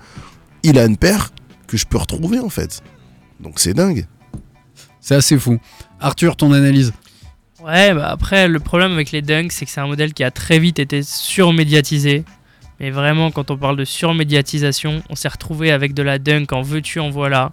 Il 0.64 0.78
a 0.78 0.86
une 0.86 0.98
paire 0.98 1.32
que 1.66 1.78
je 1.78 1.86
peux 1.86 1.98
retrouver 1.98 2.40
en 2.40 2.50
fait. 2.50 2.82
Donc 3.40 3.60
c'est 3.60 3.74
dingue. 3.74 4.06
C'est 5.02 5.16
assez 5.16 5.38
fou. 5.38 5.58
Arthur, 6.00 6.36
ton 6.36 6.52
analyse? 6.54 6.94
Ouais, 7.64 7.94
bah 7.94 8.10
après, 8.10 8.48
le 8.48 8.60
problème 8.60 8.94
avec 8.94 9.12
les 9.12 9.22
dunks, 9.22 9.52
c'est 9.52 9.66
que 9.66 9.72
c'est 9.72 9.82
un 9.82 9.88
modèle 9.88 10.14
qui 10.14 10.24
a 10.24 10.32
très 10.32 10.60
vite 10.60 10.80
été 10.80 11.02
surmédiatisé. 11.04 12.24
Mais 12.80 12.92
vraiment, 12.92 13.32
quand 13.32 13.50
on 13.50 13.58
parle 13.58 13.78
de 13.78 13.86
surmédiatisation, 13.86 15.02
on 15.10 15.16
s'est 15.16 15.28
retrouvé 15.28 15.72
avec 15.72 15.94
de 15.94 16.04
la 16.04 16.20
dunk 16.20 16.54
en 16.54 16.62
veux-tu, 16.62 17.00
en 17.00 17.10
voilà. 17.10 17.52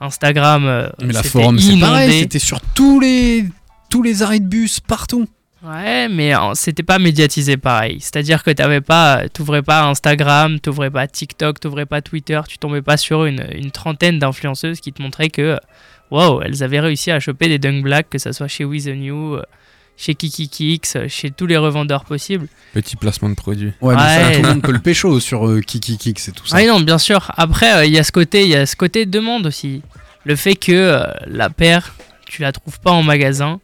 Instagram, 0.00 0.64
euh, 0.66 0.88
Mais 1.00 1.12
la 1.12 1.22
c'était 1.22 1.28
forum, 1.28 1.58
c'est 1.58 1.78
pareil. 1.78 2.20
C'était 2.20 2.38
sur 2.38 2.60
tous 2.74 3.00
les, 3.00 3.44
tous 3.90 4.02
les 4.02 4.22
arrêts 4.22 4.40
de 4.40 4.46
bus, 4.46 4.80
partout. 4.80 5.26
Ouais, 5.62 6.08
mais 6.08 6.34
euh, 6.34 6.54
c'était 6.54 6.82
pas 6.82 6.98
médiatisé 6.98 7.56
pareil. 7.56 7.98
C'est-à-dire 8.00 8.42
que 8.42 8.50
t'avais 8.50 8.80
pas, 8.80 9.28
t'ouvrais 9.28 9.62
pas 9.62 9.84
Instagram, 9.84 10.60
t'ouvrais 10.60 10.90
pas 10.90 11.06
TikTok, 11.06 11.60
t'ouvrais 11.60 11.86
pas 11.86 12.02
Twitter, 12.02 12.40
tu 12.48 12.58
tombais 12.58 12.82
pas 12.82 12.96
sur 12.96 13.24
une, 13.24 13.46
une 13.52 13.70
trentaine 13.70 14.18
d'influenceuses 14.18 14.80
qui 14.80 14.92
te 14.92 15.02
montraient 15.02 15.30
que, 15.30 15.58
waouh, 16.10 16.42
elles 16.42 16.62
avaient 16.62 16.80
réussi 16.80 17.10
à 17.10 17.20
choper 17.20 17.48
des 17.48 17.58
Dunk 17.58 17.82
Black, 17.82 18.08
que 18.10 18.18
ça 18.18 18.32
soit 18.32 18.48
chez 18.48 18.64
With 18.64 18.84
the 18.84 18.88
New, 18.96 19.34
euh, 19.36 19.42
chez 19.96 20.14
KikiKix, 20.14 20.80
euh, 20.96 21.08
chez 21.08 21.30
tous 21.30 21.46
les 21.46 21.56
revendeurs 21.56 22.04
possibles. 22.04 22.48
Petit 22.74 22.96
placement 22.96 23.30
de 23.30 23.34
produit. 23.34 23.72
Ouais, 23.80 23.94
mais 23.94 24.00
ça, 24.00 24.28
Ouais. 24.28 24.36
tout 24.36 24.42
le 24.42 24.48
monde 24.48 24.62
peut 24.68 24.72
le 24.72 24.78
pécho 24.80 25.18
sur 25.20 25.46
euh, 25.48 25.60
Kiki 25.60 25.96
Kicks 25.98 26.28
et 26.28 26.32
tout 26.32 26.46
ça. 26.46 26.56
Ah 26.56 26.60
oui, 26.60 26.66
non, 26.66 26.80
bien 26.80 26.98
sûr. 26.98 27.30
Après, 27.36 27.74
euh, 27.76 27.84
il 27.86 27.92
y 27.92 27.98
a 27.98 28.04
ce 28.04 28.12
côté, 28.12 28.42
il 28.42 28.48
y 28.48 28.54
a 28.56 28.66
ce 28.66 28.76
côté 28.76 29.06
demande 29.06 29.46
aussi. 29.46 29.82
Le 30.24 30.36
fait 30.36 30.54
que 30.56 30.72
euh, 30.72 31.04
la 31.26 31.48
paire, 31.50 31.94
tu 32.26 32.42
la 32.42 32.52
trouves 32.52 32.78
pas 32.80 32.90
en 32.92 33.02
magasin, 33.02 33.60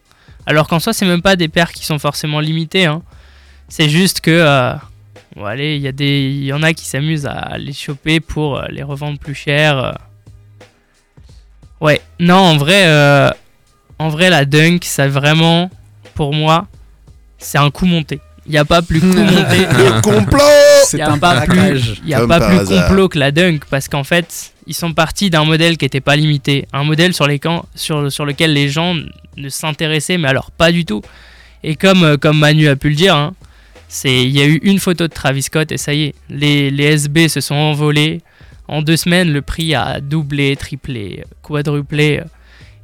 alors 0.46 0.68
qu'en 0.68 0.80
soi, 0.80 0.92
c'est 0.92 1.04
même 1.06 1.22
pas 1.22 1.36
des 1.36 1.48
paires 1.48 1.72
qui 1.72 1.84
sont 1.84 1.98
forcément 1.98 2.40
limitées. 2.40 2.86
hein. 2.86 3.02
C'est 3.68 3.88
juste 3.88 4.20
que, 4.20 4.30
euh, 4.30 4.72
bon, 5.36 5.44
allez, 5.44 5.76
il 5.76 5.82
y 5.82 5.88
a 5.88 5.92
des, 5.92 6.20
il 6.30 6.44
y 6.44 6.52
en 6.52 6.62
a 6.62 6.72
qui 6.72 6.84
s'amusent 6.86 7.26
à 7.26 7.56
les 7.58 7.72
choper 7.72 8.20
pour 8.20 8.60
les 8.70 8.82
revendre 8.82 9.18
plus 9.18 9.34
cher. 9.34 9.98
Ouais, 11.82 12.00
non, 12.20 12.36
en 12.36 12.56
vrai, 12.56 12.84
euh, 12.86 13.28
en 13.98 14.08
vrai, 14.08 14.30
la 14.30 14.44
dunk, 14.44 14.84
ça 14.84 15.08
vraiment, 15.08 15.70
pour 16.14 16.32
moi, 16.32 16.66
c'est 17.38 17.58
un 17.58 17.70
coup 17.70 17.86
monté. 17.86 18.20
Il 18.46 18.52
n'y 18.52 18.58
a 18.58 18.64
pas 18.64 18.82
plus 18.82 19.00
coup 19.00 19.06
monté. 19.06 19.58
Le 19.66 20.00
complot 20.00 20.38
Il 20.92 20.96
n'y 20.96 21.02
a 21.02 21.10
un 21.12 21.18
pas 21.18 21.34
braquage. 21.44 21.80
plus, 21.94 22.00
il 22.04 22.08
y 22.10 22.14
a 22.14 22.26
pas 22.26 22.40
plus 22.40 22.58
complot 22.80 23.08
que 23.08 23.18
la 23.18 23.30
Dunk 23.30 23.60
parce 23.70 23.86
qu'en 23.88 24.02
fait, 24.02 24.52
ils 24.66 24.74
sont 24.74 24.92
partis 24.92 25.30
d'un 25.30 25.44
modèle 25.44 25.76
qui 25.76 25.84
n'était 25.84 26.00
pas 26.00 26.16
limité, 26.16 26.66
un 26.72 26.82
modèle 26.84 27.14
sur, 27.14 27.26
les 27.28 27.38
camps, 27.38 27.66
sur, 27.76 28.10
sur 28.10 28.24
lequel 28.24 28.52
les 28.52 28.68
gens 28.68 28.94
ne 29.36 29.48
s'intéressaient, 29.48 30.18
mais 30.18 30.28
alors 30.28 30.50
pas 30.50 30.72
du 30.72 30.84
tout. 30.84 31.02
Et 31.62 31.76
comme, 31.76 32.02
euh, 32.02 32.16
comme 32.16 32.38
Manu 32.38 32.68
a 32.68 32.74
pu 32.76 32.88
le 32.90 32.96
dire, 32.96 33.14
hein, 33.14 33.32
c'est- 33.88 34.22
il 34.24 34.30
y 34.30 34.40
a 34.40 34.46
eu 34.46 34.56
une 34.64 34.80
photo 34.80 35.06
de 35.06 35.12
Travis 35.12 35.42
Scott 35.42 35.70
et 35.70 35.78
ça 35.78 35.94
y 35.94 36.04
est, 36.06 36.14
les, 36.28 36.70
les 36.72 36.84
SB 36.96 37.28
se 37.28 37.40
sont 37.40 37.54
envolés. 37.54 38.20
En 38.72 38.80
deux 38.80 38.96
semaines, 38.96 39.30
le 39.32 39.42
prix 39.42 39.74
a 39.74 40.00
doublé, 40.00 40.56
triplé, 40.56 41.24
quadruplé 41.42 42.20
euh, 42.20 42.24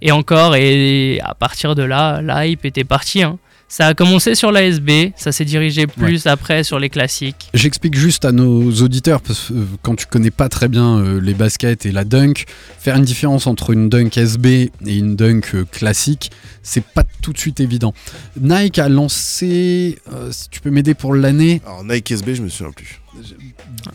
et 0.03 0.13
encore. 0.13 0.55
Et 0.55 1.19
à 1.25 1.35
partir 1.35 1.75
de 1.75 1.83
là, 1.83 2.21
la 2.21 2.47
hype 2.47 2.67
était 2.67 2.85
partie. 2.85 3.23
hein. 3.23 3.39
Ça 3.71 3.89
a 3.89 3.93
commencé 3.95 4.35
sur 4.35 4.51
la 4.51 4.63
SB, 4.65 5.13
ça 5.15 5.31
s'est 5.31 5.45
dirigé 5.45 5.87
plus 5.87 6.27
après 6.27 6.65
sur 6.65 6.79
les 6.79 6.89
classiques. 6.89 7.51
J'explique 7.53 7.97
juste 7.99 8.25
à 8.25 8.33
nos 8.33 8.71
auditeurs, 8.83 9.21
parce 9.21 9.49
que 9.49 9.53
euh, 9.55 9.65
quand 9.83 9.95
tu 9.95 10.07
connais 10.07 10.31
pas 10.31 10.49
très 10.49 10.69
bien 10.69 10.99
euh, 10.99 11.21
les 11.21 11.35
baskets 11.35 11.85
et 11.85 11.93
la 11.93 12.05
dunk, 12.05 12.45
faire 12.79 12.97
une 12.97 13.05
différence 13.05 13.47
entre 13.47 13.71
une 13.75 13.91
dunk 13.91 14.17
SB 14.17 14.47
et 14.87 14.97
une 14.97 15.17
dunk 15.17 15.65
classique, 15.71 16.31
c'est 16.63 16.83
pas 16.85 17.05
tout 17.23 17.35
de 17.35 17.39
suite 17.39 17.61
évident. 17.61 17.93
Nike 18.41 18.79
a 18.79 18.89
lancé, 18.89 19.99
euh, 20.15 20.31
si 20.33 20.49
tu 20.49 20.61
peux 20.61 20.71
m'aider 20.71 20.95
pour 20.95 21.15
l'année, 21.15 21.61
Alors 21.67 21.85
Nike 21.85 22.11
SB, 22.11 22.37
je 22.37 22.43
me 22.43 22.49
souviens 22.49 22.73
plus. 22.73 23.01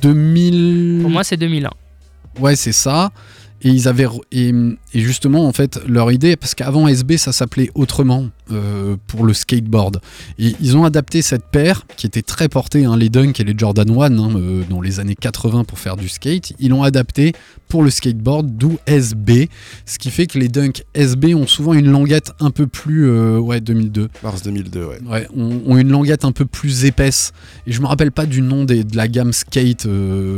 2000. 0.04 1.00
Pour 1.02 1.10
moi, 1.10 1.24
c'est 1.24 1.38
2001. 1.38 1.72
Ouais, 2.40 2.56
c'est 2.56 2.72
ça. 2.72 3.12
Et 3.64 3.70
ils 3.70 3.88
avaient 3.88 4.08
et, 4.32 4.50
et 4.94 5.00
justement 5.00 5.48
en 5.48 5.54
fait 5.54 5.80
leur 5.88 6.12
idée 6.12 6.36
parce 6.36 6.54
qu'avant 6.56 6.88
SB 6.88 7.18
ça 7.18 7.32
s'appelait 7.32 7.70
autrement 7.76 8.28
euh, 8.52 8.98
pour 9.08 9.26
le 9.26 9.34
skateboard 9.34 10.02
et 10.38 10.54
ils 10.60 10.76
ont 10.76 10.84
adapté 10.84 11.22
cette 11.22 11.46
paire 11.46 11.86
qui 11.96 12.06
était 12.06 12.22
très 12.22 12.50
portée 12.50 12.84
hein, 12.84 12.98
les 12.98 13.08
Dunk 13.10 13.40
et 13.40 13.46
les 13.46 13.54
Jordan 13.58 13.90
1 13.90 14.20
hein, 14.20 14.30
euh, 14.36 14.64
dans 14.70 14.82
les 14.82 15.00
années 15.00 15.16
80 15.16 15.64
pour 15.64 15.80
faire 15.80 15.96
du 15.96 16.10
skate 16.10 16.52
ils 16.60 16.70
l'ont 16.72 16.84
adapté 16.84 17.32
pour 17.70 17.84
le 17.84 17.90
skateboard 17.90 18.58
d'où 18.58 18.78
SB 18.86 19.48
ce 19.86 19.98
qui 19.98 20.12
fait 20.12 20.28
que 20.28 20.38
les 20.38 20.50
Dunk 20.50 20.84
SB 20.94 21.34
ont 21.34 21.48
souvent 21.48 21.74
une 21.74 21.90
languette 21.90 22.34
un 22.42 22.52
peu 22.52 22.68
plus 22.68 23.08
euh, 23.08 23.40
ouais 23.40 23.62
2002 23.62 24.10
Mars 24.24 24.44
2002, 24.44 24.84
ouais. 24.86 25.00
Ouais, 25.10 25.28
ont, 25.36 25.62
ont 25.66 25.78
une 25.78 25.90
languette 25.90 26.26
un 26.26 26.32
peu 26.34 26.46
plus 26.46 26.84
épaisse. 26.86 27.32
Et 27.66 27.72
je 27.72 27.80
me 27.82 27.86
rappelle 27.88 28.12
pas 28.12 28.26
du 28.26 28.42
nom 28.42 28.64
des- 28.66 28.84
de 28.84 28.96
la 28.98 29.08
gamme 29.08 29.32
Skate 29.34 29.88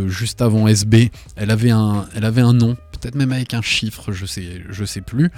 juste 0.07 0.41
avant 0.41 0.67
SB. 0.67 1.11
Elle 1.35 1.51
avait 1.51 1.71
un, 1.71 2.05
elle 2.15 2.25
avait 2.25 2.41
un 2.41 2.53
nom, 2.53 2.75
peut-être 3.05 3.15
même 3.15 3.31
avec 3.31 3.53
un 3.53 3.61
chiffre, 3.61 4.11
je 4.11 4.25
sais, 4.25 4.61
je 4.69 4.83
sais 4.85 5.01
plus. 5.01 5.29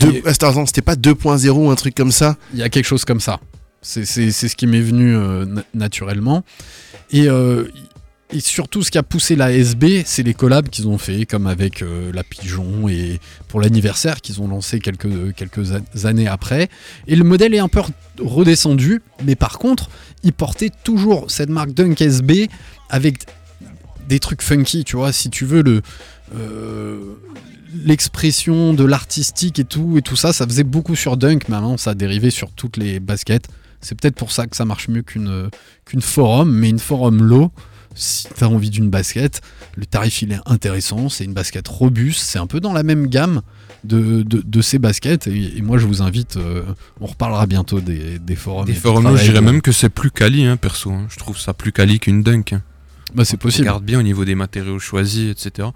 Deux- 0.00 0.12
Et 0.12 0.22
Attends, 0.26 0.48
attends, 0.50 0.66
c'était 0.66 0.82
pas 0.82 0.96
2.0 0.96 1.48
ou 1.50 1.70
un 1.70 1.74
truc 1.74 1.94
comme 1.94 2.12
ça? 2.12 2.36
Il 2.52 2.58
y 2.60 2.62
a 2.62 2.68
quelque 2.68 2.84
chose 2.86 3.04
comme 3.04 3.20
ça. 3.20 3.40
C'est 3.82 4.04
c'est- 4.04 4.30
c'est 4.30 4.48
ce 4.48 4.56
qui 4.56 4.66
m'est 4.66 4.80
venu 4.80 5.16
euh, 5.16 5.44
na- 5.46 5.64
naturellement. 5.74 6.44
Et, 7.10 7.28
euh, 7.28 7.64
et 8.32 8.40
surtout, 8.40 8.82
ce 8.82 8.90
qui 8.90 8.98
a 8.98 9.02
poussé 9.04 9.36
la 9.36 9.52
SB, 9.52 10.02
c'est 10.04 10.24
les 10.24 10.34
collabs 10.34 10.68
qu'ils 10.68 10.88
ont 10.88 10.98
fait, 10.98 11.24
comme 11.26 11.46
avec 11.46 11.80
euh, 11.82 12.10
la 12.12 12.24
Pigeon 12.24 12.88
et 12.88 13.20
pour 13.48 13.60
l'anniversaire 13.60 14.20
qu'ils 14.20 14.40
ont 14.42 14.48
lancé 14.48 14.80
quelques, 14.80 15.32
quelques 15.36 15.72
années 16.04 16.26
après. 16.26 16.68
Et 17.06 17.14
le 17.16 17.22
modèle 17.24 17.54
est 17.54 17.60
un 17.60 17.68
peu 17.68 17.78
re- 17.80 17.90
redescendu, 18.18 19.00
mais 19.24 19.36
par 19.36 19.58
contre, 19.60 19.88
il 20.24 20.32
portait 20.32 20.72
toujours 20.82 21.30
cette 21.30 21.50
marque 21.50 21.70
Dunk 21.72 22.00
SB 22.02 22.48
avec 22.90 23.24
des 24.08 24.18
trucs 24.18 24.42
funky, 24.42 24.84
tu 24.84 24.96
vois. 24.96 25.12
Si 25.12 25.30
tu 25.30 25.44
veux, 25.44 25.62
le. 25.62 25.82
Euh, 26.34 26.98
l'expression 27.84 28.74
de 28.74 28.84
l'artistique 28.84 29.58
et 29.58 29.64
tout 29.64 29.96
et 29.98 30.02
tout 30.02 30.16
ça 30.16 30.32
ça 30.32 30.46
faisait 30.46 30.64
beaucoup 30.64 30.96
sur 30.96 31.16
Dunk 31.16 31.44
mais 31.48 31.54
maintenant 31.56 31.76
ça 31.76 31.90
a 31.90 31.94
dérivé 31.94 32.30
sur 32.30 32.50
toutes 32.52 32.76
les 32.76 33.00
baskets 33.00 33.48
c'est 33.80 33.94
peut-être 34.00 34.14
pour 34.16 34.32
ça 34.32 34.46
que 34.46 34.56
ça 34.56 34.64
marche 34.64 34.88
mieux 34.88 35.02
qu'une 35.02 35.50
qu'une 35.84 36.00
forum 36.02 36.50
mais 36.52 36.68
une 36.70 36.78
forum 36.78 37.22
low 37.22 37.52
si 37.94 38.26
t'as 38.36 38.46
envie 38.46 38.70
d'une 38.70 38.90
basket 38.90 39.40
le 39.76 39.86
tarif 39.86 40.22
il 40.22 40.32
est 40.32 40.40
intéressant 40.46 41.08
c'est 41.08 41.24
une 41.24 41.32
basket 41.34 41.66
robuste 41.68 42.20
c'est 42.20 42.38
un 42.38 42.46
peu 42.46 42.60
dans 42.60 42.72
la 42.72 42.82
même 42.82 43.06
gamme 43.08 43.42
de, 43.84 44.22
de, 44.22 44.42
de 44.44 44.60
ces 44.62 44.78
baskets 44.78 45.26
et, 45.28 45.58
et 45.58 45.62
moi 45.62 45.78
je 45.78 45.86
vous 45.86 46.02
invite 46.02 46.36
euh, 46.36 46.62
on 47.00 47.06
reparlera 47.06 47.46
bientôt 47.46 47.80
des, 47.80 48.18
des 48.18 48.36
forums 48.36 48.66
Des 48.66 48.74
forums, 48.74 49.16
je 49.16 49.22
dirais 49.22 49.40
même 49.40 49.62
que 49.62 49.70
c'est 49.72 49.88
plus 49.90 50.10
quali, 50.10 50.44
hein, 50.44 50.56
perso. 50.56 50.90
hein. 50.90 51.06
Je 51.08 51.16
trouve 51.18 51.38
ça 51.38 51.54
plus 51.54 51.72
quali 51.72 52.00
qu'une 52.00 52.22
dunk. 52.22 52.52
hein. 52.54 52.62
Bah, 53.16 53.24
c'est 53.24 53.36
possible 53.38 53.66
Regarde 53.68 53.84
bien 53.84 53.98
au 53.98 54.02
niveau 54.02 54.24
des 54.24 54.34
matériaux 54.36 54.78
choisis, 54.78 55.30
etc. 55.32 55.68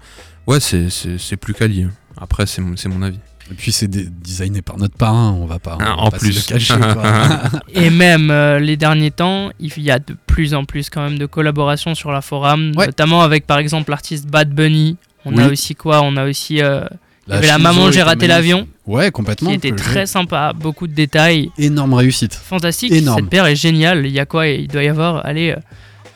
Ouais, 0.47 0.59
c'est- 0.59 0.89
c'est 0.89 1.17
c'est 1.17 1.37
plus 1.37 1.53
quali. 1.53 1.83
hein. 1.83 1.91
Après, 2.17 2.45
c'est 2.45 2.61
mon, 2.61 2.75
c'est 2.77 2.89
mon 2.89 3.01
avis. 3.01 3.19
et 3.49 3.53
puis 3.53 3.71
c'est 3.73 3.89
designé 3.89 4.61
par 4.61 4.77
notre 4.77 4.95
parrain 4.95 5.31
on 5.31 5.45
va 5.45 5.59
pas, 5.59 5.75
on 5.77 5.83
Ah, 5.83 5.85
va 5.85 5.97
en 6.03 6.09
pas 6.11 6.19
se 6.19 6.23
plus. 6.25 6.35
le 6.35 6.53
cacher 6.53 6.73
quoi. 6.77 7.03
Et 7.73 7.89
même 7.89 8.31
euh, 8.31 8.59
les 8.59 8.77
derniers 8.77 9.11
temps, 9.11 9.49
il 9.59 9.77
y 9.81 9.91
a 9.91 9.99
de 9.99 10.15
plus 10.25 10.53
en 10.53 10.63
plus 10.63 10.89
quand 10.89 11.01
même 11.03 11.17
de 11.17 11.25
collaborations 11.25 11.93
sur 11.95 12.11
la 12.13 12.21
forum, 12.21 12.71
Ouais. 12.77 12.85
notamment 12.85 13.21
avec 13.23 13.45
par 13.47 13.57
exemple 13.57 13.89
l'artiste 13.91 14.27
Bad 14.27 14.53
Bunny. 14.53 14.95
On 15.25 15.35
Oui. 15.35 15.43
a 15.43 15.47
aussi 15.49 15.75
quoi? 15.75 16.01
On 16.01 16.15
a 16.15 16.25
aussi 16.25 16.61
euh, 16.61 16.85
il 17.27 17.33
y 17.33 17.37
avait 17.37 17.47
la 17.47 17.57
maman 17.57 17.91
j'ai 17.91 18.01
raté 18.03 18.25
l'avion 18.27 18.67
ouais 18.87 19.11
complètement 19.11 19.49
qui 19.49 19.55
était 19.57 19.71
très 19.75 20.05
sympa, 20.05 20.53
beaucoup 20.53 20.87
de 20.87 20.93
détails, 20.93 21.49
énorme 21.57 21.93
réussite 21.93 22.33
fantastique. 22.33 22.91
Énorme. 22.93 23.19
Cette 23.19 23.29
paire 23.29 23.45
est 23.47 23.55
géniale. 23.57 24.05
Il 24.05 24.11
y 24.13 24.19
a 24.19 24.25
quoi? 24.25 24.47
Il 24.47 24.67
doit 24.67 24.83
y 24.83 24.87
avoir 24.89 25.25
allez 25.25 25.55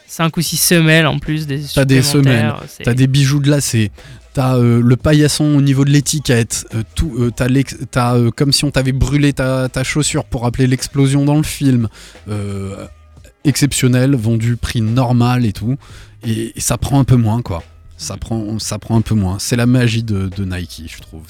5 0.07 0.37
ou 0.37 0.41
6 0.41 0.57
semelles 0.57 1.07
en 1.07 1.19
plus 1.19 1.47
des 1.47 1.61
T'as 1.73 1.85
des. 1.85 1.95
C'est- 2.67 2.83
T'as 2.83 2.93
des 2.93 3.07
bijoux 3.07 3.39
de 3.39 3.49
lacets, 3.49 3.91
t'as 4.33 4.55
euh, 4.57 4.81
le 4.81 4.95
paillasson 4.95 5.45
au 5.55 5.61
niveau 5.61 5.83
de 5.85 5.89
l'étiquette, 5.91 6.65
euh, 6.75 6.83
tout, 6.95 7.13
euh, 7.19 7.31
t'as 7.35 7.47
t'as, 7.91 8.15
euh, 8.15 8.31
comme 8.31 8.51
si 8.51 8.65
on 8.65 8.71
t'avait 8.71 8.91
brûlé 8.91 9.33
ta, 9.33 9.67
ta 9.69 9.83
chaussure 9.83 10.25
pour 10.25 10.43
rappeler 10.43 10.67
l'explosion 10.67 11.25
dans 11.25 11.37
le 11.37 11.43
film. 11.43 11.87
Exceptionnel, 13.43 14.15
vendu 14.15 14.55
prix 14.55 14.81
normal 14.81 15.45
et 15.45 15.53
tout. 15.53 15.75
Et, 16.25 16.53
et 16.55 16.59
ça 16.59 16.77
prend 16.79 16.99
un 16.99 17.03
peu 17.03 17.15
moins, 17.15 17.41
quoi. 17.43 17.63
Ça 17.97 18.17
prend, 18.17 18.59
ça 18.59 18.77
prend 18.77 18.97
un 18.97 19.01
peu 19.01 19.15
moins. 19.15 19.37
C'est 19.39 19.55
la 19.55 19.65
magie 19.65 20.03
de, 20.03 20.29
de 20.35 20.43
Nike, 20.43 20.83
je 20.93 21.01
trouve. 21.01 21.21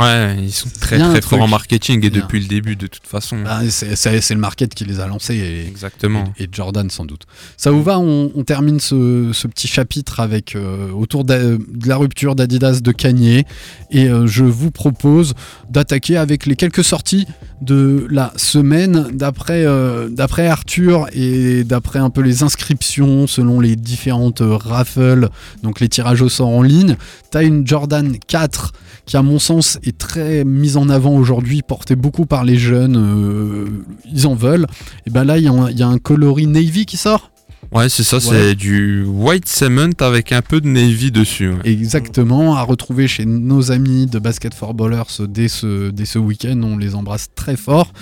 Ouais, 0.00 0.36
ils 0.40 0.52
sont 0.52 0.68
très 0.80 0.98
très 0.98 1.20
forts 1.20 1.40
en 1.42 1.48
marketing 1.48 2.04
et 2.06 2.10
Bien. 2.10 2.20
depuis 2.22 2.38
le 2.40 2.46
début, 2.46 2.76
de 2.76 2.86
toute 2.86 3.06
façon. 3.06 3.38
Ah, 3.46 3.62
c'est 3.68 4.30
le 4.30 4.36
market 4.40 4.72
qui 4.74 4.84
les 4.84 5.00
a 5.00 5.06
lancés 5.08 5.34
et, 5.36 5.66
Exactement. 5.66 6.24
et, 6.38 6.44
et 6.44 6.48
Jordan 6.50 6.88
sans 6.90 7.04
doute. 7.04 7.26
Ça 7.56 7.70
vous 7.72 7.82
va 7.82 7.98
on, 7.98 8.30
on 8.34 8.44
termine 8.44 8.78
ce, 8.78 9.30
ce 9.32 9.46
petit 9.48 9.66
chapitre 9.66 10.20
avec 10.20 10.54
euh, 10.54 10.90
autour 10.92 11.24
de 11.24 11.58
la 11.84 11.96
rupture 11.96 12.34
d'Adidas 12.36 12.80
de 12.80 12.92
Kanye 12.92 13.44
et 13.90 14.08
euh, 14.08 14.26
je 14.26 14.44
vous 14.44 14.70
propose 14.70 15.34
d'attaquer 15.70 16.16
avec 16.16 16.46
les 16.46 16.56
quelques 16.56 16.84
sorties 16.84 17.26
de 17.60 18.06
la 18.10 18.32
semaine 18.36 19.08
d'après 19.12 19.64
euh, 19.64 20.08
d'après 20.08 20.48
Arthur 20.48 21.06
et 21.12 21.62
d'après 21.64 22.00
un 22.00 22.10
peu 22.10 22.20
les 22.20 22.42
inscriptions 22.42 23.26
selon 23.28 23.60
les 23.60 23.76
différentes 23.76 24.42
raffles 24.44 25.28
donc 25.62 25.78
les 25.80 25.88
tirages 25.88 26.11
au 26.20 26.28
sort 26.28 26.48
en 26.50 26.60
ligne. 26.62 26.96
T'as 27.30 27.42
une 27.44 27.66
Jordan 27.66 28.16
4 28.26 28.72
qui 29.06 29.16
à 29.16 29.22
mon 29.22 29.38
sens 29.38 29.78
est 29.82 29.96
très 29.96 30.44
mise 30.44 30.76
en 30.76 30.88
avant 30.88 31.16
aujourd'hui, 31.16 31.62
portée 31.62 31.96
beaucoup 31.96 32.26
par 32.26 32.44
les 32.44 32.56
jeunes, 32.58 32.96
euh, 32.96 33.66
ils 34.12 34.26
en 34.26 34.34
veulent. 34.34 34.66
Et 35.06 35.10
ben 35.10 35.24
là 35.24 35.38
il 35.38 35.44
y, 35.44 35.48
a 35.48 35.52
un- 35.52 35.70
il 35.70 35.78
y 35.78 35.82
a 35.82 35.88
un 35.88 35.98
coloris 35.98 36.46
navy 36.46 36.84
qui 36.86 36.96
sort. 36.96 37.30
Ouais, 37.72 37.88
c'est 37.88 38.02
ça, 38.02 38.20
c'est 38.20 38.54
du 38.54 39.02
white 39.04 39.48
cement 39.48 39.88
avec 40.00 40.30
un 40.32 40.42
peu 40.42 40.60
de 40.60 40.68
navy 40.68 41.10
dessus. 41.10 41.48
ouais. 41.48 41.60
Exactement, 41.64 42.54
à 42.54 42.62
retrouver 42.62 43.08
chez 43.08 43.24
nos 43.24 43.72
amis 43.72 44.06
de 44.06 44.18
Basket 44.18 44.52
for 44.52 44.74
Ballers 44.74 45.04
dès 45.26 45.48
ce, 45.48 45.88
dès 45.90 46.04
ce 46.04 46.18
week-end, 46.18 46.60
on 46.62 46.76
les 46.76 46.94
embrasse 46.94 47.28
très 47.34 47.56
fort. 47.56 47.92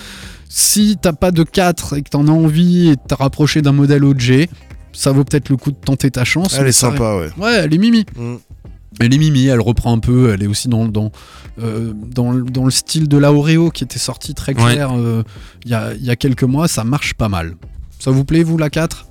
Si 0.48 0.96
t'as 1.00 1.12
pas 1.12 1.30
de 1.30 1.44
4 1.44 1.96
et 1.96 2.02
que 2.02 2.08
t'en 2.10 2.26
as 2.26 2.32
envie 2.32 2.88
et 2.88 2.96
de 2.96 3.00
te 3.08 3.14
rapprocher 3.14 3.62
d'un 3.62 3.70
modèle 3.72 4.02
OG, 4.04 4.48
ça 4.92 5.12
vaut 5.12 5.24
peut-être 5.24 5.48
le 5.48 5.56
coup 5.56 5.70
de 5.70 5.76
tenter 5.76 6.10
ta 6.10 6.24
chance. 6.24 6.56
Elle 6.58 6.66
est 6.66 6.72
sympa, 6.72 7.16
ouais. 7.16 7.30
Ouais, 7.38 7.52
elle 7.64 7.74
est 7.74 7.78
mimi. 7.78 8.04
Mm. 8.16 8.36
Elle 8.98 9.14
est 9.14 9.18
mimi, 9.18 9.46
elle 9.46 9.60
reprend 9.60 9.94
un 9.94 9.98
peu, 10.00 10.32
elle 10.32 10.42
est 10.42 10.46
aussi 10.46 10.68
dans, 10.68 10.86
dans, 10.86 11.10
euh, 11.62 11.92
dans, 11.94 12.32
le- 12.32 12.42
dans 12.42 12.64
le 12.64 12.70
style 12.70 13.08
de 13.08 13.16
la 13.16 13.32
Oreo 13.32 13.70
qui 13.70 13.84
était 13.84 13.98
sorti 14.00 14.34
très 14.34 14.52
Ouais. 14.60 14.72
clair 14.74 14.90
euh, 14.92 15.22
il 15.64 15.70
y, 15.70 15.74
a, 15.74 15.94
il 15.94 16.04
y 16.04 16.10
a 16.10 16.16
quelques 16.16 16.42
mois, 16.42 16.68
ça 16.68 16.84
marche 16.84 17.14
pas 17.14 17.28
mal. 17.28 17.54
Ça 17.98 18.10
vous 18.10 18.24
plaît, 18.24 18.42
vous, 18.42 18.58
la 18.58 18.68
4 18.68 19.06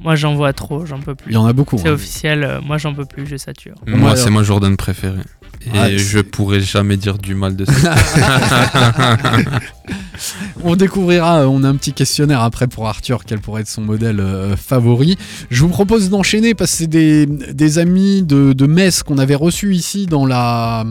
Moi 0.00 0.16
j'en 0.16 0.34
vois 0.34 0.52
trop, 0.54 0.86
j'en 0.86 0.98
peux 1.00 1.12
Il 1.12 1.16
plus. 1.24 1.32
y 1.34 1.36
en 1.36 1.46
a 1.46 1.52
beaucoup. 1.52 1.76
C'est 1.78 1.88
hein. 1.88 1.92
officiel, 1.92 2.42
euh, 2.42 2.60
moi 2.62 2.78
j'en 2.78 2.94
peux 2.94 3.04
plus, 3.04 3.26
je 3.26 3.36
sature. 3.36 3.74
Moi, 3.86 4.10
Ouais, 4.12 4.16
c'est 4.16 4.30
ma 4.30 4.42
Jordan 4.42 4.76
préférée. 4.76 5.22
Et 5.66 5.78
Ouais, 5.78 5.98
je 5.98 6.20
pourrais 6.20 6.60
jamais 6.60 6.96
dire 6.96 7.18
du 7.18 7.34
mal 7.34 7.54
de 7.54 7.64
ça. 7.64 7.94
On 10.64 10.76
découvrira, 10.76 11.40
euh, 11.40 11.46
on 11.46 11.64
a 11.64 11.68
un 11.68 11.76
petit 11.76 11.92
questionnaire 11.92 12.42
après 12.42 12.66
pour 12.66 12.86
Arthur, 12.88 13.24
quel 13.24 13.38
pourrait 13.40 13.62
être 13.62 13.68
son 13.68 13.80
modèle 13.80 14.20
euh, 14.20 14.56
favori. 14.56 15.16
Je 15.50 15.62
vous 15.62 15.68
propose 15.68 16.10
d'enchaîner 16.10 16.54
parce 16.54 16.72
que 16.72 16.76
c'est 16.78 16.86
des, 16.86 17.26
des 17.26 17.78
amis 17.78 18.22
de, 18.22 18.52
de 18.52 18.66
Metz 18.66 19.02
qu'on 19.02 19.18
avait 19.18 19.34
reçus 19.34 19.74
ici 19.74 20.06
dans 20.06 20.26
la... 20.26 20.84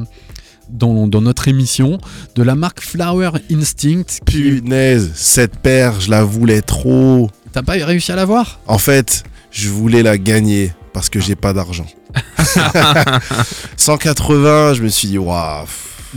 Dans, 0.69 1.07
dans 1.07 1.21
notre 1.21 1.47
émission 1.47 1.97
de 2.35 2.43
la 2.43 2.53
marque 2.53 2.81
Flower 2.81 3.31
Instinct. 3.51 4.03
Qui... 4.27 4.59
Punaise, 4.59 5.09
cette 5.15 5.57
paire, 5.57 5.99
je 5.99 6.11
la 6.11 6.23
voulais 6.23 6.61
trop. 6.61 7.31
T'as 7.51 7.63
pas 7.63 7.73
réussi 7.73 8.11
à 8.11 8.15
la 8.15 8.25
voir? 8.25 8.59
En 8.67 8.77
fait, 8.77 9.23
je 9.49 9.69
voulais 9.69 10.03
la 10.03 10.19
gagner 10.19 10.71
parce 10.93 11.09
que 11.09 11.19
j'ai 11.19 11.35
pas 11.35 11.53
d'argent. 11.53 11.87
180, 13.77 14.73
je 14.75 14.83
me 14.83 14.87
suis 14.89 15.07
dit, 15.07 15.17
waouh, 15.17 15.65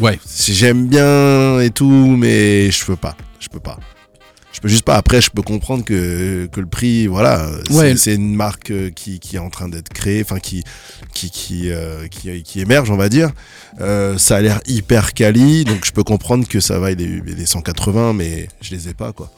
Ouais. 0.00 0.18
j'aime 0.48 0.86
bien 0.88 1.60
et 1.60 1.70
tout, 1.70 2.16
mais 2.18 2.70
je 2.70 2.84
peux 2.84 2.96
pas. 2.96 3.16
Je 3.40 3.48
peux 3.48 3.60
pas. 3.60 3.78
Je 4.52 4.60
peux 4.60 4.68
juste 4.68 4.84
pas. 4.84 4.96
Après, 4.96 5.20
je 5.22 5.30
peux 5.30 5.40
comprendre 5.42 5.82
que, 5.84 6.46
que 6.52 6.60
le 6.60 6.66
prix, 6.66 7.06
voilà, 7.06 7.48
c'est- 7.66 7.72
Ouais. 7.74 7.96
c'est 7.96 8.14
une 8.14 8.34
marque 8.34 8.70
euh, 8.70 8.90
qui, 8.90 9.18
qui 9.18 9.36
est 9.36 9.38
en 9.38 9.48
train 9.48 9.68
d'être 9.68 9.88
créée, 9.88 10.20
enfin 10.22 10.38
qui 10.40 10.62
qui 11.14 11.30
qui, 11.30 11.70
euh, 11.70 12.06
qui 12.08 12.42
qui 12.42 12.60
émerge, 12.60 12.90
on 12.90 12.96
va 12.98 13.08
dire. 13.08 13.30
Euh, 13.80 14.18
ça 14.18 14.36
a 14.36 14.40
l'air 14.42 14.60
hyper 14.66 15.14
quali, 15.14 15.64
donc 15.64 15.84
je 15.86 15.92
peux 15.92 16.04
comprendre 16.04 16.46
que 16.46 16.60
ça 16.60 16.78
vaille 16.78 16.96
les, 16.96 17.20
les 17.34 17.46
180, 17.46 18.12
mais 18.12 18.48
je 18.60 18.74
les 18.74 18.88
ai 18.90 18.94
pas 18.94 19.12
quoi. 19.12 19.30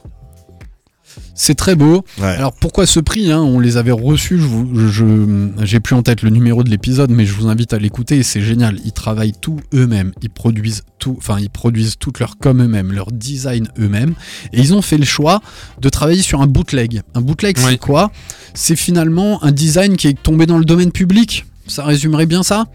C'est 1.35 1.55
très 1.57 1.75
beau. 1.75 2.05
Ouais. 2.19 2.27
Alors 2.27 2.53
pourquoi 2.53 2.87
ce 2.87 3.01
prix 3.01 3.33
hein? 3.33 3.41
On 3.41 3.59
les 3.59 3.77
avait 3.77 3.91
reçus. 3.91 4.39
Je 4.39 5.49
j'ai 5.63 5.81
plus 5.81 5.95
en 5.95 6.03
tête 6.03 6.23
le 6.23 6.31
numéro 6.31 6.63
de 6.63 6.71
l'épisode, 6.71 7.11
mais 7.11 7.27
je 7.27 7.35
vous 7.35 7.49
invite 7.49 7.73
à 7.73 7.79
l'écouter. 7.79 8.23
C'est 8.23 8.41
génial. 8.41 8.79
Ils 8.85 8.93
travaillent 8.93 9.35
tout 9.41 9.59
eux-mêmes. 9.75 10.13
Ils 10.23 10.31
produisent 10.31 10.85
tout. 10.99 11.17
Enfin, 11.19 11.39
ils 11.41 11.51
produisent 11.51 11.97
toute 11.99 12.21
leur 12.21 12.39
com 12.39 12.63
eux-mêmes, 12.63 12.93
leur 12.93 13.11
design 13.11 13.69
eux-mêmes. 13.79 14.15
Et 14.53 14.61
ils 14.61 14.75
ont 14.75 14.83
fait 14.83 14.99
le 14.99 15.05
choix 15.05 15.41
de 15.81 15.89
travailler 15.89 16.23
sur 16.23 16.41
un 16.41 16.47
bootleg. 16.47 17.03
Un 17.15 17.21
bootleg, 17.21 17.59
c'est 17.59 17.79
quoi? 17.79 18.13
C'est 18.55 18.77
finalement 18.77 19.43
un 19.43 19.51
design 19.53 19.97
qui 19.97 20.09
est 20.09 20.23
tombé 20.23 20.47
dans 20.47 20.59
le 20.59 20.65
domaine 20.65 20.93
public. 20.93 21.47
Ça 21.67 21.85
résumerait 21.85 22.27
bien 22.27 22.43
ça? 22.43 22.67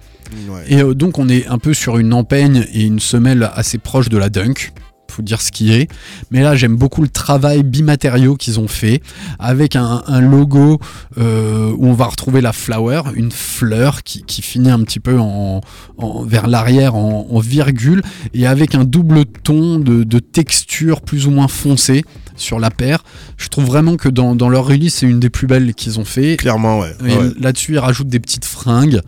Ouais. 0.47 0.63
et 0.67 0.81
euh, 0.83 0.93
donc 0.93 1.17
on 1.17 1.27
est 1.27 1.47
un 1.47 1.57
peu 1.57 1.73
sur 1.73 1.97
une 1.97 2.13
empeigne 2.13 2.67
et 2.71 2.83
une 2.83 2.99
semelle 2.99 3.49
assez 3.55 3.79
proche 3.79 4.09
de 4.09 4.17
la 4.17 4.29
Dunk. 4.29 4.73
Faut 5.19 5.23
dire 5.23 5.41
ce 5.41 5.51
qui 5.51 5.73
est. 5.73 5.89
Mais 6.31 6.43
là 6.43 6.55
j'aime 6.55 6.77
beaucoup 6.77 7.01
le 7.01 7.09
travail 7.09 7.61
bimatériaux 7.63 8.37
qu'ils 8.37 8.57
ont 8.57 8.69
fait 8.69 9.01
avec 9.37 9.75
un, 9.75 10.01
un 10.07 10.21
logo 10.21 10.79
euh, 11.17 11.73
où 11.77 11.87
on 11.87 11.93
va 11.93 12.05
retrouver 12.05 12.39
la 12.39 12.53
flower, 12.53 13.01
une 13.15 13.29
fleur 13.33 14.03
qui, 14.03 14.23
qui 14.23 14.41
finit 14.41 14.69
un 14.71 14.79
petit 14.83 15.01
peu 15.01 15.19
en, 15.19 15.59
en- 15.97 16.23
vers 16.23 16.47
l'arrière 16.47 16.95
en, 16.95 17.27
en 17.29 17.39
virgule 17.39 18.01
et 18.33 18.47
avec 18.47 18.75
un 18.75 18.85
double 18.85 19.25
ton 19.25 19.77
de, 19.77 20.05
de 20.05 20.19
texture 20.19 21.01
plus 21.01 21.27
ou 21.27 21.31
moins 21.31 21.49
foncée 21.49 22.05
sur 22.37 22.57
la 22.57 22.71
paire. 22.71 23.03
Je 23.35 23.49
trouve 23.49 23.65
vraiment 23.65 23.97
que 23.97 24.07
dans, 24.07 24.37
dans 24.37 24.47
leur 24.47 24.67
release 24.67 24.93
c'est 24.93 25.05
une 25.05 25.19
des 25.19 25.29
plus 25.29 25.47
belles 25.47 25.73
qu'ils 25.73 25.99
ont 25.99 26.05
fait. 26.05 26.37
Clairement, 26.37 26.79
ouais. 26.79 26.93
là-dessus, 27.41 27.73
ils 27.73 27.79
rajoutent 27.79 28.07
des 28.07 28.21
petites 28.21 28.45
fringues, 28.45 29.01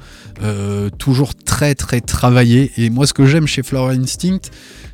euh, 0.44 0.90
toujours 0.98 1.34
très 1.36 1.74
très 1.74 2.02
travaillées. 2.02 2.70
Et 2.76 2.90
moi, 2.90 3.08
ce 3.08 3.14
que 3.14 3.26
j'aime 3.26 3.48
chez 3.48 3.64
Flower 3.64 3.96
Instinct, 3.96 4.40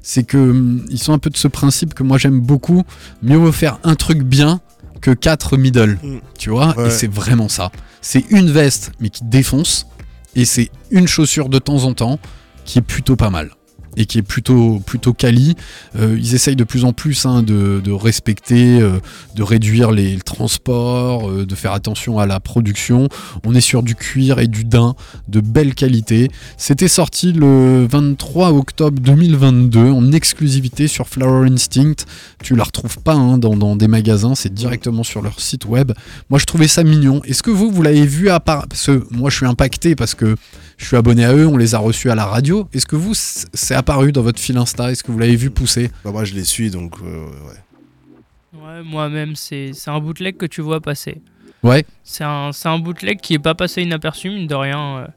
c'est 0.02 0.24
que 0.24 0.38
hum, 0.38 0.86
ils 0.90 1.00
sont 1.00 1.14
un 1.14 1.20
peu 1.20 1.30
de 1.30 1.38
ce 1.38 1.48
principe 1.48 1.94
que 1.94 2.04
moi 2.04 2.18
j'aime 2.18 2.40
beaucoup. 2.40 2.84
Mieux 3.22 3.38
vaut 3.38 3.52
faire 3.52 3.80
un 3.84 3.96
truc 3.96 4.24
bien 4.24 4.62
que 5.02 5.12
quatre 5.12 5.58
middle, 5.58 5.98
Mm. 6.04 6.18
tu 6.38 6.50
vois? 6.50 6.76
Ouais. 6.78 6.88
Et 6.88 6.90
c'est 6.92 7.12
vraiment 7.12 7.50
ça. 7.50 7.72
C'est 8.02 8.26
une 8.30 8.50
veste, 8.52 8.92
mais 9.00 9.10
qui 9.10 9.24
défonce, 9.26 9.88
et 10.36 10.46
c'est 10.46 10.70
une 10.92 11.08
chaussure 11.08 11.50
de 11.50 11.60
temps 11.60 11.84
en 11.84 11.94
temps 11.94 12.20
qui 12.66 12.80
est 12.80 12.82
plutôt 12.84 13.16
pas 13.16 13.30
mal. 13.30 13.52
Et 14.00 14.06
qui 14.06 14.20
est 14.20 14.24
plutôt 14.24 14.80
plutôt 14.86 15.14
quali. 15.14 15.56
Euh, 15.98 16.16
ils 16.20 16.36
essayent 16.36 16.56
de 16.56 16.64
plus 16.64 16.86
en 16.86 16.94
plus 16.94 17.26
hein, 17.26 17.42
de, 17.42 17.82
de 17.84 17.92
respecter, 17.92 18.80
euh, 18.80 19.00
de 19.36 19.44
réduire 19.44 19.92
les, 19.92 20.16
le 20.16 20.22
transport, 20.22 21.30
euh, 21.30 21.46
de 21.46 21.56
faire 21.56 21.74
attention 21.74 22.20
à 22.20 22.26
la 22.26 22.40
production. 22.40 23.10
On 23.44 23.56
est 23.56 23.62
sur 23.62 23.84
du 23.84 23.96
cuir 23.96 24.40
et 24.40 24.48
du 24.48 24.64
daim 24.64 24.96
de 25.28 25.42
belle 25.42 25.74
qualité. 25.74 26.30
C'était 26.58 26.88
sorti 26.88 27.34
le 27.34 27.88
23 27.90 28.52
octobre 28.52 29.00
2022 29.02 29.90
en 29.90 30.12
exclusivité 30.12 30.88
sur 30.88 31.08
Flower 31.08 31.50
Instinct. 31.50 32.06
Tu 32.44 32.56
la 32.56 32.64
retrouves 32.64 33.00
pas 33.00 33.16
hein, 33.16 33.38
dans, 33.38 33.58
dans 33.58 33.76
des 33.76 33.88
magasins, 33.88 34.36
c'est 34.36 34.54
directement 34.54 35.04
sur 35.04 35.22
leur 35.22 35.40
site 35.40 35.66
web. 35.66 35.92
Moi, 36.30 36.40
je 36.40 36.46
trouvais 36.46 36.68
ça 36.68 36.84
mignon. 36.84 37.22
Est-ce 37.24 37.44
que 37.44 37.52
vous, 37.52 37.72
vous 37.72 37.82
l'avez 37.82 38.06
vu 38.06 38.30
à 38.30 38.40
part 38.40 38.68
Parce 38.68 38.86
que 38.86 39.04
moi, 39.12 39.30
je 39.30 39.38
suis 39.38 39.46
impacté 39.46 39.96
parce 39.96 40.16
que 40.16 40.36
je 40.78 40.86
suis 40.86 40.96
abonné 40.96 41.26
à 41.26 41.34
eux, 41.34 41.48
on 41.48 41.58
les 41.58 41.76
a 41.76 41.80
reçus 41.80 42.10
à 42.12 42.16
la 42.16 42.26
radio. 42.26 42.68
Est-ce 42.74 42.86
que 42.86 42.96
vous, 42.96 43.14
c'est 43.16 43.76
apparu 43.76 44.12
dans 44.12 44.22
votre 44.22 44.40
fil 44.40 44.58
Insta? 44.58 44.92
Est-ce 44.92 45.04
que 45.04 45.12
vous 45.12 45.20
l'avez 45.20 45.36
vu 45.36 45.50
pousser? 45.50 45.92
Bah, 46.06 46.12
moi, 46.12 46.24
je 46.24 46.34
les 46.36 46.44
suis, 46.44 46.70
donc 46.72 46.94
euh, 47.04 47.26
ouais. 47.26 48.60
Ouais, 48.62 48.84
moi-même, 48.84 49.36
c'est 49.36 49.72
c'est 49.74 49.90
un 49.90 50.00
bootleg 50.00 50.38
que 50.38 50.46
tu 50.46 50.62
vois 50.62 50.80
passer. 50.82 51.22
Ouais. 51.64 51.86
C'est 52.04 52.24
un, 52.24 52.52
c'est 52.54 52.70
un 52.70 52.80
bootleg 52.80 53.20
qui 53.20 53.34
est 53.34 53.40
pas 53.40 53.56
passé 53.56 53.82
inaperçu, 53.82 54.30
mine 54.30 54.48
de 54.48 54.56
rien. 54.56 54.98
euh, 55.00 55.08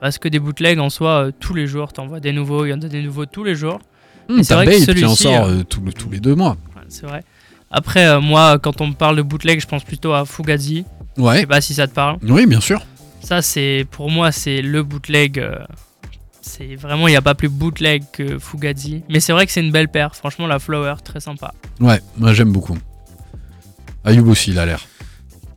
parce 0.00 0.18
que 0.18 0.28
des 0.28 0.38
bootlegs 0.38 0.78
en 0.78 0.90
soi, 0.90 1.26
euh, 1.26 1.30
tous 1.40 1.54
les 1.54 1.66
jours, 1.66 1.92
t'en 1.92 2.06
vois 2.06 2.20
des 2.20 2.32
nouveaux, 2.32 2.66
il 2.66 2.70
y 2.70 2.72
en 2.74 2.80
a 2.82 2.88
des 2.88 3.02
nouveaux 3.02 3.24
tous 3.26 3.44
les 3.44 3.54
jours. 3.54 3.78
Hum, 4.28 4.42
c'est 4.42 4.54
vrai 4.54 4.66
que 4.66 4.92
qui 4.92 5.04
en 5.04 5.14
sort 5.14 5.48
tous, 5.68 5.80
tous 5.92 6.10
les 6.10 6.20
deux 6.20 6.34
mois. 6.34 6.56
Ouais, 6.76 6.82
c'est 6.88 7.06
vrai. 7.06 7.22
Après, 7.70 8.06
euh, 8.06 8.20
moi, 8.20 8.58
quand 8.58 8.80
on 8.80 8.88
me 8.88 8.92
parle 8.94 9.16
de 9.16 9.22
bootleg, 9.22 9.60
je 9.60 9.66
pense 9.66 9.84
plutôt 9.84 10.12
à 10.12 10.24
Fugazi. 10.24 10.84
Je 11.16 11.22
Ouais. 11.22 11.40
sais 11.40 11.46
pas 11.46 11.60
si 11.60 11.74
ça 11.74 11.86
te 11.88 11.94
parle. 11.94 12.18
Oui, 12.22 12.46
bien 12.46 12.60
sûr. 12.60 12.80
Ça, 13.26 13.42
c'est 13.42 13.86
pour 13.90 14.08
moi, 14.08 14.30
c'est 14.30 14.62
le 14.62 14.84
bootleg. 14.84 15.40
euh, 15.40 15.58
c'est 16.42 16.76
vraiment, 16.76 17.08
il 17.08 17.10
n'y 17.10 17.16
a 17.16 17.22
pas 17.22 17.34
plus 17.34 17.48
bootleg 17.48 18.04
que 18.12 18.38
Fugazi. 18.38 19.02
Mais 19.08 19.18
c'est 19.18 19.32
vrai 19.32 19.46
que 19.46 19.52
c'est 19.52 19.60
une 19.64 19.72
belle 19.72 19.88
paire. 19.88 20.14
Franchement, 20.14 20.46
la 20.46 20.60
Flower, 20.60 20.94
très 21.02 21.18
sympa. 21.18 21.52
Ouais, 21.80 22.00
moi 22.18 22.32
j'aime 22.34 22.52
beaucoup. 22.52 22.78
Ayoub 24.04 24.28
aussi, 24.28 24.52
il 24.52 24.58
a 24.60 24.66
l'air. 24.66 24.78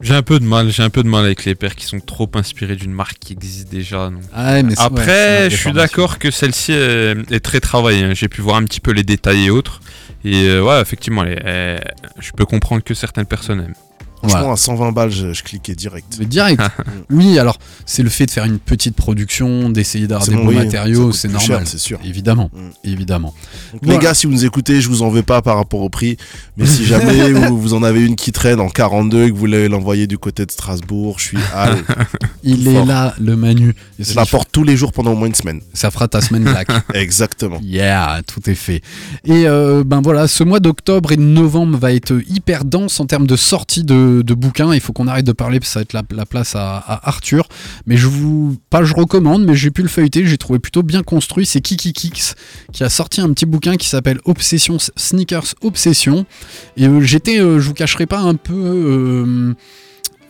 J'ai 0.02 0.16
un 0.16 0.24
peu 0.24 0.40
de 0.40 0.46
mal, 0.46 0.72
j'ai 0.72 0.82
un 0.82 0.90
peu 0.90 1.04
de 1.04 1.08
mal 1.10 1.26
avec 1.26 1.46
les 1.46 1.54
paires 1.54 1.76
qui 1.76 1.86
sont 1.86 2.00
trop 2.00 2.28
inspirées 2.34 2.76
d'une 2.76 2.92
marque 2.94 3.20
qui 3.20 3.34
existe 3.34 3.70
déjà. 3.70 4.10
donc. 4.10 4.22
Ah 4.34 4.54
ouais, 4.54 4.64
mais 4.64 4.74
c'est- 4.74 4.82
ouais, 4.82 4.88
c'est 4.90 5.02
Après, 5.02 5.50
je 5.52 5.56
suis 5.58 5.72
d'accord 5.74 6.18
que 6.18 6.32
celle-ci 6.32 6.72
est, 6.72 7.32
est 7.32 7.40
très 7.40 7.60
travaillée. 7.60 8.04
hein. 8.06 8.14
J'ai 8.16 8.30
pu 8.30 8.42
voir 8.42 8.56
un 8.56 8.64
petit 8.64 8.80
peu 8.80 8.92
les 8.92 9.04
détails 9.04 9.46
et 9.46 9.50
autres. 9.52 9.82
Et 10.26 10.46
euh, 10.48 10.64
ouais, 10.64 10.82
effectivement, 10.82 11.24
elle 11.24 11.34
est- 11.34 11.42
elle- 11.46 11.94
je 12.20 12.32
peux 12.32 12.46
comprendre 12.46 12.82
que 12.84 12.96
certaines 12.96 13.28
personnes 13.28 13.60
aiment. 13.60 13.76
Franchement, 14.20 14.40
Voilà. 14.40 14.54
à 14.54 14.58
120 14.58 14.92
balles, 14.92 15.12
je, 15.12 15.34
je 15.34 15.44
cliquais 15.44 15.76
direct. 15.76 16.18
Mais 16.20 16.26
direct. 16.26 16.62
oui, 17.10 17.40
alors 17.40 17.58
c'est 17.86 18.04
le 18.04 18.10
fait 18.10 18.26
de 18.26 18.32
faire 18.32 18.44
une 18.46 18.60
petite 18.60 18.96
production, 18.96 19.70
d'essayer 19.70 20.08
d'avoir 20.08 20.28
des 20.28 20.36
bon, 20.36 20.44
bons 20.44 20.50
oui, 20.50 20.56
matériaux, 20.58 21.12
c'est 21.12 21.30
normal. 21.30 21.64
c'est 21.66 21.78
sûr. 21.80 22.00
Évidemment, 22.04 22.50
Mm. 22.54 22.60
évidemment. 22.84 23.34
Donc, 23.74 23.82
Voilà. 23.84 24.00
Les 24.00 24.06
gars, 24.06 24.14
si 24.14 24.28
vous 24.28 24.34
nous 24.34 24.46
écoutez, 24.46 24.82
je 24.82 24.90
vous 24.90 25.02
en 25.04 25.10
veux 25.10 25.24
pas 25.24 25.42
par 25.42 25.56
rapport 25.56 25.82
au 25.82 25.90
prix. 25.90 26.18
Mais 26.58 26.66
si 26.66 26.86
jamais 26.86 27.32
vous, 27.32 27.60
vous 27.60 27.74
en 27.74 27.82
avez 27.84 28.06
une 28.06 28.16
qui 28.16 28.32
traîne 28.32 28.60
en 28.60 28.70
42 28.70 29.24
et 29.24 29.28
que 29.28 29.34
vous 29.34 29.40
voulez 29.40 29.68
l'envoyer 29.70 30.06
du 30.08 30.18
côté 30.18 30.46
de 30.46 30.52
Strasbourg, 30.52 31.18
je 31.20 31.24
suis 31.26 31.38
à. 31.54 31.72
Il 32.44 32.68
est 32.68 32.74
fort. 32.74 32.86
là, 32.86 33.14
le 33.20 33.36
Manu. 33.36 33.70
Et 34.00 34.04
je 34.04 34.04
ça, 34.04 34.16
l'apporte 34.22 34.50
tous 34.52 34.64
les 34.64 34.76
jours 34.78 34.92
pendant 34.92 35.14
au 35.14 35.16
moins 35.16 35.28
une 35.28 35.36
semaine. 35.36 35.62
ça 35.74 35.92
fera 35.92 36.08
ta 36.08 36.22
semaine 36.22 36.44
black. 36.44 36.68
Exactement. 36.94 37.60
Yeah, 37.64 38.22
tout 38.28 38.50
est 38.50 38.56
fait. 38.56 38.82
Et 39.26 39.48
euh, 39.48 39.84
ben 39.86 40.02
voilà, 40.02 40.28
ce 40.28 40.44
mois 40.44 40.60
d'octobre 40.60 41.12
et 41.12 41.18
de 41.18 41.22
novembre 41.22 41.78
va 41.78 41.94
être 41.94 42.14
hyper 42.30 42.66
dense 42.66 43.00
en 43.00 43.06
termes 43.06 43.28
de 43.28 43.36
sortie 43.36 43.84
de, 43.84 43.94
de 44.10 44.34
bouquins. 44.34 44.74
Il 44.74 44.82
faut 44.82 44.94
qu'on 44.94 45.08
arrête 45.08 45.26
de 45.26 45.32
parler 45.32 45.60
parce 45.60 45.70
que 45.70 45.74
ça 45.74 45.80
va 45.80 45.84
être 45.84 45.94
la, 45.94 46.04
la 46.12 46.26
place 46.26 46.56
à, 46.56 47.00
Arthur. 47.04 47.48
Mais 47.86 47.98
je 47.98 48.08
vous, 48.08 48.58
pas 48.70 48.84
je 48.84 48.94
recommande, 48.94 49.46
mais 49.46 49.56
j'ai 49.56 49.72
pu 49.72 49.82
le 49.82 49.88
feuilleter, 49.88 50.26
j'ai 50.26 50.38
trouvé 50.38 50.60
plutôt 50.60 50.84
bien 50.84 51.04
construit. 51.04 51.46
C'est 51.46 51.62
Kiki 51.62 51.94
Kix 51.94 52.36
qui 52.72 52.84
a 52.84 52.90
sorti 52.90 53.22
un 53.22 53.32
petit 53.34 53.46
bouquin 53.46 53.78
qui 53.78 53.88
s'appelle 53.88 54.20
Obsession 54.26 54.78
Sneakers 54.96 55.56
Obsession. 55.62 56.26
Et 56.78 56.88
euh, 56.88 57.02
j'étais, 57.02 57.40
euh, 57.40 57.60
je 57.60 57.68
vous 57.68 57.74
cacherai 57.74 58.06
pas 58.06 58.20
un 58.20 58.36
peu. 58.36 59.56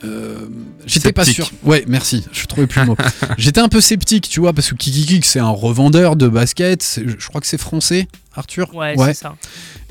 Euh, 0.04 0.48
J'étais 0.86 1.12
pas 1.12 1.26
sûr. 1.26 1.52
Ouais, 1.64 1.84
merci. 1.88 2.26
Je 2.32 2.46
trouvais 2.46 2.68
plus 2.68 2.82
le 2.82 2.88
mot. 2.88 2.98
J'étais 3.38 3.60
un 3.62 3.68
peu 3.68 3.82
sceptique, 3.82 4.30
tu 4.30 4.40
vois, 4.40 4.54
parce 4.54 4.70
que 4.70 4.76
Kiki 4.76 5.06
Kix 5.06 5.28
c'est 5.28 5.40
un 5.40 5.50
revendeur 5.50 6.16
de 6.16 6.28
basket. 6.28 6.82
c'est- 6.84 7.04
Je 7.08 7.28
crois 7.28 7.42
que 7.42 7.48
c'est 7.48 7.60
français, 7.60 8.08
Arthur? 8.36 8.74
Ouais, 8.76 8.96
c'est 8.98 9.14
ça. 9.14 9.36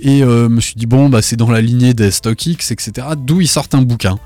Et 0.00 0.22
euh, 0.22 0.48
me 0.48 0.60
suis 0.60 0.74
dit, 0.76 0.86
bon, 0.86 1.08
bah, 1.08 1.22
c'est 1.22 1.36
dans 1.36 1.50
la 1.50 1.60
lignée 1.60 1.92
des 1.94 2.10
StockX, 2.10 2.70
etc. 2.70 3.06
D'où 3.18 3.40
ils 3.40 3.48
sortent 3.48 3.74
un 3.74 3.82
bouquin. 3.82 4.18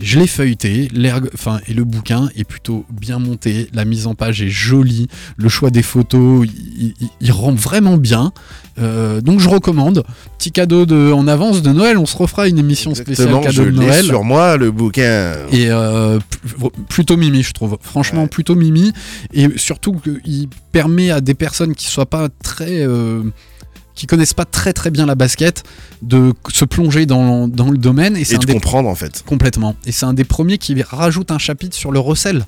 Je 0.00 0.18
l'ai 0.20 0.26
feuilleté, 0.28 0.88
l'erg- 0.92 1.28
enfin, 1.34 1.58
et 1.66 1.74
le 1.74 1.82
bouquin 1.84 2.28
est 2.36 2.44
plutôt 2.44 2.84
bien 2.90 3.18
monté, 3.18 3.68
la 3.72 3.84
mise 3.84 4.06
en 4.06 4.14
page 4.14 4.40
est 4.42 4.48
jolie, 4.48 5.08
le 5.36 5.48
choix 5.48 5.70
des 5.70 5.82
photos, 5.82 6.46
il, 6.46 6.94
il- 7.00 7.08
il 7.20 7.32
rend 7.32 7.52
vraiment 7.52 7.96
bien. 7.96 8.32
Euh, 8.80 9.20
donc 9.20 9.40
je 9.40 9.48
recommande. 9.48 10.04
Petit 10.38 10.52
cadeau 10.52 10.86
de, 10.86 11.10
en 11.10 11.26
avance 11.26 11.62
de 11.62 11.70
Noël, 11.72 11.98
on 11.98 12.06
se 12.06 12.16
refera 12.16 12.46
une 12.46 12.58
émission 12.58 12.94
spéciale 12.94 13.28
cadeau 13.40 13.50
je 13.50 13.62
de 13.64 13.70
Noël. 13.70 14.04
sur 14.04 14.22
moi, 14.22 14.56
le 14.56 14.70
bouquin. 14.70 15.32
Et 15.50 15.66
euh, 15.68 16.20
plutôt 16.88 17.16
mimi, 17.16 17.42
je 17.42 17.52
trouve. 17.52 17.76
Franchement, 17.82 18.22
Ouais. 18.22 18.28
plutôt 18.28 18.54
mimi. 18.54 18.92
Et 19.32 19.48
surtout 19.56 19.94
qu'il 19.94 20.48
permet 20.70 21.10
à 21.10 21.20
des 21.20 21.34
personnes 21.34 21.74
qui 21.74 21.86
soient 21.86 22.06
pas 22.06 22.28
très. 22.42 22.82
euh, 22.86 23.22
qui 23.98 24.06
connaissent 24.06 24.32
pas 24.32 24.44
très 24.44 24.72
très 24.72 24.90
bien 24.90 25.06
la 25.06 25.16
basket 25.16 25.64
de 26.02 26.32
se 26.52 26.64
plonger 26.64 27.04
dans, 27.04 27.48
dans 27.48 27.68
le 27.68 27.76
domaine. 27.78 28.16
Et, 28.16 28.22
de 28.22 28.36
des- 28.46 28.52
comprendre 28.52 28.88
en 28.88 28.94
fait. 28.94 29.24
Complètement. 29.26 29.74
Et 29.86 29.92
c'est 29.92 30.06
un 30.06 30.14
des 30.14 30.22
premiers 30.24 30.56
qui 30.56 30.80
rajoute 30.82 31.32
un 31.32 31.38
chapitre 31.38 31.76
sur 31.76 31.90
le 31.90 31.98
recel. 31.98 32.46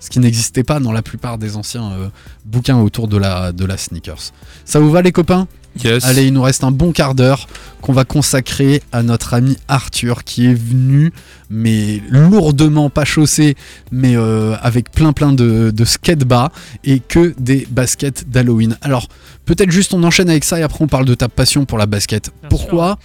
Ce 0.00 0.08
qui 0.08 0.18
n'existait 0.18 0.64
pas 0.64 0.80
dans 0.80 0.92
la 0.92 1.02
plupart 1.02 1.36
des 1.36 1.56
anciens 1.56 1.90
euh, 1.92 2.08
bouquins 2.46 2.78
autour 2.78 3.06
de 3.06 3.18
la, 3.18 3.52
de 3.52 3.66
la 3.66 3.76
sneakers. 3.76 4.32
Ça 4.64 4.80
vous 4.80 4.90
va 4.90 5.02
les 5.02 5.12
copains? 5.12 5.46
Yes. 5.84 6.04
Allez, 6.04 6.26
il 6.26 6.32
nous 6.32 6.42
reste 6.42 6.64
un 6.64 6.70
bon 6.70 6.92
quart 6.92 7.14
d'heure 7.14 7.46
qu'on 7.80 7.92
va 7.92 8.04
consacrer 8.04 8.82
à 8.92 9.02
notre 9.02 9.34
ami 9.34 9.56
Arthur 9.68 10.24
qui 10.24 10.46
est 10.46 10.54
venu, 10.54 11.12
mais 11.50 12.02
lourdement 12.08 12.90
pas 12.90 13.04
chaussé, 13.04 13.56
mais 13.92 14.16
euh, 14.16 14.56
avec 14.62 14.90
plein 14.90 15.12
plein 15.12 15.32
de, 15.32 15.70
de 15.70 15.84
skate 15.84 16.24
bas 16.24 16.50
et 16.84 17.00
que 17.00 17.34
des 17.38 17.66
baskets 17.70 18.28
d'Halloween. 18.28 18.76
Alors, 18.82 19.06
peut-être 19.44 19.70
juste 19.70 19.94
on 19.94 20.02
enchaîne 20.02 20.30
avec 20.30 20.44
ça 20.44 20.58
et 20.58 20.62
après 20.62 20.82
on 20.82 20.88
parle 20.88 21.04
de 21.04 21.14
ta 21.14 21.28
passion 21.28 21.64
pour 21.64 21.78
la 21.78 21.86
basket. 21.86 22.30
Bien 22.40 22.48
Pourquoi? 22.48 22.98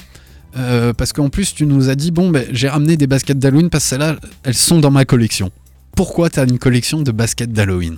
Euh, 0.57 0.93
Parce 0.93 1.13
qu'en 1.13 1.30
plus, 1.30 1.53
tu 1.53 1.65
nous 1.65 1.89
as 1.89 1.95
dit, 1.95 2.11
bon, 2.11 2.30
ben, 2.30 2.45
j'ai 2.51 2.69
ramené 2.69 2.95
des 2.97 3.07
baskets 3.07 3.39
d'Halloween 3.39 3.69
parce 3.69 3.84
que 3.86 3.89
celles-là, 3.91 4.17
elles 4.43 4.53
sont 4.53 4.80
dans 4.80 4.91
ma 4.91 5.05
collection. 5.05 5.51
Pourquoi 5.95 6.30
tu 6.30 6.39
as 6.39 6.43
une 6.43 6.59
collection 6.59 7.01
de 7.01 7.11
baskets 7.11 7.51
d'Halloween? 7.51 7.97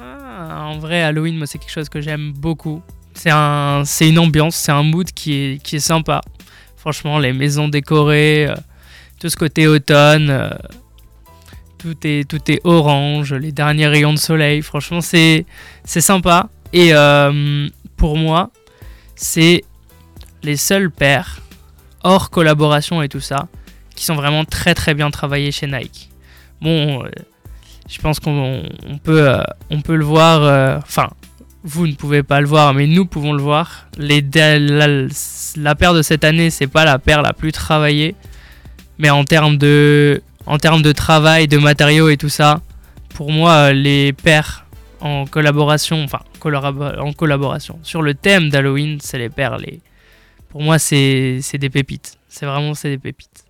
Ah, 0.00 0.66
en 0.66 0.78
vrai, 0.78 1.02
Halloween, 1.02 1.36
moi, 1.38 1.46
c'est 1.46 1.58
quelque 1.58 1.72
chose 1.72 1.88
que 1.88 2.00
j'aime 2.00 2.32
beaucoup. 2.32 2.82
C'est 3.14 3.30
un, 3.30 3.84
une 4.00 4.18
ambiance, 4.18 4.56
c'est 4.56 4.72
un 4.72 4.82
mood 4.82 5.10
qui 5.12 5.34
est, 5.34 5.62
qui 5.62 5.76
est 5.76 5.80
sympa. 5.80 6.20
Franchement, 6.76 7.18
les 7.18 7.32
maisons 7.32 7.68
décorées, 7.68 8.46
euh, 8.48 8.54
tout 9.20 9.28
ce 9.28 9.36
côté 9.36 9.68
automne, 9.68 10.30
euh, 10.30 10.50
tout, 11.78 11.96
est, 12.04 12.28
tout 12.28 12.40
est 12.50 12.60
orange, 12.64 13.32
les 13.34 13.52
derniers 13.52 13.86
rayons 13.86 14.12
de 14.12 14.18
soleil. 14.18 14.62
Franchement, 14.62 15.00
c'est 15.00 15.46
sympa. 15.84 16.48
Et 16.72 16.92
euh, 16.92 17.68
pour 17.96 18.16
moi, 18.16 18.50
c'est 19.14 19.62
les 20.42 20.56
seuls 20.56 20.90
paires, 20.90 21.40
hors 22.02 22.30
collaboration 22.30 23.02
et 23.02 23.08
tout 23.08 23.20
ça, 23.20 23.46
qui 23.94 24.04
sont 24.04 24.16
vraiment 24.16 24.44
très 24.44 24.74
très 24.74 24.94
bien 24.94 25.10
travaillés 25.10 25.52
chez 25.52 25.68
Nike. 25.68 26.08
Bon, 26.60 27.04
je 27.88 28.00
pense 28.00 28.18
qu'on 28.18 28.64
on 28.88 28.98
peut, 28.98 29.36
on 29.70 29.82
peut 29.82 29.94
le 29.94 30.04
voir. 30.04 30.78
Enfin, 30.78 31.10
vous 31.64 31.86
ne 31.86 31.94
pouvez 31.94 32.22
pas 32.22 32.40
le 32.40 32.46
voir, 32.46 32.74
mais 32.74 32.86
nous 32.86 33.06
pouvons 33.06 33.32
le 33.32 33.42
voir. 33.42 33.86
La, 33.96 35.74
paire 35.74 35.94
de 35.94 36.02
cette 36.02 36.24
année, 36.24 36.50
c'est 36.50 36.66
pas 36.66 36.84
la 36.84 36.98
paire 36.98 37.22
la 37.22 37.32
plus 37.32 37.52
travaillée, 37.52 38.14
mais 38.98 39.10
en 39.10 39.24
termes 39.24 39.56
de, 39.58 40.22
en 40.46 40.58
termes 40.58 40.82
de 40.82 40.92
travail, 40.92 41.46
de 41.48 41.58
matériaux 41.58 42.08
et 42.08 42.16
tout 42.16 42.28
ça, 42.28 42.60
pour 43.14 43.30
moi, 43.30 43.52
euh, 43.52 43.72
les 43.72 44.12
paires 44.12 44.66
en 45.00 45.26
collaboration, 45.26 46.02
enfin 46.02 46.20
en 46.44 47.12
collaboration 47.12 47.78
sur 47.82 48.02
le 48.02 48.14
thème 48.14 48.50
d'Halloween, 48.50 48.98
c'est 49.00 49.18
les 49.18 49.28
paires. 49.28 49.58
Pour 50.48 50.62
moi, 50.62 50.78
c'est 50.78 51.40
des 51.54 51.70
pépites. 51.70 52.18
C'est 52.28 52.46
vraiment 52.46 52.72
des 52.82 52.98
pépites. 52.98 53.41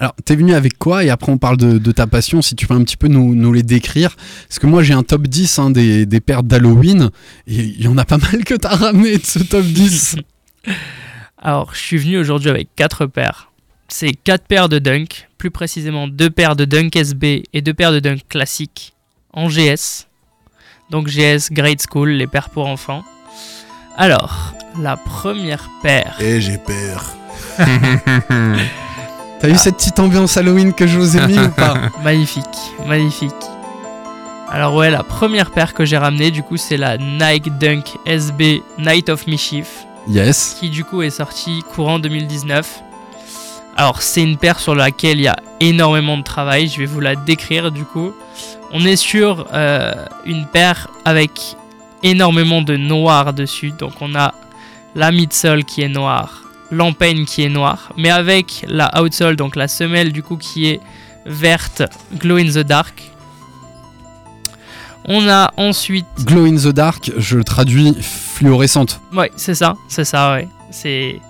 Alors, 0.00 0.14
t'es 0.24 0.34
venu 0.34 0.54
avec 0.54 0.78
quoi 0.78 1.04
Et 1.04 1.10
après, 1.10 1.30
on 1.30 1.36
parle 1.36 1.58
de, 1.58 1.76
de 1.76 1.92
ta 1.92 2.06
passion, 2.06 2.40
si 2.40 2.56
tu 2.56 2.66
peux 2.66 2.72
un 2.72 2.82
petit 2.82 2.96
peu 2.96 3.06
nous, 3.06 3.34
nous 3.34 3.52
les 3.52 3.62
décrire. 3.62 4.16
Parce 4.48 4.58
que 4.58 4.66
moi, 4.66 4.82
j'ai 4.82 4.94
un 4.94 5.02
top 5.02 5.26
10 5.26 5.58
hein, 5.58 5.70
des, 5.70 6.06
des 6.06 6.20
paires 6.20 6.42
d'Halloween. 6.42 7.10
Et 7.46 7.56
il 7.56 7.82
y 7.82 7.86
en 7.86 7.98
a 7.98 8.06
pas 8.06 8.16
mal 8.16 8.42
que 8.44 8.54
t'as 8.54 8.74
ramené 8.74 9.18
de 9.18 9.24
ce 9.24 9.40
top 9.40 9.64
10. 9.64 10.16
Alors, 11.38 11.74
je 11.74 11.80
suis 11.80 11.98
venu 11.98 12.18
aujourd'hui 12.18 12.48
avec 12.48 12.68
quatre 12.74 13.04
paires. 13.04 13.52
C'est 13.88 14.12
quatre 14.12 14.46
paires 14.46 14.70
de 14.70 14.78
Dunk, 14.78 15.28
plus 15.36 15.50
précisément 15.50 16.08
deux 16.08 16.30
paires 16.30 16.56
de 16.56 16.64
Dunk 16.64 16.96
SB 16.96 17.44
et 17.52 17.60
deux 17.60 17.74
paires 17.74 17.92
de 17.92 18.00
Dunk 18.00 18.20
classiques 18.28 18.94
en 19.34 19.48
GS. 19.48 20.06
Donc 20.90 21.08
GS 21.08 21.50
Grade 21.50 21.80
School, 21.90 22.10
les 22.10 22.26
paires 22.26 22.50
pour 22.50 22.66
enfants. 22.66 23.04
Alors, 23.96 24.54
la 24.80 24.96
première 24.96 25.68
paire. 25.82 26.16
Et 26.20 26.40
j'ai 26.40 26.58
peur. 26.58 27.16
T'as 29.40 29.48
eu 29.48 29.56
cette 29.56 29.76
petite 29.76 29.98
ambiance 29.98 30.36
Halloween 30.36 30.74
que 30.74 30.86
je 30.86 30.98
vous 30.98 31.16
ai 31.16 31.26
mis 31.26 31.38
ou 31.38 31.48
pas 31.50 31.74
Magnifique, 32.04 32.44
magnifique. 32.86 33.32
Alors 34.50 34.74
ouais, 34.74 34.90
la 34.90 35.02
première 35.02 35.50
paire 35.50 35.72
que 35.74 35.84
j'ai 35.84 35.96
ramenée, 35.96 36.30
du 36.30 36.42
coup, 36.42 36.56
c'est 36.56 36.76
la 36.76 36.98
Nike 36.98 37.56
Dunk 37.58 37.96
SB 38.04 38.62
Night 38.78 39.08
of 39.08 39.26
Mischief. 39.26 39.86
Yes. 40.08 40.56
qui 40.58 40.70
du 40.70 40.84
coup 40.84 41.02
est 41.02 41.10
sorti 41.10 41.62
courant 41.74 41.98
2019. 41.98 42.82
Alors 43.76 44.02
c'est 44.02 44.22
une 44.22 44.36
paire 44.36 44.58
sur 44.58 44.74
laquelle 44.74 45.18
il 45.18 45.24
y 45.24 45.28
a 45.28 45.36
énormément 45.60 46.18
de 46.18 46.22
travail, 46.22 46.68
je 46.68 46.78
vais 46.78 46.86
vous 46.86 47.00
la 47.00 47.16
décrire 47.16 47.70
du 47.70 47.84
coup. 47.84 48.12
On 48.72 48.84
est 48.84 48.96
sur 48.96 49.46
euh, 49.52 49.92
une 50.24 50.46
paire 50.46 50.88
avec 51.04 51.56
énormément 52.02 52.62
de 52.62 52.76
noir 52.76 53.32
dessus, 53.32 53.70
donc 53.70 53.92
on 54.00 54.14
a 54.14 54.34
la 54.94 55.12
midsole 55.12 55.64
qui 55.64 55.82
est 55.82 55.88
noire, 55.88 56.42
l'empeigne 56.70 57.24
qui 57.24 57.42
est 57.42 57.48
noire, 57.48 57.92
mais 57.96 58.10
avec 58.10 58.64
la 58.68 59.02
outsole, 59.02 59.36
donc 59.36 59.56
la 59.56 59.68
semelle 59.68 60.12
du 60.12 60.22
coup 60.22 60.36
qui 60.36 60.66
est 60.68 60.80
verte, 61.26 61.82
glow 62.18 62.36
in 62.38 62.46
the 62.50 62.58
dark. 62.66 63.02
On 65.06 65.26
a 65.28 65.50
ensuite 65.56 66.06
Glow 66.24 66.44
in 66.44 66.56
the 66.56 66.68
dark, 66.74 67.10
je 67.16 67.36
le 67.38 67.44
traduis 67.44 67.96
fluorescente. 68.00 69.00
Ouais, 69.12 69.30
c'est 69.36 69.54
ça, 69.54 69.74
c'est 69.88 70.04
ça, 70.04 70.32
ouais. 70.34 70.48
C'est. 70.70 71.20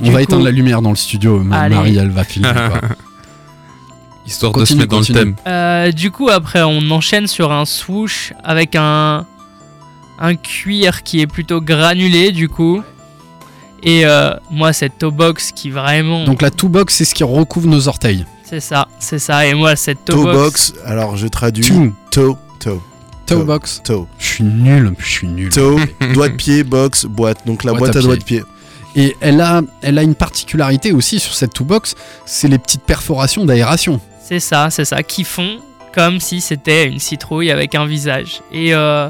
On 0.00 0.04
Du 0.04 0.10
va 0.10 0.18
coup- 0.18 0.22
éteindre 0.24 0.44
la 0.44 0.50
lumière 0.50 0.82
dans 0.82 0.90
le 0.90 0.96
studio. 0.96 1.42
Allez. 1.52 1.74
Marie, 1.74 1.96
elle 1.96 2.10
va 2.10 2.24
filmer. 2.24 2.52
quoi. 2.52 2.80
Histoire 4.26 4.52
de 4.52 4.64
se 4.64 4.74
Continue, 4.74 4.80
mettre 4.80 4.90
dans 4.92 5.00
le 5.00 5.04
thème. 5.06 5.36
Euh, 5.46 5.90
du 5.90 6.10
coup, 6.10 6.28
après, 6.28 6.62
on 6.62 6.90
enchaîne 6.90 7.26
sur 7.26 7.50
un 7.50 7.64
swoosh 7.64 8.32
avec 8.44 8.76
un. 8.76 9.26
Un 10.22 10.34
cuir 10.36 11.02
qui 11.02 11.20
est 11.22 11.26
plutôt 11.26 11.62
granulé, 11.62 12.30
du 12.30 12.48
coup. 12.50 12.82
Et 13.82 14.04
euh, 14.04 14.34
moi, 14.50 14.72
cette 14.72 14.98
toe 14.98 15.10
box 15.10 15.52
qui 15.52 15.70
vraiment. 15.70 16.24
Donc 16.24 16.42
la 16.42 16.50
two 16.50 16.68
box, 16.68 16.94
c'est 16.94 17.04
ce 17.04 17.14
qui 17.14 17.24
recouvre 17.24 17.68
nos 17.68 17.88
orteils. 17.88 18.24
C'est 18.44 18.60
ça, 18.60 18.88
c'est 18.98 19.18
ça. 19.18 19.46
Et 19.46 19.54
moi, 19.54 19.76
cette 19.76 20.04
toe, 20.04 20.14
Toe 20.16 20.24
box. 20.24 20.72
box, 20.72 20.74
alors 20.84 21.16
je 21.16 21.26
traduis. 21.28 21.64
Toe, 21.64 21.92
toe. 22.10 22.36
Toe 22.58 22.80
Toe. 23.26 23.44
box. 23.44 23.80
Toe. 23.84 24.06
Je 24.18 24.26
suis 24.26 24.44
nul, 24.44 24.92
je 24.98 25.08
suis 25.08 25.28
nul. 25.28 25.50
Toe, 25.50 25.78
doigt 26.14 26.28
de 26.28 26.34
pied, 26.34 26.64
box, 26.64 27.04
boîte. 27.06 27.46
Donc 27.46 27.64
la 27.64 27.72
Boîte 27.72 27.92
boîte, 27.92 27.96
à 27.96 27.98
à, 28.00 28.02
doigt 28.02 28.16
de 28.16 28.24
pied. 28.24 28.42
Et 28.96 29.16
elle 29.20 29.40
a, 29.40 29.62
elle 29.82 29.98
a 29.98 30.02
une 30.02 30.16
particularité 30.16 30.92
aussi 30.92 31.20
sur 31.20 31.34
cette 31.34 31.54
two 31.54 31.64
box, 31.64 31.94
c'est 32.26 32.48
les 32.48 32.58
petites 32.58 32.82
perforations 32.82 33.44
d'aération. 33.44 34.00
C'est 34.22 34.40
ça, 34.40 34.68
c'est 34.70 34.84
ça. 34.84 35.02
Qui 35.02 35.24
font 35.24 35.58
comme 35.94 36.20
si 36.20 36.40
c'était 36.40 36.86
une 36.86 36.98
citrouille 36.98 37.50
avec 37.50 37.74
un 37.74 37.86
visage. 37.86 38.42
Et 38.52 38.74
euh, 38.74 39.08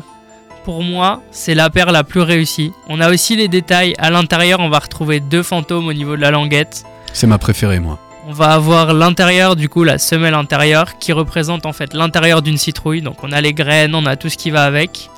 pour 0.64 0.82
moi, 0.82 1.22
c'est 1.30 1.54
la 1.54 1.70
paire 1.70 1.92
la 1.92 2.04
plus 2.04 2.20
réussie. 2.20 2.72
On 2.88 3.00
a 3.00 3.10
aussi 3.10 3.36
les 3.36 3.48
détails. 3.48 3.94
À 3.98 4.10
l'intérieur, 4.10 4.60
on 4.60 4.68
va 4.68 4.78
retrouver 4.78 5.20
deux 5.20 5.42
fantômes 5.42 5.86
au 5.88 5.92
niveau 5.92 6.16
de 6.16 6.20
la 6.20 6.30
languette. 6.30 6.84
C'est 7.12 7.26
ma 7.26 7.38
préférée, 7.38 7.80
moi. 7.80 7.98
On 8.26 8.32
va 8.32 8.52
avoir 8.52 8.92
l'intérieur, 8.92 9.56
du 9.56 9.68
coup, 9.68 9.82
la 9.82 9.98
semelle 9.98 10.34
intérieure 10.34 10.98
qui 10.98 11.12
représente 11.12 11.66
en 11.66 11.72
fait 11.72 11.94
l'intérieur 11.94 12.42
d'une 12.42 12.58
citrouille. 12.58 13.02
Donc 13.02 13.24
on 13.24 13.32
a 13.32 13.40
les 13.40 13.52
graines, 13.54 13.94
on 13.94 14.06
a 14.06 14.16
tout 14.16 14.28
ce 14.28 14.36
qui 14.36 14.50
va 14.50 14.64
avec. 14.64 15.10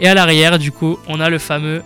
Et 0.00 0.08
à 0.08 0.14
l'arrière, 0.14 0.58
du 0.58 0.72
coup, 0.72 0.98
on 1.08 1.20
a 1.20 1.30
le 1.30 1.38
fameux 1.38 1.82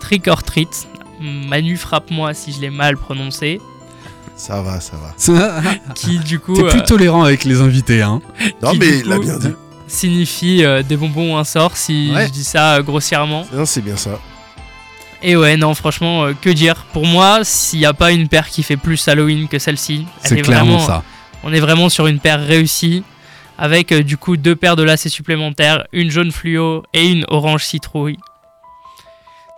trick 0.00 0.26
or 0.26 0.42
treat. 0.42 0.88
Manu 1.20 1.76
frappe-moi 1.76 2.34
si 2.34 2.52
je 2.52 2.60
l'ai 2.60 2.70
mal 2.70 2.96
prononcé. 2.96 3.60
Ça 4.36 4.60
va, 4.60 4.80
ça 4.80 4.96
va. 4.96 5.62
Qui 5.94 6.18
du 6.18 6.38
coup 6.38 6.54
T'es 6.54 6.64
plus 6.68 6.80
euh, 6.80 6.84
tolérant 6.84 7.22
avec 7.22 7.44
les 7.44 7.60
invités, 7.62 8.02
hein. 8.02 8.20
Non, 8.62 8.72
Qui, 8.72 8.78
mais 8.78 8.98
il 8.98 9.08
l'a 9.08 9.16
coup, 9.16 9.22
bien 9.22 9.38
dit. 9.38 9.52
Signifie 9.86 10.64
euh, 10.64 10.82
des 10.82 10.96
bonbons 10.96 11.34
ou 11.34 11.36
un 11.36 11.44
sort 11.44 11.76
si 11.76 12.10
Ouais. 12.14 12.26
je 12.26 12.32
dis 12.32 12.44
ça 12.44 12.74
euh, 12.76 12.82
grossièrement. 12.82 13.46
Non, 13.52 13.64
c'est 13.64 13.82
bien 13.82 13.96
ça. 13.96 14.18
Et 15.22 15.36
ouais, 15.36 15.56
non, 15.56 15.74
franchement, 15.74 16.24
euh, 16.24 16.32
que 16.40 16.50
dire 16.50 16.84
Pour 16.92 17.06
moi, 17.06 17.40
s'il 17.42 17.78
n'y 17.78 17.86
a 17.86 17.94
pas 17.94 18.12
une 18.12 18.28
paire 18.28 18.48
qui 18.48 18.62
fait 18.62 18.76
plus 18.76 19.06
Halloween 19.08 19.48
que 19.48 19.58
celle-ci, 19.58 20.06
elle 20.22 20.28
C'est 20.28 20.38
est 20.38 20.42
clairement 20.42 20.78
vraiment- 20.78 20.86
ça. 20.86 21.02
On 21.44 21.52
est 21.52 21.60
vraiment 21.60 21.88
sur 21.88 22.06
une 22.06 22.18
paire 22.18 22.40
réussie, 22.44 23.02
avec 23.58 23.92
du 23.94 24.16
coup 24.18 24.36
deux 24.36 24.56
paires 24.56 24.76
de 24.76 24.82
lacets 24.82 25.08
supplémentaires, 25.08 25.84
une 25.92 26.10
jaune 26.10 26.32
fluo 26.32 26.82
et 26.92 27.08
une 27.08 27.24
orange 27.28 27.64
citrouille. 27.64 28.18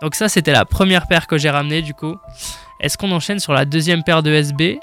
Donc 0.01 0.15
ça, 0.15 0.29
c'était 0.29 0.53
la 0.53 0.63
première 0.65 1.07
paire 1.07 1.27
que 1.27 1.37
j'ai 1.37 1.49
ramenée 1.49 1.81
du 1.81 1.93
coup. 1.93 2.15
Est-ce 2.79 2.97
qu'on 2.97 3.11
enchaîne 3.11 3.39
sur 3.39 3.51
la 3.53 3.65
deuxième 3.65 4.03
paire 4.03 4.23
de 4.23 4.31
SB 4.31 4.79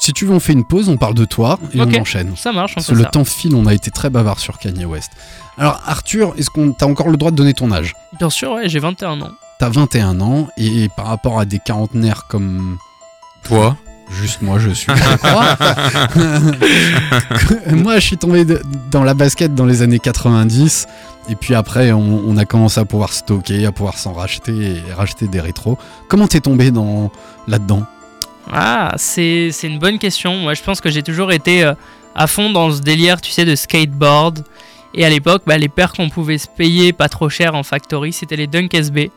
Si 0.00 0.12
tu 0.14 0.24
veux, 0.24 0.32
on 0.32 0.40
fait 0.40 0.54
une 0.54 0.64
pause, 0.64 0.88
on 0.88 0.96
parle 0.96 1.12
de 1.14 1.26
toi 1.26 1.58
et 1.74 1.80
on 1.80 1.92
enchaîne. 2.00 2.32
Ça 2.36 2.52
marche, 2.52 2.72
on 2.72 2.74
Parce 2.76 2.86
fait 2.86 2.92
que 2.94 2.98
le 2.98 3.04
ça. 3.04 3.10
temps 3.10 3.24
file, 3.24 3.54
on 3.54 3.66
a 3.66 3.74
été 3.74 3.90
très 3.90 4.08
bavard 4.08 4.38
sur 4.38 4.58
Kanye 4.58 4.86
West. 4.86 5.12
Alors 5.58 5.80
Arthur, 5.86 6.32
est-ce 6.38 6.48
qu'on 6.48 6.72
t'as 6.72 6.86
encore 6.86 7.08
le 7.10 7.18
droit 7.18 7.30
de 7.30 7.36
donner 7.36 7.52
ton 7.52 7.70
âge? 7.70 7.94
Bien 8.18 8.30
sûr, 8.30 8.52
ouais, 8.52 8.68
j'ai 8.68 8.78
21 8.78 9.20
ans. 9.20 9.30
T'as 9.58 9.68
21 9.68 10.20
ans 10.22 10.48
et 10.56 10.88
par 10.96 11.06
rapport 11.06 11.38
à 11.38 11.44
des 11.44 11.58
quarantenaires 11.58 12.24
comme 12.28 12.78
Toi? 13.44 13.76
Juste 14.10 14.40
moi, 14.42 14.58
je 14.58 14.70
suis, 14.70 14.90
je 14.92 15.16
crois. 15.18 15.56
moi, 17.76 17.98
je 17.98 18.06
suis 18.06 18.16
tombé 18.16 18.44
de- 18.44 18.60
dans 18.90 19.04
la 19.04 19.14
basket 19.14 19.54
dans 19.54 19.66
les 19.66 19.82
années 19.82 19.98
90 20.00 20.86
et 21.28 21.36
puis 21.36 21.54
après, 21.54 21.92
on, 21.92 22.22
on 22.26 22.36
a 22.36 22.44
commencé 22.44 22.80
à 22.80 22.84
pouvoir 22.84 23.12
stocker, 23.12 23.66
à 23.66 23.72
pouvoir 23.72 23.98
s'en 23.98 24.12
racheter 24.12 24.82
et 24.88 24.92
racheter 24.94 25.28
des 25.28 25.40
rétros. 25.40 25.78
Comment 26.08 26.26
t'es 26.26 26.40
tombé 26.40 26.70
dans 26.72 27.12
là-dedans? 27.46 27.82
Ah, 28.52 28.94
c'est 28.96 29.50
une 29.62 29.78
bonne 29.78 29.98
question. 29.98 30.34
Moi, 30.36 30.54
je 30.54 30.62
pense 30.62 30.80
que 30.80 30.90
j'ai 30.90 31.02
toujours 31.02 31.32
été 31.32 31.64
euh, 31.64 31.74
à 32.14 32.26
fond 32.26 32.50
dans 32.50 32.70
ce 32.70 32.80
délire, 32.80 33.20
tu 33.20 33.30
sais, 33.30 33.44
de 33.44 33.54
skateboard. 33.54 34.44
Et 34.94 35.04
à 35.04 35.10
l'époque, 35.10 35.42
bah, 35.46 35.56
les 35.56 35.68
paires 35.68 35.92
qu'on 35.92 36.08
pouvait 36.08 36.38
se 36.38 36.48
payer 36.48 36.92
pas 36.92 37.08
trop 37.08 37.28
cher 37.28 37.54
en 37.54 37.62
factory, 37.62 38.12
c'était 38.12 38.36
les 38.36 38.48
Dunk 38.48 38.74
SB. 38.74 39.10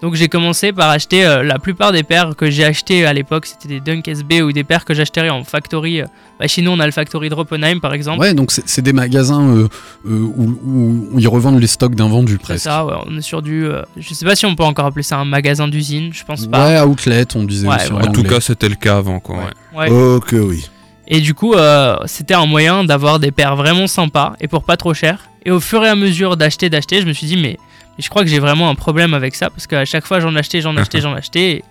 Donc 0.00 0.14
j'ai 0.14 0.28
commencé 0.28 0.72
par 0.72 0.90
acheter 0.90 1.26
euh, 1.26 1.42
la 1.42 1.58
plupart 1.58 1.90
des 1.90 2.04
paires 2.04 2.36
que 2.36 2.48
j'ai 2.50 2.64
achetées 2.64 3.04
à 3.04 3.12
l'époque, 3.12 3.46
c'était 3.46 3.66
des 3.68 3.80
Dunk 3.80 4.06
SB 4.08 4.42
ou 4.42 4.52
des 4.52 4.62
paires 4.62 4.84
que 4.84 4.94
j'achèterais 4.94 5.28
en 5.30 5.42
factory. 5.42 6.00
euh, 6.02 6.06
Bah, 6.38 6.46
chez 6.46 6.62
nous, 6.62 6.70
on 6.70 6.78
a 6.78 6.86
le 6.86 6.92
factory 6.92 7.28
de 7.28 7.34
Oppenheim 7.34 7.80
par 7.80 7.92
exemple. 7.94 8.20
Ouais, 8.20 8.32
donc 8.32 8.52
c'est 8.52 8.62
c'est 8.68 8.80
des 8.82 8.92
magasins 8.92 9.42
euh, 9.48 9.68
euh, 10.06 10.20
où, 10.36 10.56
où- 10.64 11.08
où 11.12 11.18
ils 11.18 11.26
revendent 11.26 11.60
les 11.60 11.66
stocks 11.66 11.96
d'invendus 11.96 12.34
C'est 12.34 12.38
presque. 12.42 12.64
ça, 12.64 12.84
ouais, 12.86 12.94
on 13.08 13.16
est 13.18 13.22
sur 13.22 13.42
du. 13.42 13.64
euh, 13.66 13.82
je 13.96 14.14
sais 14.14 14.24
pas 14.24 14.36
si 14.36 14.46
on 14.46 14.54
peut 14.54 14.62
encore 14.62 14.86
appeler 14.86 15.02
ça 15.02 15.18
un 15.18 15.24
magasin 15.24 15.66
d'usine, 15.66 16.12
je 16.12 16.22
pense 16.24 16.46
pas. 16.46 16.68
Ouais, 16.68 16.80
outlet, 16.88 17.24
on 17.34 17.42
disait 17.42 17.66
Ouais, 17.66 17.74
aussi 17.74 17.92
ouais. 17.92 18.04
en 18.06 18.08
En 18.08 18.12
tout 18.12 18.22
cas, 18.22 18.40
c'était 18.40 18.68
le 18.68 18.76
cas 18.76 18.98
avant, 18.98 19.18
quoi. 19.18 19.36
ouais. 19.74 19.78
Ouais. 19.78 19.88
Oh 19.90 20.20
que 20.20 20.36
oui. 20.36 20.68
Et 21.08 21.20
du 21.20 21.34
coup, 21.34 21.54
euh, 21.54 21.96
c'était 22.06 22.34
un 22.34 22.46
moyen 22.46 22.84
d'avoir 22.84 23.18
des 23.18 23.30
paires 23.32 23.56
vraiment 23.56 23.86
sympas 23.88 24.34
et 24.40 24.46
pour 24.46 24.62
pas 24.62 24.76
trop 24.76 24.94
cher. 24.94 25.28
Et 25.44 25.50
au 25.50 25.58
fur 25.58 25.82
et 25.84 25.88
à 25.88 25.94
mesure 25.96 26.36
d'acheter, 26.36 26.68
d'acheter, 26.68 27.00
je 27.00 27.06
me 27.06 27.12
suis 27.14 27.26
dit, 27.26 27.36
mais, 27.38 27.58
mais 27.98 28.02
je 28.04 28.08
crois 28.08 28.22
que 28.22 28.30
j'ai 28.30 28.38
vraiment 28.38 28.70
un 28.70 28.74
problème 28.76 29.12
avec 29.12 29.34
ça 29.34 29.50
parce 29.50 29.66
qu'à 29.66 29.84
chaque 29.84 30.06
fois 30.06 30.20
j'en 30.20 30.34
achetais, 30.36 30.60
j'en 30.62 30.76
achetais, 30.76 31.00
j'en 31.00 31.12
achetais. 31.12 31.50
Et 31.50 31.64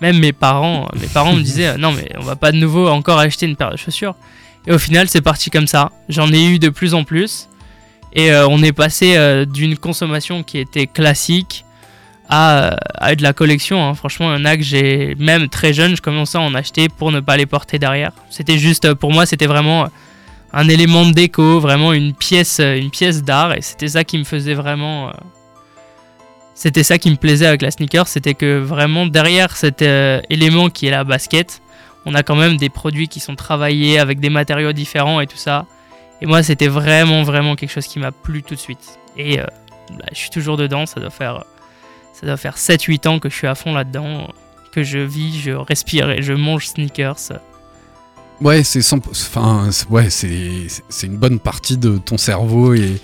même 0.00 0.18
mes 0.18 0.32
parents, 0.32 0.88
mes 1.00 1.08
parents 1.08 1.34
me 1.34 1.42
disaient, 1.50 1.68
euh, 1.68 1.76
non, 1.76 1.92
mais 1.92 2.08
on 2.18 2.22
va 2.22 2.36
pas 2.36 2.52
de 2.52 2.56
nouveau 2.56 2.88
encore 2.88 3.18
acheter 3.18 3.46
une 3.46 3.56
paire 3.56 3.70
de 3.72 3.76
chaussures. 3.76 4.14
Et 4.66 4.72
au 4.72 4.78
final, 4.78 5.08
c'est 5.08 5.20
parti 5.20 5.50
comme 5.50 5.66
ça. 5.66 5.90
J'en 6.08 6.32
ai 6.32 6.44
eu 6.46 6.58
de 6.58 6.70
plus 6.70 6.94
en 6.94 7.04
plus. 7.04 7.48
Et 8.14 8.32
euh, 8.32 8.46
on 8.48 8.62
est 8.62 8.72
passé 8.72 9.16
euh, 9.16 9.44
d'une 9.44 9.76
consommation 9.76 10.42
qui 10.44 10.58
était 10.58 10.86
classique 10.86 11.64
à, 12.28 12.76
à 12.94 13.14
de 13.14 13.22
la 13.22 13.32
collection. 13.32 13.84
hein. 13.86 13.94
Franchement, 13.94 14.32
il 14.34 14.38
y 14.38 14.42
en 14.42 14.44
a 14.46 14.56
que 14.56 14.62
j'ai, 14.62 15.14
même 15.18 15.48
très 15.48 15.74
jeune, 15.74 15.96
je 15.96 16.00
commençais 16.00 16.38
à 16.38 16.40
en 16.40 16.54
acheter 16.54 16.88
pour 16.88 17.12
ne 17.12 17.20
pas 17.20 17.36
les 17.36 17.44
porter 17.46 17.78
derrière. 17.78 18.12
C'était 18.30 18.56
juste, 18.58 18.84
euh, 18.86 18.94
pour 18.94 19.12
moi, 19.12 19.26
c'était 19.26 19.46
vraiment 19.46 19.88
un 20.52 20.68
élément 20.68 21.04
de 21.04 21.12
déco, 21.12 21.58
vraiment 21.60 21.92
une 21.92 22.14
pièce, 22.14 22.60
euh, 22.60 22.76
une 22.78 22.90
pièce 22.90 23.22
d'art, 23.24 23.54
et 23.54 23.60
c'était 23.60 23.88
ça 23.88 24.04
qui 24.04 24.16
me 24.16 24.24
faisait 24.24 24.54
vraiment. 24.54 25.08
euh, 25.08 25.12
C'était 26.54 26.84
ça 26.84 26.98
qui 26.98 27.10
me 27.10 27.16
plaisait 27.16 27.46
avec 27.46 27.62
la 27.62 27.70
sneaker, 27.70 28.06
c'était 28.06 28.34
que 28.34 28.58
vraiment 28.58 29.06
derrière 29.06 29.56
cet 29.56 29.82
euh, 29.82 30.20
élément 30.30 30.70
qui 30.70 30.86
est 30.86 30.90
la 30.90 31.02
basket, 31.02 31.60
on 32.06 32.14
a 32.14 32.22
quand 32.22 32.36
même 32.36 32.56
des 32.56 32.68
produits 32.68 33.08
qui 33.08 33.18
sont 33.18 33.34
travaillés 33.34 33.98
avec 33.98 34.20
des 34.20 34.30
matériaux 34.30 34.72
différents 34.72 35.20
et 35.20 35.26
tout 35.26 35.36
ça. 35.36 35.66
Et 36.20 36.26
moi, 36.26 36.42
c'était 36.42 36.68
vraiment, 36.68 37.22
vraiment 37.22 37.56
quelque 37.56 37.70
chose 37.70 37.86
qui 37.86 37.98
m'a 37.98 38.12
plu 38.12 38.42
tout 38.42 38.54
de 38.54 38.60
suite. 38.60 38.98
Et 39.16 39.40
euh, 39.40 39.46
bah, 39.90 40.04
je 40.12 40.16
suis 40.16 40.30
toujours 40.30 40.56
dedans, 40.56 40.86
ça 40.86 41.00
doit 41.00 41.10
faire, 41.10 41.44
ça 42.12 42.26
doit 42.26 42.36
faire 42.36 42.56
7-8 42.56 43.08
ans 43.08 43.18
que 43.18 43.28
je 43.28 43.34
suis 43.34 43.46
à 43.48 43.54
fond 43.54 43.74
là-dedans, 43.74 44.28
que 44.72 44.82
je 44.82 44.98
vis, 44.98 45.40
je 45.40 45.50
respire 45.50 46.10
et 46.10 46.22
je 46.22 46.32
mange 46.32 46.68
sneakers. 46.68 47.32
Ouais, 48.40 48.62
c'est 48.64 48.80
enfin, 48.92 49.70
ouais, 49.90 50.10
c'est 50.10 51.06
une 51.06 51.16
bonne 51.16 51.38
partie 51.38 51.76
de 51.78 51.98
ton 51.98 52.18
cerveau 52.18 52.74
et, 52.74 53.00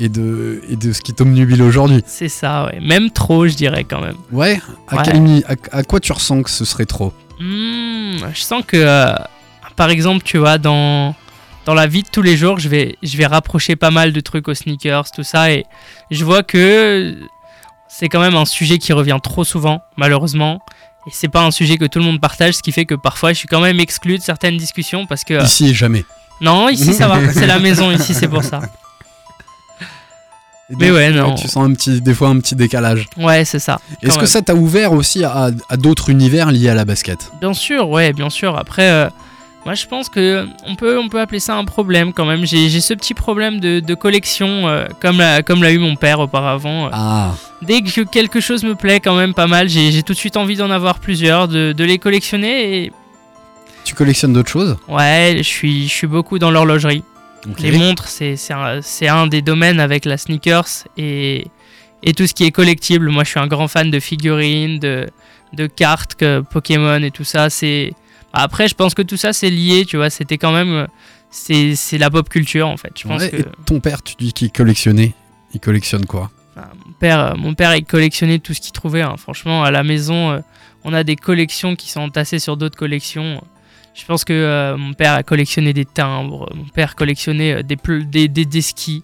et 0.00 0.08
de 0.08 0.62
et 0.68 0.76
de 0.76 0.92
ce 0.92 1.00
qui 1.02 1.12
t'omnubile 1.14 1.62
aujourd'hui. 1.62 2.02
C'est 2.06 2.28
ça, 2.28 2.66
ouais. 2.66 2.80
Même 2.80 3.10
trop, 3.10 3.46
je 3.46 3.54
dirais 3.54 3.84
quand 3.84 4.00
même. 4.00 4.16
Ouais. 4.32 4.60
À, 4.88 4.96
Ouais. 4.96 5.02
quel 5.04 5.22
ni- 5.22 5.44
à, 5.44 5.54
à 5.76 5.82
quoi 5.82 6.00
tu 6.00 6.12
ressens 6.12 6.42
que 6.42 6.50
ce 6.50 6.64
serait 6.64 6.86
trop? 6.86 7.12
Hmm, 7.38 8.16
je 8.34 8.40
sens 8.40 8.62
que, 8.66 8.76
euh, 8.76 9.14
par 9.76 9.90
exemple, 9.90 10.22
tu 10.24 10.38
vois, 10.38 10.58
dans, 10.58 11.14
dans 11.64 11.74
la 11.74 11.86
vie 11.86 12.02
de 12.02 12.08
tous 12.08 12.22
les 12.22 12.36
jours, 12.36 12.58
je 12.58 12.68
vais, 12.68 12.96
je 13.02 13.16
vais 13.16 13.26
rapprocher 13.26 13.76
pas 13.76 13.90
mal 13.90 14.12
de 14.12 14.20
trucs 14.20 14.48
aux 14.48 14.54
sneakers, 14.54 15.10
tout 15.10 15.22
ça, 15.22 15.50
et 15.52 15.64
je 16.10 16.24
vois 16.24 16.42
que 16.42 17.16
c'est 17.88 18.08
quand 18.08 18.20
même 18.20 18.36
un 18.36 18.44
sujet 18.44 18.78
qui 18.78 18.92
revient 18.92 19.18
trop 19.22 19.44
souvent, 19.44 19.80
malheureusement. 19.96 20.60
Et 21.06 21.10
c'est 21.12 21.28
pas 21.28 21.42
un 21.44 21.50
sujet 21.50 21.78
que 21.78 21.86
tout 21.86 21.98
le 21.98 22.04
monde 22.04 22.20
partage, 22.20 22.54
ce 22.54 22.62
qui 22.62 22.72
fait 22.72 22.84
que 22.84 22.94
parfois 22.94 23.32
je 23.32 23.38
suis 23.38 23.48
quand 23.48 23.60
même 23.62 23.80
exclu 23.80 24.18
de 24.18 24.22
certaines 24.22 24.58
discussions 24.58 25.06
parce 25.06 25.24
que. 25.24 25.32
euh, 25.34 25.42
Ici 25.44 25.74
jamais. 25.74 26.04
Non, 26.42 26.68
ici 26.68 26.92
ça 26.92 27.08
va, 27.08 27.18
c'est 27.32 27.46
la 27.46 27.58
maison 27.58 27.90
ici, 27.90 28.12
c'est 28.12 28.28
pour 28.28 28.44
ça. 28.44 28.60
Et 30.70 30.74
Mais 30.78 30.90
ouais, 30.90 31.10
non. 31.10 31.34
Tu 31.34 31.48
sens 31.48 31.68
un 31.68 31.72
petit, 31.72 32.00
des 32.00 32.14
fois 32.14 32.28
un 32.28 32.38
petit 32.38 32.54
décalage. 32.54 33.06
Ouais, 33.16 33.44
c'est 33.44 33.58
ça. 33.58 33.80
Est-ce 34.02 34.18
que 34.18 34.26
ça 34.26 34.40
t'a 34.42 34.54
ouvert 34.54 34.92
aussi 34.92 35.24
à, 35.24 35.50
à 35.68 35.76
d'autres 35.76 36.10
univers 36.10 36.50
liés 36.52 36.68
à 36.68 36.74
la 36.74 36.84
basket? 36.84 37.30
Bien 37.40 37.52
sûr, 37.54 37.88
ouais, 37.88 38.12
bien 38.12 38.30
sûr. 38.30 38.56
Après, 38.56 38.88
euh, 38.88 39.08
moi 39.64 39.74
je 39.74 39.84
pense 39.86 40.08
que 40.08 40.46
on 40.66 40.76
peut, 40.76 40.96
on 40.98 41.08
peut 41.08 41.20
appeler 41.20 41.40
ça 41.40 41.56
un 41.56 41.64
problème 41.64 42.12
quand 42.12 42.24
même. 42.24 42.44
J'ai 42.46 42.80
ce 42.80 42.94
petit 42.94 43.14
problème 43.14 43.58
de, 43.58 43.80
de 43.80 43.94
collection, 43.94 44.68
euh, 44.68 44.86
comme 45.00 45.18
l'a 45.18 45.42
comme 45.42 45.62
l'a 45.62 45.72
eu 45.72 45.78
mon 45.78 45.96
père 45.96 46.20
auparavant. 46.20 46.86
Euh, 46.86 46.90
Ah, 46.92 47.34
Dès 47.62 47.82
que 47.82 48.02
quelque 48.02 48.40
chose 48.40 48.62
me 48.64 48.74
plaît 48.74 49.00
quand 49.00 49.16
même 49.16 49.34
pas 49.34 49.46
mal, 49.48 49.68
j'ai 49.68 49.90
j'ai 49.92 50.02
tout 50.02 50.12
de 50.14 50.18
suite 50.18 50.36
envie 50.36 50.56
d'en 50.56 50.70
avoir 50.70 50.98
plusieurs, 51.00 51.48
de, 51.48 51.72
de 51.72 51.84
les 51.84 51.98
collectionner. 51.98 52.84
Et 52.84 52.92
tu 53.84 53.94
collectionnes 53.94 54.32
d'autres 54.32 54.50
choses? 54.50 54.76
Ouais, 54.88 55.34
je 55.38 55.42
suis, 55.42 55.88
je 55.88 55.92
suis 55.92 56.06
beaucoup 56.06 56.38
dans 56.38 56.50
l'horlogerie. 56.50 57.02
Les 57.58 57.72
montres, 57.72 58.06
c'est 58.08 59.08
un, 59.08 59.26
des 59.26 59.42
domaines 59.42 59.80
avec 59.80 60.04
la 60.04 60.16
sneakers 60.18 60.84
et, 60.96 61.46
et 62.02 62.12
tout 62.14 62.26
ce 62.26 62.34
qui 62.34 62.44
est 62.44 62.50
collectible. 62.50 63.08
Moi, 63.08 63.24
je 63.24 63.30
suis 63.30 63.40
un 63.40 63.46
grand 63.46 63.68
fan 63.68 63.90
de 63.90 63.98
figurines, 64.00 64.78
de, 64.78 65.08
de 65.54 65.66
cartes, 65.66 66.14
que 66.16 66.40
Pokémon 66.40 67.02
et 67.02 67.10
tout 67.10 67.24
ça. 67.24 67.48
C'est 67.50 67.92
Après, 68.32 68.68
je 68.68 68.74
pense 68.74 68.94
que 68.94 69.02
tout 69.02 69.16
ça, 69.16 69.32
c'est 69.32 69.50
lié, 69.50 69.84
tu 69.86 69.96
vois. 69.96 70.10
C'était 70.10 70.38
quand 70.38 70.52
même. 70.52 70.86
C'est 71.30 71.98
la 71.98 72.10
pop 72.10 72.28
culture, 72.28 72.66
en 72.68 72.76
fait. 72.76 72.92
Je 72.98 73.06
pense 73.06 73.22
Ouais, 73.22 73.30
que 73.30 73.36
Et 73.36 73.44
ton 73.64 73.80
père, 73.80 74.02
tu 74.02 74.14
dis 74.18 74.32
qu'il 74.32 74.50
collectionnait. 74.50 75.14
Il 75.54 75.60
collectionne 75.60 76.04
quoi? 76.06 76.30
Mon 76.56 76.92
père, 76.98 77.20
euh, 77.20 77.34
mon 77.36 77.54
père, 77.54 77.74
il 77.74 77.84
collectionnait 77.84 78.38
tout 78.38 78.52
ce 78.52 78.60
qu'il 78.60 78.72
trouvait. 78.72 79.00
hein. 79.00 79.14
Franchement, 79.16 79.62
à 79.64 79.70
la 79.70 79.82
maison, 79.82 80.30
euh, 80.32 80.40
on 80.84 80.92
a 80.92 81.04
des 81.04 81.16
collections 81.16 81.74
qui 81.74 81.88
sont 81.90 82.00
entassées 82.00 82.38
sur 82.38 82.56
d'autres 82.58 82.76
collections. 82.76 83.42
Je 83.94 84.04
pense 84.04 84.24
que 84.24 84.32
euh, 84.32 84.76
mon 84.76 84.94
père 84.94 85.14
a 85.14 85.22
collectionné 85.22 85.72
des 85.72 85.84
timbres, 85.84 86.48
mon 86.54 86.64
père 86.64 86.94
collectionnait 86.94 87.54
euh, 87.54 87.62
des, 87.62 88.28
des, 88.28 88.44
des 88.44 88.62
skis. 88.62 89.02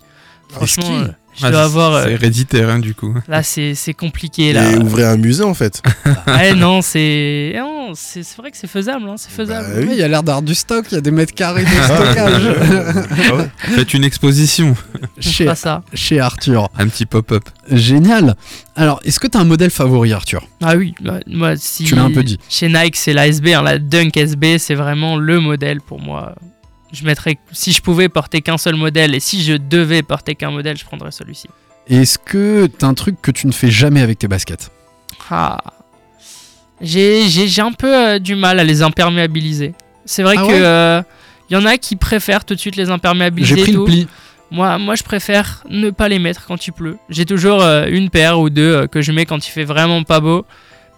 Franchement, 0.49 0.84
skis? 0.84 0.93
euh, 0.95 1.09
je 1.39 1.45
Ah, 1.47 1.51
dois 1.51 1.61
c'est- 1.61 1.64
avoir. 1.66 1.93
euh, 1.95 2.05
C'est 2.07 2.12
héréditaire, 2.12 2.68
hein, 2.70 2.78
du 2.78 2.95
coup. 2.95 3.14
là, 3.28 3.43
c'est 3.43 3.74
c'est 3.74 3.95
compliqué. 3.95 4.53
Là. 4.53 4.72
Et 4.72 4.76
ouvrir 4.76 5.09
un 5.09 5.16
musée 5.16 5.45
en 5.45 5.55
fait. 5.55 5.82
Ouais, 6.26 6.55
non, 6.55 6.82
c'est 6.82 7.55
c'est 7.95 8.37
vrai 8.37 8.51
que 8.51 8.57
c'est 8.57 8.66
faisable. 8.66 9.09
hein, 9.09 9.14
c'est 9.16 9.30
faisable. 9.30 9.66
Bah 9.68 9.74
oui. 9.80 9.87
Ouais, 9.87 9.93
Il 9.95 9.99
y 9.99 10.03
a 10.03 10.09
l'air 10.09 10.22
d'avoir 10.22 10.43
du 10.43 10.55
stock, 10.55 10.87
il 10.91 10.95
y 10.97 10.99
a 10.99 11.01
des 11.01 11.11
mètres 11.12 11.34
carrés 11.34 11.62
de 11.64 11.68
Ah 11.80 11.84
stockage 11.84 13.49
Faites 13.59 13.95
une 13.95 14.05
exposition, 14.05 14.74
chez, 15.20 15.45
Pas 15.45 15.55
ça. 15.55 15.82
chez 15.95 16.20
Arthur. 16.20 16.68
un 16.78 16.89
petit 16.89 17.07
pop-up. 17.07 17.45
Génial. 17.70 18.34
Alors, 18.74 19.01
est-ce 19.05 19.18
que 19.20 19.26
tu 19.26 19.37
as 19.39 19.41
un 19.41 19.45
modèle 19.45 19.70
favori, 19.70 20.12
Arthur? 20.12 20.47
Ah 20.62 20.76
oui, 20.76 20.95
bah, 21.01 21.20
moi, 21.26 21.55
si. 21.57 21.84
Tu 21.84 21.95
l'as 21.95 22.03
un 22.05 22.11
peu 22.12 22.22
dit. 22.22 22.39
Chez 22.49 22.68
Nike, 22.68 22.97
c'est 22.97 23.12
la 23.12 23.26
SB, 23.28 23.55
hein, 23.55 23.62
la 23.62 23.78
Dunk 23.78 24.16
SB, 24.16 24.59
c'est 24.59 24.74
vraiment 24.74 25.16
le 25.16 25.41
modèle 25.41 25.80
pour 25.80 26.01
moi. 26.01 26.34
Je 26.93 27.05
mettrais, 27.05 27.39
si 27.53 27.72
je 27.72 27.82
pouvais 27.82 28.09
porter 28.09 28.41
qu'un 28.43 28.59
seul 28.59 28.76
modèle 28.76 29.14
et 29.14 29.20
si 29.20 29.43
je 29.43 29.55
devais 29.55 30.03
porter 30.03 30.34
qu'un 30.34 30.51
modèle, 30.51 30.76
je 30.76 30.84
prendrais 30.84 31.11
celui-ci. 31.11 31.49
Est-ce 31.89 32.18
que 32.18 32.66
t'as 32.66 32.87
un 32.87 32.95
truc 32.95 33.20
que 33.20 33.30
tu 33.30 33.47
ne 33.47 33.53
fais 33.53 33.70
jamais 33.70 34.01
avec 34.01 34.18
tes 34.18 34.28
baskets? 34.28 34.70
Ah. 35.30 35.59
J'ai 36.80 37.28
j'ai- 37.28 37.49
j'ai 37.49 37.62
un 37.62 37.72
peu 37.72 37.93
euh, 37.95 38.18
du 38.18 38.34
mal 38.34 38.59
à 38.61 38.64
les 38.64 38.82
imperméabiliser. 38.82 39.74
C'est 40.05 40.22
vrai 40.22 40.37
Ah 40.39 40.43
que 40.43 40.47
ouais? 40.47 40.61
euh, 40.62 41.03
y 41.51 41.57
en 41.57 41.64
a 41.64 41.78
qui 41.78 41.97
préfèrent 41.97 42.45
tout 42.45 42.55
de 42.55 42.61
suite 42.61 42.76
les 42.76 42.91
imperméabiliser. 42.91 43.57
J'ai 43.57 43.62
pris 43.62 43.72
le 43.72 43.84
pli. 43.84 44.07
Moi, 44.51 44.78
moi, 44.78 44.95
je 44.95 45.03
préfère 45.03 45.64
ne 45.68 45.91
pas 45.91 46.09
les 46.09 46.20
mettre 46.20 46.47
quand 46.47 46.66
il 46.66 46.72
pleut. 46.72 46.99
J'ai 47.09 47.24
toujours 47.24 47.62
euh, 47.62 47.87
une 47.89 48.11
paire 48.11 48.39
ou 48.39 48.49
deux 48.51 48.87
que 48.87 49.03
je 49.03 49.11
mets 49.11 49.26
quand 49.26 49.45
il 49.47 49.51
fait 49.51 49.64
vraiment 49.64 50.03
pas 50.05 50.20
beau. 50.20 50.45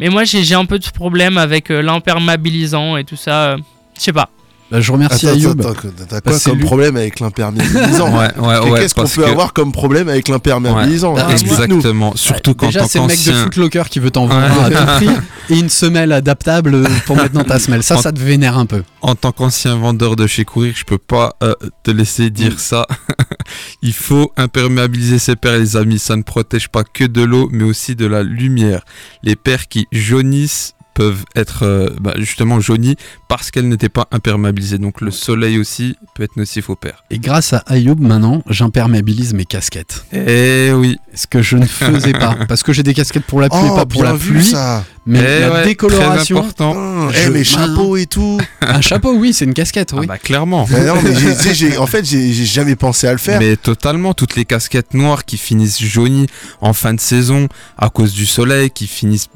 Mais 0.01 0.09
moi, 0.11 0.25
j'ai 0.25 0.45
j'ai 0.45 0.55
un 0.55 0.67
peu 0.67 0.79
de 0.79 0.89
problème 0.91 1.39
avec 1.39 1.71
l'imperméabilisant 1.71 2.97
et 2.97 3.05
tout 3.05 3.17
ça. 3.17 3.57
je 3.97 4.03
sais 4.03 4.13
pas. 4.13 4.31
Bah, 4.71 4.81
je 4.83 4.93
remercie 4.93 5.27
Attends, 5.27 5.37
Ayoub. 5.39 5.55
t'as 5.55 5.73
quoi 5.73 5.91
Bah, 6.25 6.33
c'est 6.39 6.51
comme 6.51 6.59
lui. 6.59 6.65
problème 6.67 6.97
avec 6.97 7.21
l'imperméabilisant 7.21 8.11
Ouais, 8.19 8.29
ouais, 8.39 8.57
Et 8.67 8.71
ouais. 8.71 8.81
Qu'est-ce 8.81 8.95
qu'on 8.95 9.05
peut 9.07 9.23
que- 9.23 9.31
avoir 9.31 9.53
comme 9.55 9.73
problème 9.73 10.09
avec 10.11 10.29
l'imperméabilisant 10.29 11.15
Bah. 11.15 11.29
Exactement. 11.31 12.15
Surtout 12.17 12.55
quand 12.55 12.67
Déjà, 12.67 12.87
c'est 12.87 12.99
le 12.99 13.07
mec 13.07 13.25
de. 13.25 13.33
Footlocker 13.33 13.85
qui 13.89 13.99
veut 13.99 14.11
t'en 14.11 14.27
vendre 14.27 14.45
Ouais. 14.47 14.75
un 14.77 14.79
à 14.79 14.87
tout 14.87 14.87
prix 15.07 15.09
et 15.51 15.59
une 15.59 15.71
semelle 15.71 16.13
adaptable 16.13 16.87
pour 17.07 17.17
mettre 17.17 17.33
dans 17.33 17.45
ta 17.45 17.59
semelle. 17.59 17.83
Ça, 17.83 17.97
ça 17.97 18.13
te 18.13 18.21
vénère 18.21 18.59
un 18.59 18.67
peu. 18.67 18.83
En 19.01 19.15
tant 19.15 19.33
qu'ancien 19.33 19.77
vendeur 19.77 20.17
de 20.17 20.27
chez 20.27 20.45
Courir, 20.45 20.75
je 20.77 20.85
peux 20.85 20.99
pas 20.99 21.35
euh, 21.43 21.55
te 21.83 21.91
laisser 21.91 22.29
dire 22.31 22.53
Mm. 22.53 22.59
ça. 22.59 22.87
Il 23.83 23.95
faut 23.95 24.33
imperméabiliser 24.37 25.19
ses 25.19 25.37
paires, 25.37 25.59
les 25.59 25.77
amis. 25.77 25.99
Ça 25.99 26.15
ne 26.17 26.23
protège 26.23 26.69
pas 26.69 26.85
que 26.85 27.05
de 27.05 27.23
l'eau, 27.23 27.49
mais 27.51 27.65
aussi 27.65 27.95
de 27.97 28.05
la 28.07 28.23
lumière. 28.23 28.83
Les 29.23 29.37
paires 29.37 29.69
qui 29.69 29.87
jaunissent 29.93 30.75
peuvent 30.99 31.25
être 31.37 31.63
euh, 31.65 31.91
bah, 32.01 32.15
justement 32.17 32.59
jaunies 32.59 32.97
parce 33.29 33.53
qu'elles 33.53 33.69
n'étaient 33.69 33.89
pas 33.89 34.09
imperméabilisées. 34.11 34.79
Donc 34.79 35.01
le 35.01 35.13
soleil 35.13 35.57
aussi 35.57 35.95
peut 36.17 36.25
être 36.25 36.37
nocif 36.37 36.71
aux 36.71 36.75
paires. 36.75 37.05
Et 37.11 37.21
grâce 37.21 37.53
à 37.53 37.59
Ayoub, 37.69 37.95
maintenant, 38.01 38.43
j'imperméabilise 38.51 39.33
mes 39.33 39.45
casquettes. 39.45 40.05
Eh 40.13 40.73
oui. 40.75 40.97
Ce 41.15 41.29
que 41.29 41.41
je 41.41 41.57
ne 41.57 41.67
faisais 41.67 42.13
pas. 42.15 42.37
Parce 42.49 42.65
que 42.65 42.73
j'ai 42.73 42.83
des 42.83 42.95
casquettes 42.95 43.27
pour 43.27 43.41
la 43.41 43.49
pluie 43.49 43.61
et 43.61 43.69
Oh, 43.71 43.77
pas 43.77 43.87
pour 43.87 44.03
bien 44.03 44.11
la 44.11 44.17
vu 44.19 44.33
pluie. 44.33 44.45
ça 44.45 44.85
Mais 45.07 45.21
Eh 45.21 45.41
la 45.41 45.53
ouais, 45.53 45.65
décoloration. 45.67 46.37
Très 46.37 46.47
important. 46.49 46.73
Putain, 46.73 47.11
Je- 47.13 47.29
Eh, 47.29 47.31
mes 47.31 47.45
chapeaux 47.45 47.97
et 47.97 48.07
tout 48.07 48.41
Un 48.61 48.81
chapeau, 48.81 49.13
oui, 49.15 49.33
c'est 49.33 49.45
une 49.45 49.55
casquette, 49.55 49.93
oui. 49.93 50.01
Ah 50.03 50.07
bah 50.09 50.19
clairement. 50.19 50.67
Mais 50.69 50.85
non, 50.85 50.95
mais 51.01 51.77
en 51.79 51.87
fait, 51.87 52.05
j'ai 52.05 52.33
jamais 52.45 52.75
pensé 52.75 53.07
à 53.07 53.13
le 53.13 53.19
faire. 53.19 53.39
Mais 53.39 53.55
totalement, 53.57 54.15
toutes 54.15 54.35
les 54.35 54.45
casquettes 54.45 54.95
noires 54.95 55.25
qui 55.25 55.39
finissent 55.39 55.81
jaunies 55.81 56.27
en 56.61 56.73
fin 56.73 56.93
de 56.93 57.01
saison 57.01 57.47
à 57.77 57.89
cause 57.89 58.13
du 58.15 58.27
soleil, 58.27 58.71
qui 58.71 58.89
finissent 58.89 59.29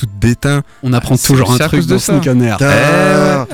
toutes 0.00 0.18
d'éteint. 0.18 0.62
On 0.82 0.92
apprend 0.92 1.16
toujours 1.16 1.52
un 1.52 1.58
truc 1.58 1.86
de. 1.86 1.98
Sneak 1.98 2.26
on 2.28 2.40
Air. 2.40 2.56
Putain. 2.56 3.46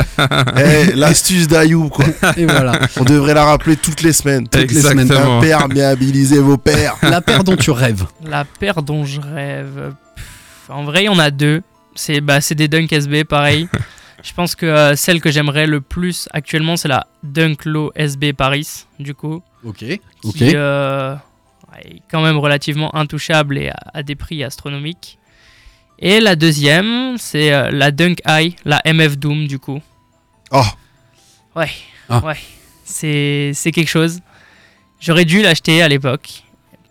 Eh, 0.57 0.92
L'astuce 0.94 1.49
d'Ayoub, 1.49 1.88
quoi. 1.90 2.05
Et 2.36 2.47
voilà. 2.47 2.78
On 2.99 3.05
devrait 3.05 3.34
la 3.34 3.44
rappeler 3.44 3.76
toutes 3.76 4.03
les 4.03 4.12
semaines. 4.12 4.49
Toutes 4.49 4.70
les 4.70 4.80
semaines. 4.80 5.11
Imperméabilisez 5.12 6.38
vos 6.38 6.57
paires. 6.57 6.97
La 7.03 7.20
paire 7.20 7.44
dont 7.44 7.57
tu 7.57 7.70
rêves. 7.70 8.05
La 8.24 8.44
paire 8.44 8.82
dont 8.82 9.05
je 9.05 9.20
rêve. 9.20 9.92
pff, 10.14 10.24
en 10.70 10.84
vrai, 10.84 11.03
il 11.03 11.07
y 11.07 11.09
en 11.09 11.18
a 11.18 11.30
deux. 11.30 11.62
C'est 11.94 12.20
bah, 12.20 12.40
c'est 12.40 12.55
des 12.55 12.68
Dunk 12.68 12.92
SB, 12.92 13.24
pareil. 13.24 13.68
je 14.22 14.32
pense 14.34 14.55
que 14.55 14.66
euh, 14.66 14.97
celle 14.97 15.20
que 15.20 15.30
j'aimerais 15.30 15.66
le 15.66 15.80
plus 15.80 16.28
actuellement, 16.32 16.76
c'est 16.76 16.88
la 16.88 17.07
Dunk 17.22 17.64
Low 17.64 17.90
SB 17.97 18.32
Paris, 18.34 18.86
du 18.99 19.14
coup. 19.14 19.42
Ok. 19.64 19.78
Qui 19.78 20.01
Ok. 20.24 20.42
euh, 20.42 21.14
est 21.84 22.03
quand 22.11 22.22
même 22.22 22.36
relativement 22.38 22.94
intouchable 22.94 23.59
et 23.59 23.70
à, 23.70 23.76
à 23.94 24.03
des 24.03 24.14
prix 24.14 24.44
astronomiques. 24.44 25.18
Et 25.99 26.20
la 26.20 26.36
deuxième, 26.36 27.16
c'est 27.18 27.53
euh, 27.53 27.70
la 27.70 27.90
Dunk 27.90 28.16
Eye, 28.26 28.55
la 28.64 28.82
MF 28.84 29.16
Doom, 29.18 29.47
du 29.47 29.59
coup. 29.59 29.80
Oh, 30.51 30.62
Ouais, 31.55 31.70
Ah. 32.09 32.22
ouais. 32.24 32.36
C'est 32.84 33.72
quelque 33.72 33.88
chose. 33.88 34.20
J'aurais 35.01 35.24
dû 35.24 35.42
l'acheter 35.42 35.82
à 35.82 35.88
l'époque 35.88 36.42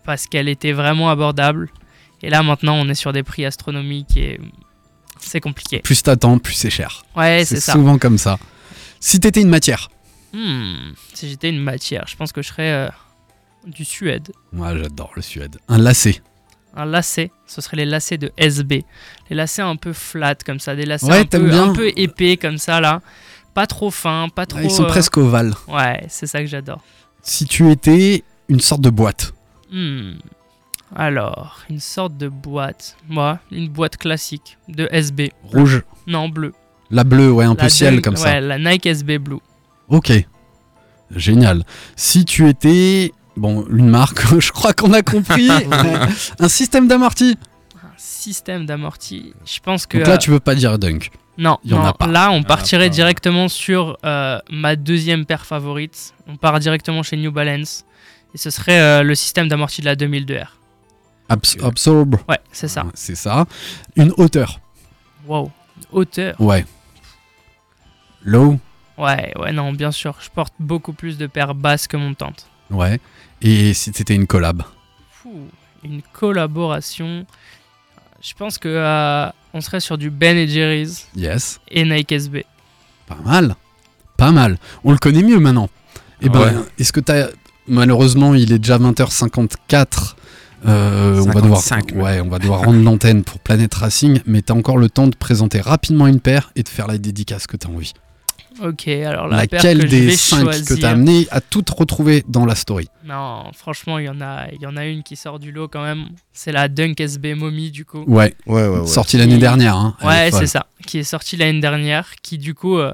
parce 0.04 0.26
qu'elle 0.26 0.48
était 0.48 0.72
vraiment 0.72 1.08
abordable. 1.10 1.70
Et 2.22 2.30
là, 2.30 2.42
maintenant, 2.42 2.74
on 2.76 2.88
est 2.88 2.94
sur 2.94 3.12
des 3.12 3.22
prix 3.22 3.44
astronomiques 3.44 4.16
et 4.16 4.40
c'est 5.20 5.40
compliqué. 5.40 5.78
Plus 5.80 6.02
t'attends, 6.02 6.38
plus 6.38 6.54
c'est 6.54 6.70
cher. 6.70 7.04
Ouais, 7.16 7.44
c'est 7.44 7.60
ça. 7.60 7.72
souvent 7.72 7.98
comme 7.98 8.18
ça. 8.18 8.38
Si 9.00 9.20
t'étais 9.20 9.40
une 9.42 9.48
matière. 9.48 9.88
Hmm, 10.32 10.92
si 11.14 11.28
j'étais 11.28 11.48
une 11.50 11.60
matière, 11.60 12.04
je 12.08 12.16
pense 12.16 12.32
que 12.32 12.42
je 12.42 12.48
serais 12.48 12.70
euh, 12.72 12.88
du 13.66 13.84
Suède. 13.84 14.32
Moi, 14.52 14.76
j'adore 14.76 15.12
le 15.16 15.22
Suède. 15.22 15.56
Un 15.68 15.78
lacet. 15.78 16.20
Un 16.76 16.84
lacet, 16.84 17.30
ce 17.46 17.60
serait 17.60 17.78
les 17.78 17.84
lacets 17.86 18.18
de 18.18 18.30
SB. 18.36 18.84
Les 19.30 19.36
lacets 19.36 19.62
un 19.62 19.76
peu 19.76 19.92
flat 19.92 20.34
comme 20.44 20.60
ça, 20.60 20.76
des 20.76 20.84
lacets 20.86 21.06
Ouais, 21.10 21.20
un, 21.20 21.24
peu, 21.24 21.38
bien. 21.48 21.70
un 21.70 21.72
peu 21.72 21.90
épais 21.96 22.36
comme 22.36 22.58
ça 22.58 22.80
là. 22.80 23.00
Pas 23.54 23.66
trop 23.66 23.90
fins, 23.90 24.28
pas 24.34 24.44
trop. 24.46 24.60
Ils 24.60 24.70
sont 24.70 24.84
euh, 24.84 24.88
presque 24.88 25.16
ovales. 25.16 25.54
Ouais, 25.68 26.04
c'est 26.08 26.26
ça 26.26 26.40
que 26.40 26.46
j'adore. 26.46 26.82
Si 27.22 27.46
tu 27.46 27.70
étais 27.70 28.22
une 28.48 28.60
sorte 28.60 28.80
de 28.82 28.90
boîte, 28.90 29.32
Hmm. 29.72 30.12
Alors, 30.94 31.62
une 31.68 31.80
sorte 31.80 32.16
de 32.16 32.28
boîte. 32.28 32.96
Moi, 33.08 33.40
une 33.50 33.68
boîte 33.68 33.96
classique 33.96 34.56
de 34.68 34.88
SB. 34.92 35.32
rouge, 35.42 35.82
Non, 36.06 36.28
bleu. 36.28 36.52
la 36.90 37.02
bleue, 37.02 37.32
ouais, 37.32 37.44
un 37.46 37.56
peu 37.56 37.68
ciel 37.68 38.00
comme 38.02 38.14
ça. 38.14 38.28
Ouais, 38.34 38.40
la 38.40 38.58
Nike 38.58 38.86
SB 38.86 39.18
Blue. 39.18 39.38
Ok. 39.88 40.12
Génial. 41.10 41.64
Si 41.96 42.24
tu 42.24 42.48
étais. 42.48 43.12
Bon, 43.36 43.66
une 43.70 43.88
marque, 43.88 44.22
je 44.40 44.50
crois 44.52 44.72
qu'on 44.72 44.92
a 44.92 45.02
compris. 45.02 45.48
un 46.38 46.48
système 46.48 46.88
d'amorti. 46.88 47.36
Un 47.82 47.88
système 47.98 48.66
d'amorti. 48.66 49.34
Je 49.44 49.60
pense 49.60 49.86
que. 49.86 49.98
Donc 49.98 50.06
là, 50.06 50.14
euh, 50.14 50.18
tu 50.18 50.30
veux 50.30 50.40
pas 50.40 50.54
dire 50.54 50.78
Dunk. 50.78 51.10
Non, 51.38 51.58
Il 51.64 51.72
y 51.72 51.74
en 51.74 51.80
non, 51.80 51.84
a 51.88 51.92
pas. 51.92 52.06
là 52.06 52.30
on 52.30 52.40
Ah, 52.40 52.44
partirait 52.46 52.88
directement 52.88 53.48
sur 53.48 53.98
euh, 54.06 54.38
ma 54.50 54.74
deuxième 54.74 55.26
paire 55.26 55.44
favorite. 55.44 56.14
On 56.26 56.36
part 56.36 56.58
directement 56.60 57.02
chez 57.02 57.18
New 57.18 57.30
Balance. 57.30 57.84
Et 58.34 58.38
ce 58.38 58.48
serait 58.48 58.80
euh, 58.80 59.02
le 59.02 59.14
système 59.14 59.46
d'amorti 59.48 59.82
de 59.82 59.86
la 59.86 59.96
2002R. 59.96 60.46
Abs- 61.28 61.62
Absorb. 61.62 62.16
Ouais, 62.28 62.38
c'est 62.52 62.68
ça. 62.68 62.86
C'est 62.94 63.14
ça. 63.16 63.44
Une 63.96 64.12
hauteur. 64.16 64.60
Wow. 65.26 65.50
Hauteur. 65.92 66.40
Ouais. 66.40 66.64
Low. 68.24 68.58
Ouais, 68.98 69.32
ouais, 69.38 69.52
non, 69.52 69.72
bien 69.72 69.90
sûr. 69.92 70.16
Je 70.22 70.30
porte 70.30 70.54
beaucoup 70.58 70.92
plus 70.94 71.18
de 71.18 71.26
paires 71.26 71.54
basses 71.54 71.86
que 71.86 71.96
montantes. 71.98 72.46
Ouais. 72.70 72.98
Et 73.42 73.74
si 73.74 73.92
c'était 73.94 74.14
une 74.14 74.26
collab 74.26 74.62
Fou, 75.10 75.30
une 75.84 76.02
collaboration. 76.12 77.26
Je 78.22 78.32
pense 78.34 78.58
que 78.58 78.68
euh, 78.68 79.28
on 79.52 79.60
serait 79.60 79.80
sur 79.80 79.98
du 79.98 80.10
Ben 80.10 80.36
et 80.36 80.48
Jerry's 80.48 81.06
Yes. 81.14 81.60
et 81.68 81.84
Nike 81.84 82.12
SB. 82.12 82.44
Pas 83.06 83.18
mal. 83.24 83.54
Pas 84.16 84.32
mal. 84.32 84.58
On 84.84 84.92
le 84.92 84.98
connaît 84.98 85.22
mieux 85.22 85.38
maintenant. 85.38 85.68
Et 86.22 86.28
ben, 86.28 86.40
Ouais. 86.40 86.52
est-ce 86.78 86.92
que 86.92 87.00
t'as. 87.00 87.28
Malheureusement, 87.68 88.34
il 88.34 88.52
est 88.52 88.58
déjà 88.58 88.78
20h54. 88.78 90.14
Euh, 90.66 91.20
on 91.20 91.30
va 91.30 91.40
devoir, 91.42 91.60
55 91.60 91.92
même. 91.92 92.02
ouais, 92.02 92.20
on 92.20 92.28
va 92.28 92.38
devoir 92.38 92.60
rendre 92.62 92.82
l'antenne 92.82 93.22
pour 93.22 93.38
Planète 93.40 93.74
Racing, 93.74 94.20
mais 94.24 94.40
t'as 94.42 94.54
encore 94.54 94.78
le 94.78 94.88
temps 94.88 95.06
de 95.06 95.14
présenter 95.14 95.60
rapidement 95.60 96.06
une 96.06 96.20
paire 96.20 96.50
et 96.56 96.62
de 96.62 96.68
faire 96.68 96.86
la 96.86 96.96
dédicace 96.98 97.46
que 97.46 97.56
t'as 97.56 97.68
envie. 97.68 97.92
Ok, 98.62 98.88
alors 98.88 99.28
la 99.28 99.46
paire 99.46 99.62
Laquelle 99.62 99.82
que 99.84 99.86
des 99.88 100.10
5 100.16 100.38
que 100.38 100.44
choisir- 100.52 100.78
t'as 100.80 100.90
amené 100.90 101.26
à 101.30 101.40
toutes 101.40 101.68
retrouver 101.70 102.24
dans 102.26 102.46
la 102.46 102.54
story 102.54 102.88
Non, 103.04 103.50
franchement, 103.54 103.98
il 103.98 104.06
y 104.06 104.08
en 104.08 104.20
a, 104.20 104.46
il 104.52 104.60
y 104.62 104.66
en 104.66 104.76
a 104.76 104.86
une 104.86 105.02
qui 105.02 105.14
sort 105.16 105.38
du 105.38 105.52
lot 105.52 105.68
quand 105.68 105.82
même. 105.82 106.06
C'est 106.32 106.52
la 106.52 106.68
Dunk 106.68 107.00
SB 107.00 107.34
Mommy 107.34 107.70
du 107.70 107.84
coup. 107.84 108.04
Ouais, 108.06 108.34
Ouais, 108.46 108.66
ouais, 108.66 108.78
ouais. 108.80 108.86
sortie 108.86 109.18
l'année 109.18 109.38
dernière. 109.38 109.76
hein. 109.76 109.96
Ouais, 110.02 110.30
c'est 110.30 110.46
ça. 110.46 110.66
Qui 110.86 110.98
est 110.98 111.04
sortie 111.04 111.36
l'année 111.36 111.60
dernière, 111.60 112.14
qui 112.22 112.38
du 112.38 112.54
coup 112.54 112.78
euh, 112.78 112.92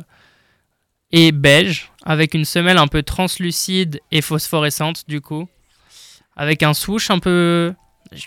est 1.12 1.32
beige 1.32 1.90
avec 2.04 2.34
une 2.34 2.44
semelle 2.44 2.78
un 2.78 2.88
peu 2.88 3.02
translucide 3.02 4.00
et 4.10 4.20
phosphorescente 4.22 5.04
du 5.08 5.20
coup, 5.20 5.46
avec 6.36 6.62
un 6.62 6.74
swoosh 6.74 7.10
un 7.10 7.18
peu, 7.18 7.72
je, 8.10 8.26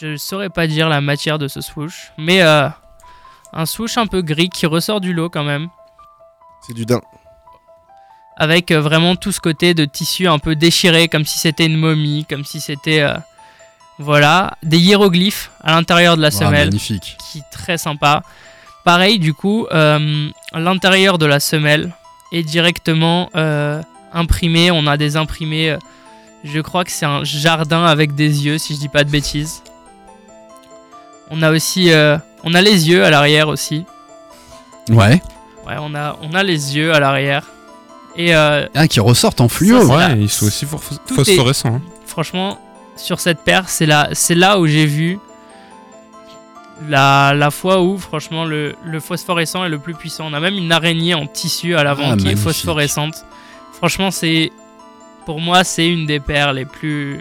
je 0.00 0.16
saurais 0.16 0.48
pas 0.48 0.66
dire 0.66 0.88
la 0.88 1.00
matière 1.00 1.38
de 1.38 1.48
ce 1.48 1.60
swoosh, 1.60 2.12
mais 2.16 2.42
euh, 2.42 2.68
un 3.52 3.66
swoosh 3.66 3.98
un 3.98 4.06
peu 4.06 4.22
gris 4.22 4.48
qui 4.48 4.64
ressort 4.66 5.00
du 5.00 5.12
lot 5.12 5.28
quand 5.28 5.44
même. 5.44 5.68
C'est 6.66 6.74
du 6.74 6.86
daim. 6.86 7.00
avec 8.36 8.70
euh, 8.70 8.80
vraiment 8.80 9.16
tout 9.16 9.32
ce 9.32 9.40
côté 9.40 9.74
de 9.74 9.84
tissu 9.84 10.26
un 10.28 10.38
peu 10.38 10.56
déchiré, 10.56 11.08
comme 11.08 11.24
si 11.24 11.38
c'était 11.38 11.66
une 11.66 11.76
momie, 11.76 12.24
comme 12.28 12.44
si 12.44 12.60
c'était. 12.60 13.00
euh, 13.00 13.14
voilà, 14.00 14.56
des 14.64 14.78
hiéroglyphes 14.78 15.52
à 15.62 15.70
l'intérieur 15.72 16.16
de 16.16 16.22
la 16.22 16.28
Ah, 16.28 16.30
semelle, 16.32 16.66
magnifique. 16.68 17.16
qui 17.30 17.38
est 17.38 17.50
très 17.52 17.78
sympa. 17.78 18.22
Pareil, 18.84 19.20
du 19.20 19.34
coup, 19.34 19.66
euh, 19.72 20.28
l'intérieur 20.52 21.16
de 21.16 21.26
la 21.26 21.38
semelle 21.38 21.92
est 22.32 22.42
directement 22.42 23.30
euh, 23.36 23.80
imprimé. 24.12 24.70
On 24.72 24.86
a 24.88 24.96
des 24.96 25.16
imprimés. 25.16 25.70
euh, 25.70 25.78
je 26.42 26.60
crois 26.60 26.82
que 26.84 26.90
c'est 26.90 27.06
un 27.06 27.22
jardin 27.24 27.84
avec 27.84 28.14
des 28.16 28.44
yeux, 28.46 28.58
si 28.58 28.74
je 28.74 28.80
dis 28.80 28.88
pas 28.88 29.04
de 29.04 29.10
bêtises. 29.10 29.62
On 31.30 31.40
a 31.42 31.52
aussi. 31.52 31.92
euh, 31.92 32.18
on 32.42 32.52
a 32.52 32.60
les 32.62 32.88
yeux 32.88 33.04
à 33.04 33.10
l'arrière 33.10 33.46
aussi. 33.48 33.84
Ouais. 34.90 35.22
Ouais, 35.66 35.74
on 35.80 35.94
a, 35.94 36.16
on 36.22 36.34
a 36.34 36.42
les 36.42 36.76
yeux 36.76 36.92
à 36.94 37.00
l'arrière. 37.00 37.44
Et 38.16 38.34
euh, 38.34 38.66
Ah, 38.74 38.86
qui 38.86 39.00
ressortent 39.00 39.40
en 39.40 39.48
fluo. 39.48 39.86
Ça, 39.86 39.94
Ouais, 39.96 40.18
ils 40.20 40.28
sont 40.30 40.46
aussi 40.46 40.66
phosphorescents. 40.66 41.76
hein. 41.76 41.82
franchement, 42.06 42.58
sur 42.96 43.18
cette 43.18 43.40
paire, 43.40 43.68
c'est 43.68 43.86
là, 43.86 44.08
c'est 44.12 44.34
là 44.36 44.58
où 44.60 44.66
j'ai 44.66 44.86
vu 44.86 45.18
la, 46.88 47.32
la 47.34 47.50
fois 47.50 47.80
où, 47.82 47.98
franchement, 47.98 48.44
le, 48.44 48.74
le 48.84 49.00
phosphorescent 49.00 49.64
est 49.64 49.68
le 49.68 49.78
plus 49.78 49.94
puissant. 49.94 50.26
On 50.28 50.32
a 50.32 50.40
même 50.40 50.54
une 50.54 50.72
araignée 50.72 51.14
en 51.14 51.26
tissu 51.26 51.74
à 51.76 51.84
l'avant 51.84 52.10
Ah, 52.12 52.16
qui 52.16 52.28
est 52.28 52.36
phosphorescente. 52.36 53.24
Franchement, 53.72 54.10
c'est. 54.10 54.50
Pour 55.26 55.40
moi, 55.40 55.64
c'est 55.64 55.88
une 55.88 56.06
des 56.06 56.20
paires 56.20 56.52
les 56.52 56.64
plus. 56.66 57.18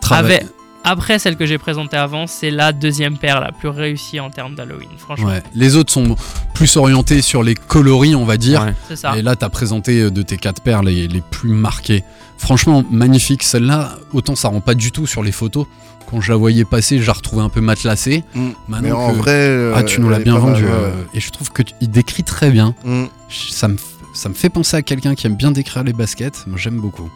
Travail- 0.00 0.36
Avec- 0.36 0.46
Après 0.84 1.18
celle 1.18 1.36
que 1.36 1.46
j'ai 1.46 1.58
présentée 1.58 1.96
avant, 1.96 2.26
c'est 2.26 2.50
la 2.50 2.72
deuxième 2.72 3.16
paire 3.16 3.40
la 3.40 3.52
plus 3.52 3.68
réussie 3.68 4.18
en 4.18 4.30
termes 4.30 4.54
d'Halloween. 4.56 4.88
Franchement, 4.98 5.28
Ouais. 5.28 5.42
Les 5.54 5.76
autres 5.76 5.92
sont 5.92 6.16
plus 6.54 6.76
orientés 6.76 7.22
sur 7.22 7.42
les 7.44 7.54
coloris, 7.54 8.14
on 8.16 8.24
va 8.24 8.36
dire. 8.36 8.62
Ouais. 8.90 8.96
ça. 8.96 9.16
Et 9.16 9.22
là, 9.22 9.36
t'as 9.36 9.48
présenté 9.48 10.00
euh, 10.00 10.10
de 10.10 10.22
tes 10.22 10.36
quatre 10.36 10.60
paires 10.62 10.82
les, 10.82 11.06
les 11.06 11.20
plus 11.20 11.50
marquées. 11.50 12.02
Franchement, 12.36 12.84
magnifique. 12.90 13.44
Celle-là, 13.44 13.96
autant 14.12 14.34
ça 14.34 14.48
rend 14.48 14.60
pas 14.60 14.74
du 14.74 14.90
tout 14.90 15.06
sur 15.06 15.22
les 15.22 15.30
photos. 15.32 15.66
Quand 16.10 16.20
je 16.20 16.30
la 16.32 16.36
voyais 16.36 16.64
passer, 16.64 16.98
je 16.98 17.06
la 17.06 17.12
retrouvais 17.12 17.42
un 17.42 17.48
peu 17.48 17.60
matelassée. 17.60 18.24
Mm. 18.34 18.48
Maintenant 18.68 18.82
Mais 18.82 18.92
en 18.92 19.12
que- 19.12 19.18
vrai. 19.18 19.30
euh, 19.32 19.72
ah, 19.76 19.82
tu 19.84 20.00
nous 20.00 20.08
l'as 20.10 20.18
bien 20.18 20.34
pas 20.34 20.40
mal, 20.40 20.52
vendu. 20.54 20.64
ouais. 20.64 20.70
euh, 20.72 20.90
et 21.14 21.20
je 21.20 21.30
trouve 21.30 21.52
que 21.52 21.62
tu- 21.62 21.74
il 21.80 21.90
décrit 21.90 22.24
très 22.24 22.50
bien. 22.50 22.74
Mm. 22.84 23.04
Ça 23.30 23.68
me, 23.68 23.76
f- 23.76 23.80
ça 24.14 24.28
me 24.28 24.34
fait 24.34 24.50
penser 24.50 24.76
à 24.76 24.82
quelqu'un 24.82 25.14
qui 25.14 25.26
aime 25.28 25.36
bien 25.36 25.52
décrire 25.52 25.84
les 25.84 25.92
baskets. 25.92 26.44
Moi, 26.48 26.58
j'aime 26.58 26.80
beaucoup. 26.80 27.08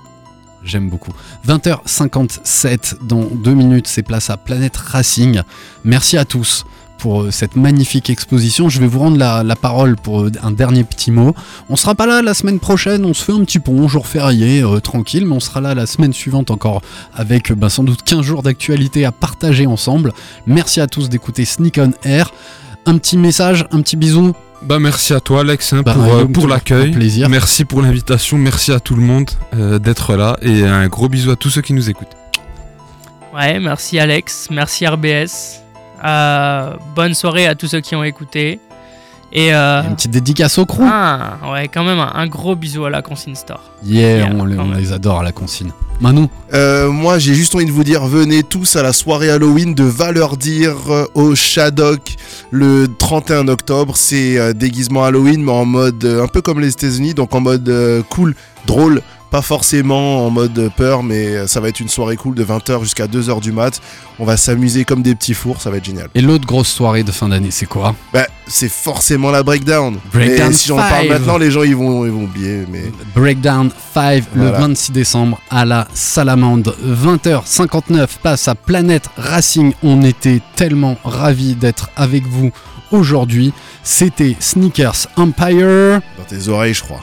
J'aime 0.67 0.91
beaucoup. 0.91 1.13
20h57, 1.47 3.07
dans 3.07 3.23
deux 3.23 3.55
minutes, 3.55 3.87
c'est 3.87 4.03
place 4.03 4.31
à 4.31 4.37
Planète 4.37 4.77
Racing. 4.77 5.43
Merci 5.85 6.19
à 6.19 6.25
tous 6.25 6.65
pour 6.99 7.23
euh, 7.23 7.31
cette 7.31 7.55
magnifique 7.55 8.11
exposition. 8.11 8.69
Je 8.69 8.81
vais 8.81 8.89
vous 8.89 8.99
rendre 8.99 9.17
la, 9.17 9.57
parole 9.57 9.97
pour 9.97 10.23
euh, 10.23 10.33
un 10.43 10.51
dernier 10.51 10.83
petit 10.83 11.13
mot. 11.13 11.35
On 11.69 11.77
sera 11.77 11.95
pas 11.95 12.07
là 12.07 12.21
la 12.21 12.35
semaine 12.35 12.59
prochaine, 12.59 13.05
on 13.05 13.15
se 13.15 13.23
fait 13.23 13.33
un 13.33 13.45
petit 13.45 13.61
pont, 13.61 13.87
jour 13.87 14.09
férié, 14.09 14.63
euh, 14.63 14.81
tranquille, 14.81 15.25
mais 15.25 15.37
on 15.37 15.41
sera 15.41 15.61
là 15.61 15.75
la 15.75 15.87
semaine 15.87 16.13
suivante 16.13 16.51
encore 16.51 16.83
avec 17.15 17.53
ben, 17.53 17.69
sans 17.69 17.85
doute 17.85 18.03
15 18.03 18.23
jours 18.23 18.43
d'actualité 18.43 19.05
à 19.05 19.13
partager 19.13 19.67
ensemble. 19.67 20.13
Merci 20.49 20.81
à 20.81 20.89
tous 20.89 21.09
d'écouter 21.09 21.45
Sneak 21.45 21.79
on 21.79 21.93
Air. 22.03 22.33
Un 22.87 22.99
petit 22.99 23.17
message, 23.17 23.67
un 23.71 23.83
petit 23.83 23.97
bisou. 23.97 24.33
Bah 24.63 24.79
merci 24.79 25.13
à 25.15 25.21
toi 25.21 25.41
Alex 25.41 25.73
hein, 25.73 25.83
Bah, 25.85 25.93
pour, 25.95 26.15
euh, 26.15 26.25
pour 26.27 26.49
l'accueil. 26.49 26.91
plaisir. 26.91 27.29
Merci 27.29 27.65
pour 27.65 27.83
l'invitation, 27.83 28.37
merci 28.39 28.73
à 28.73 28.81
tout 28.81 28.97
le 28.97 29.03
monde 29.03 29.31
euh, 29.55 29.79
d'être 29.79 30.17
là 30.17 30.37
et 30.43 30.65
un 30.65 30.89
gros 30.89 31.09
bisou 31.09 31.31
à 31.31 31.37
tous 31.37 31.51
ceux 31.51 31.63
qui 31.63 31.73
nous 31.73 31.89
écoutent. 31.91 32.17
Ouais, 33.35 33.61
merci 33.61 33.99
Alex, 33.99 34.49
merci 34.51 34.87
RBS. 34.87 35.61
Euh, 36.05 36.75
bonne 36.95 37.15
soirée 37.15 37.47
à 37.47 37.55
tous 37.55 37.69
ceux 37.69 37.81
qui 37.81 37.95
ont 37.95 38.03
écouté. 38.05 38.61
Et 39.39 39.53
euh, 39.55 39.83
Une 39.83 39.95
petite 39.97 40.13
dédicace 40.13 40.57
au 40.57 40.65
crew. 40.65 40.81
ah, 40.83 41.37
ouais, 41.53 41.69
quand 41.69 41.85
même 41.85 41.99
un, 41.99 42.11
un 42.15 42.27
gros 42.27 42.57
bisou 42.57 42.87
à 42.87 42.91
la 42.91 43.03
Consigne 43.03 43.35
Store. 43.35 43.61
Yeah, 43.85 44.17
Yeah, 44.17 44.29
on, 44.35 44.45
les- 44.47 44.59
on 44.59 44.73
adore 44.93 45.21
à 45.21 45.23
la 45.23 45.31
consigne. 45.33 45.73
Manu, 46.01 46.27
Euh, 46.55 46.91
moi, 46.91 47.19
j'ai 47.19 47.35
juste 47.35 47.55
envie 47.55 47.67
de 47.67 47.71
vous 47.71 47.85
dire, 47.85 48.07
venez 48.07 48.43
tous 48.43 48.77
à 48.77 48.83
la 48.83 48.95
soirée 48.95 49.29
Halloween 49.31 49.75
de 49.75 49.85
Valeur 49.85 50.39
Dire 50.39 50.75
euh, 50.91 51.05
au 51.15 51.35
Shadok 51.35 52.17
le 52.51 52.87
31 52.99 53.49
octobre. 53.49 53.95
C'est 53.97 54.39
euh, 54.39 54.55
déguisement 54.55 55.05
Halloween, 55.05 55.43
mais 55.45 55.53
en 55.53 55.67
mode 55.67 56.03
euh, 56.05 56.25
un 56.25 56.29
peu 56.29 56.41
comme 56.41 56.59
les 56.61 56.71
États-Unis, 56.71 57.13
donc 57.13 57.35
en 57.35 57.41
mode 57.41 57.69
euh, 57.69 58.03
cool, 58.09 58.35
drôle. 58.67 59.03
Pas 59.37 59.43
forcément 59.43 60.27
en 60.27 60.31
mode 60.31 60.71
peur, 60.79 61.03
mais 61.03 61.47
ça 61.47 61.61
va 61.61 61.69
être 61.69 61.81
une 61.81 61.91
soirée 61.91 62.17
cool 62.17 62.35
de 62.35 62.43
20h 62.43 62.81
jusqu'à 62.85 63.07
2h 63.07 63.43
du 63.43 63.53
mat. 63.53 63.83
On 64.19 64.25
va 64.25 64.39
s'amuser 64.39 64.87
comme 64.87 65.03
des 65.03 65.15
petits 65.15 65.35
fours, 65.35 65.61
ça 65.61 65.69
va 65.69 65.77
être 65.77 65.85
génial. 65.85 66.09
et 66.15 66.23
l'autre 66.23 66.47
grosse 66.47 66.71
soirée 66.71 67.03
de 67.03 67.13
fin 67.13 67.29
d'année, 67.29 67.51
c'est 67.51 67.67
quoi? 67.67 67.95
Bah, 68.15 68.27
c'est 68.47 68.71
forcément 68.71 69.31
la 69.31 69.43
breakdown. 69.43 69.99
Breakdown 70.11 70.49
mais 70.49 70.53
si 70.55 70.69
j'en 70.69 70.77
parle 70.77 71.09
maintenant, 71.09 71.37
les 71.37 71.51
gens 71.51 71.65
ils 71.65 71.77
vont, 71.77 72.07
ils 72.07 72.13
vont 72.13 72.25
oublier. 72.25 72.65
Mais 72.73 72.85
Breakdown 73.15 73.71
5 73.93 74.25
le 74.35 74.43
Voilà. 74.45 74.59
26 74.61 74.93
décembre 74.93 75.39
à 75.51 75.67
la 75.67 75.87
Salamande. 75.93 76.75
20h59, 76.83 78.07
place 78.23 78.49
à 78.49 78.55
Planète 78.55 79.11
Racing. 79.19 79.75
On 79.83 80.01
était 80.01 80.41
tellement 80.55 80.97
ravis 81.05 81.57
d'être 81.57 81.91
avec 81.95 82.27
vous 82.27 82.53
aujourd'hui. 82.91 83.53
C'était 83.83 84.35
Sneakers 84.41 85.09
Empire. 85.19 86.01
dans 86.17 86.25
tes 86.27 86.49
oreilles, 86.49 86.73
je 86.73 86.83
crois. 86.83 87.03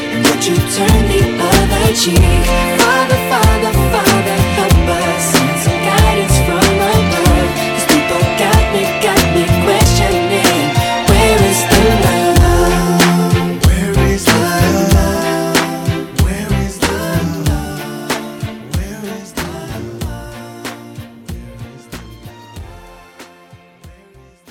and 0.43 0.57
what 0.57 0.57
you 0.57 0.57
turn 0.75 1.07
the 1.07 1.21
other 1.39 1.93
cheek? 1.93 2.45
Father, 2.79 3.19
Father, 3.29 3.71
Father, 3.91 4.37
help 4.57 4.89
us. 4.89 5.23
Send 5.31 5.59
some 5.59 5.79
guidance 5.83 6.37
from 6.45 6.57
above. 6.57 7.49
These 7.73 7.85
people 7.85 8.21
got 8.39 8.63
me, 8.73 8.83
got 9.01 9.23
me 9.35 9.43
questioning. 9.65 10.69
Where 11.09 11.41
is 11.45 11.61
the 11.69 11.81
love? 12.05 12.45
Where 13.65 13.95
is 14.09 14.23
the 14.25 14.33
love? 14.95 15.61
Where 16.23 16.51
is 16.65 16.75
the 16.79 16.97
love? 17.47 17.81
Where 18.75 19.03
is 19.21 19.29
the 19.35 19.49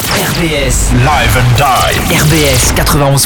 RBS 0.07 0.77
Live 1.05 1.35
and 1.37 1.51
die. 1.59 1.95
RBS 2.11 2.73
91.2 2.77 3.17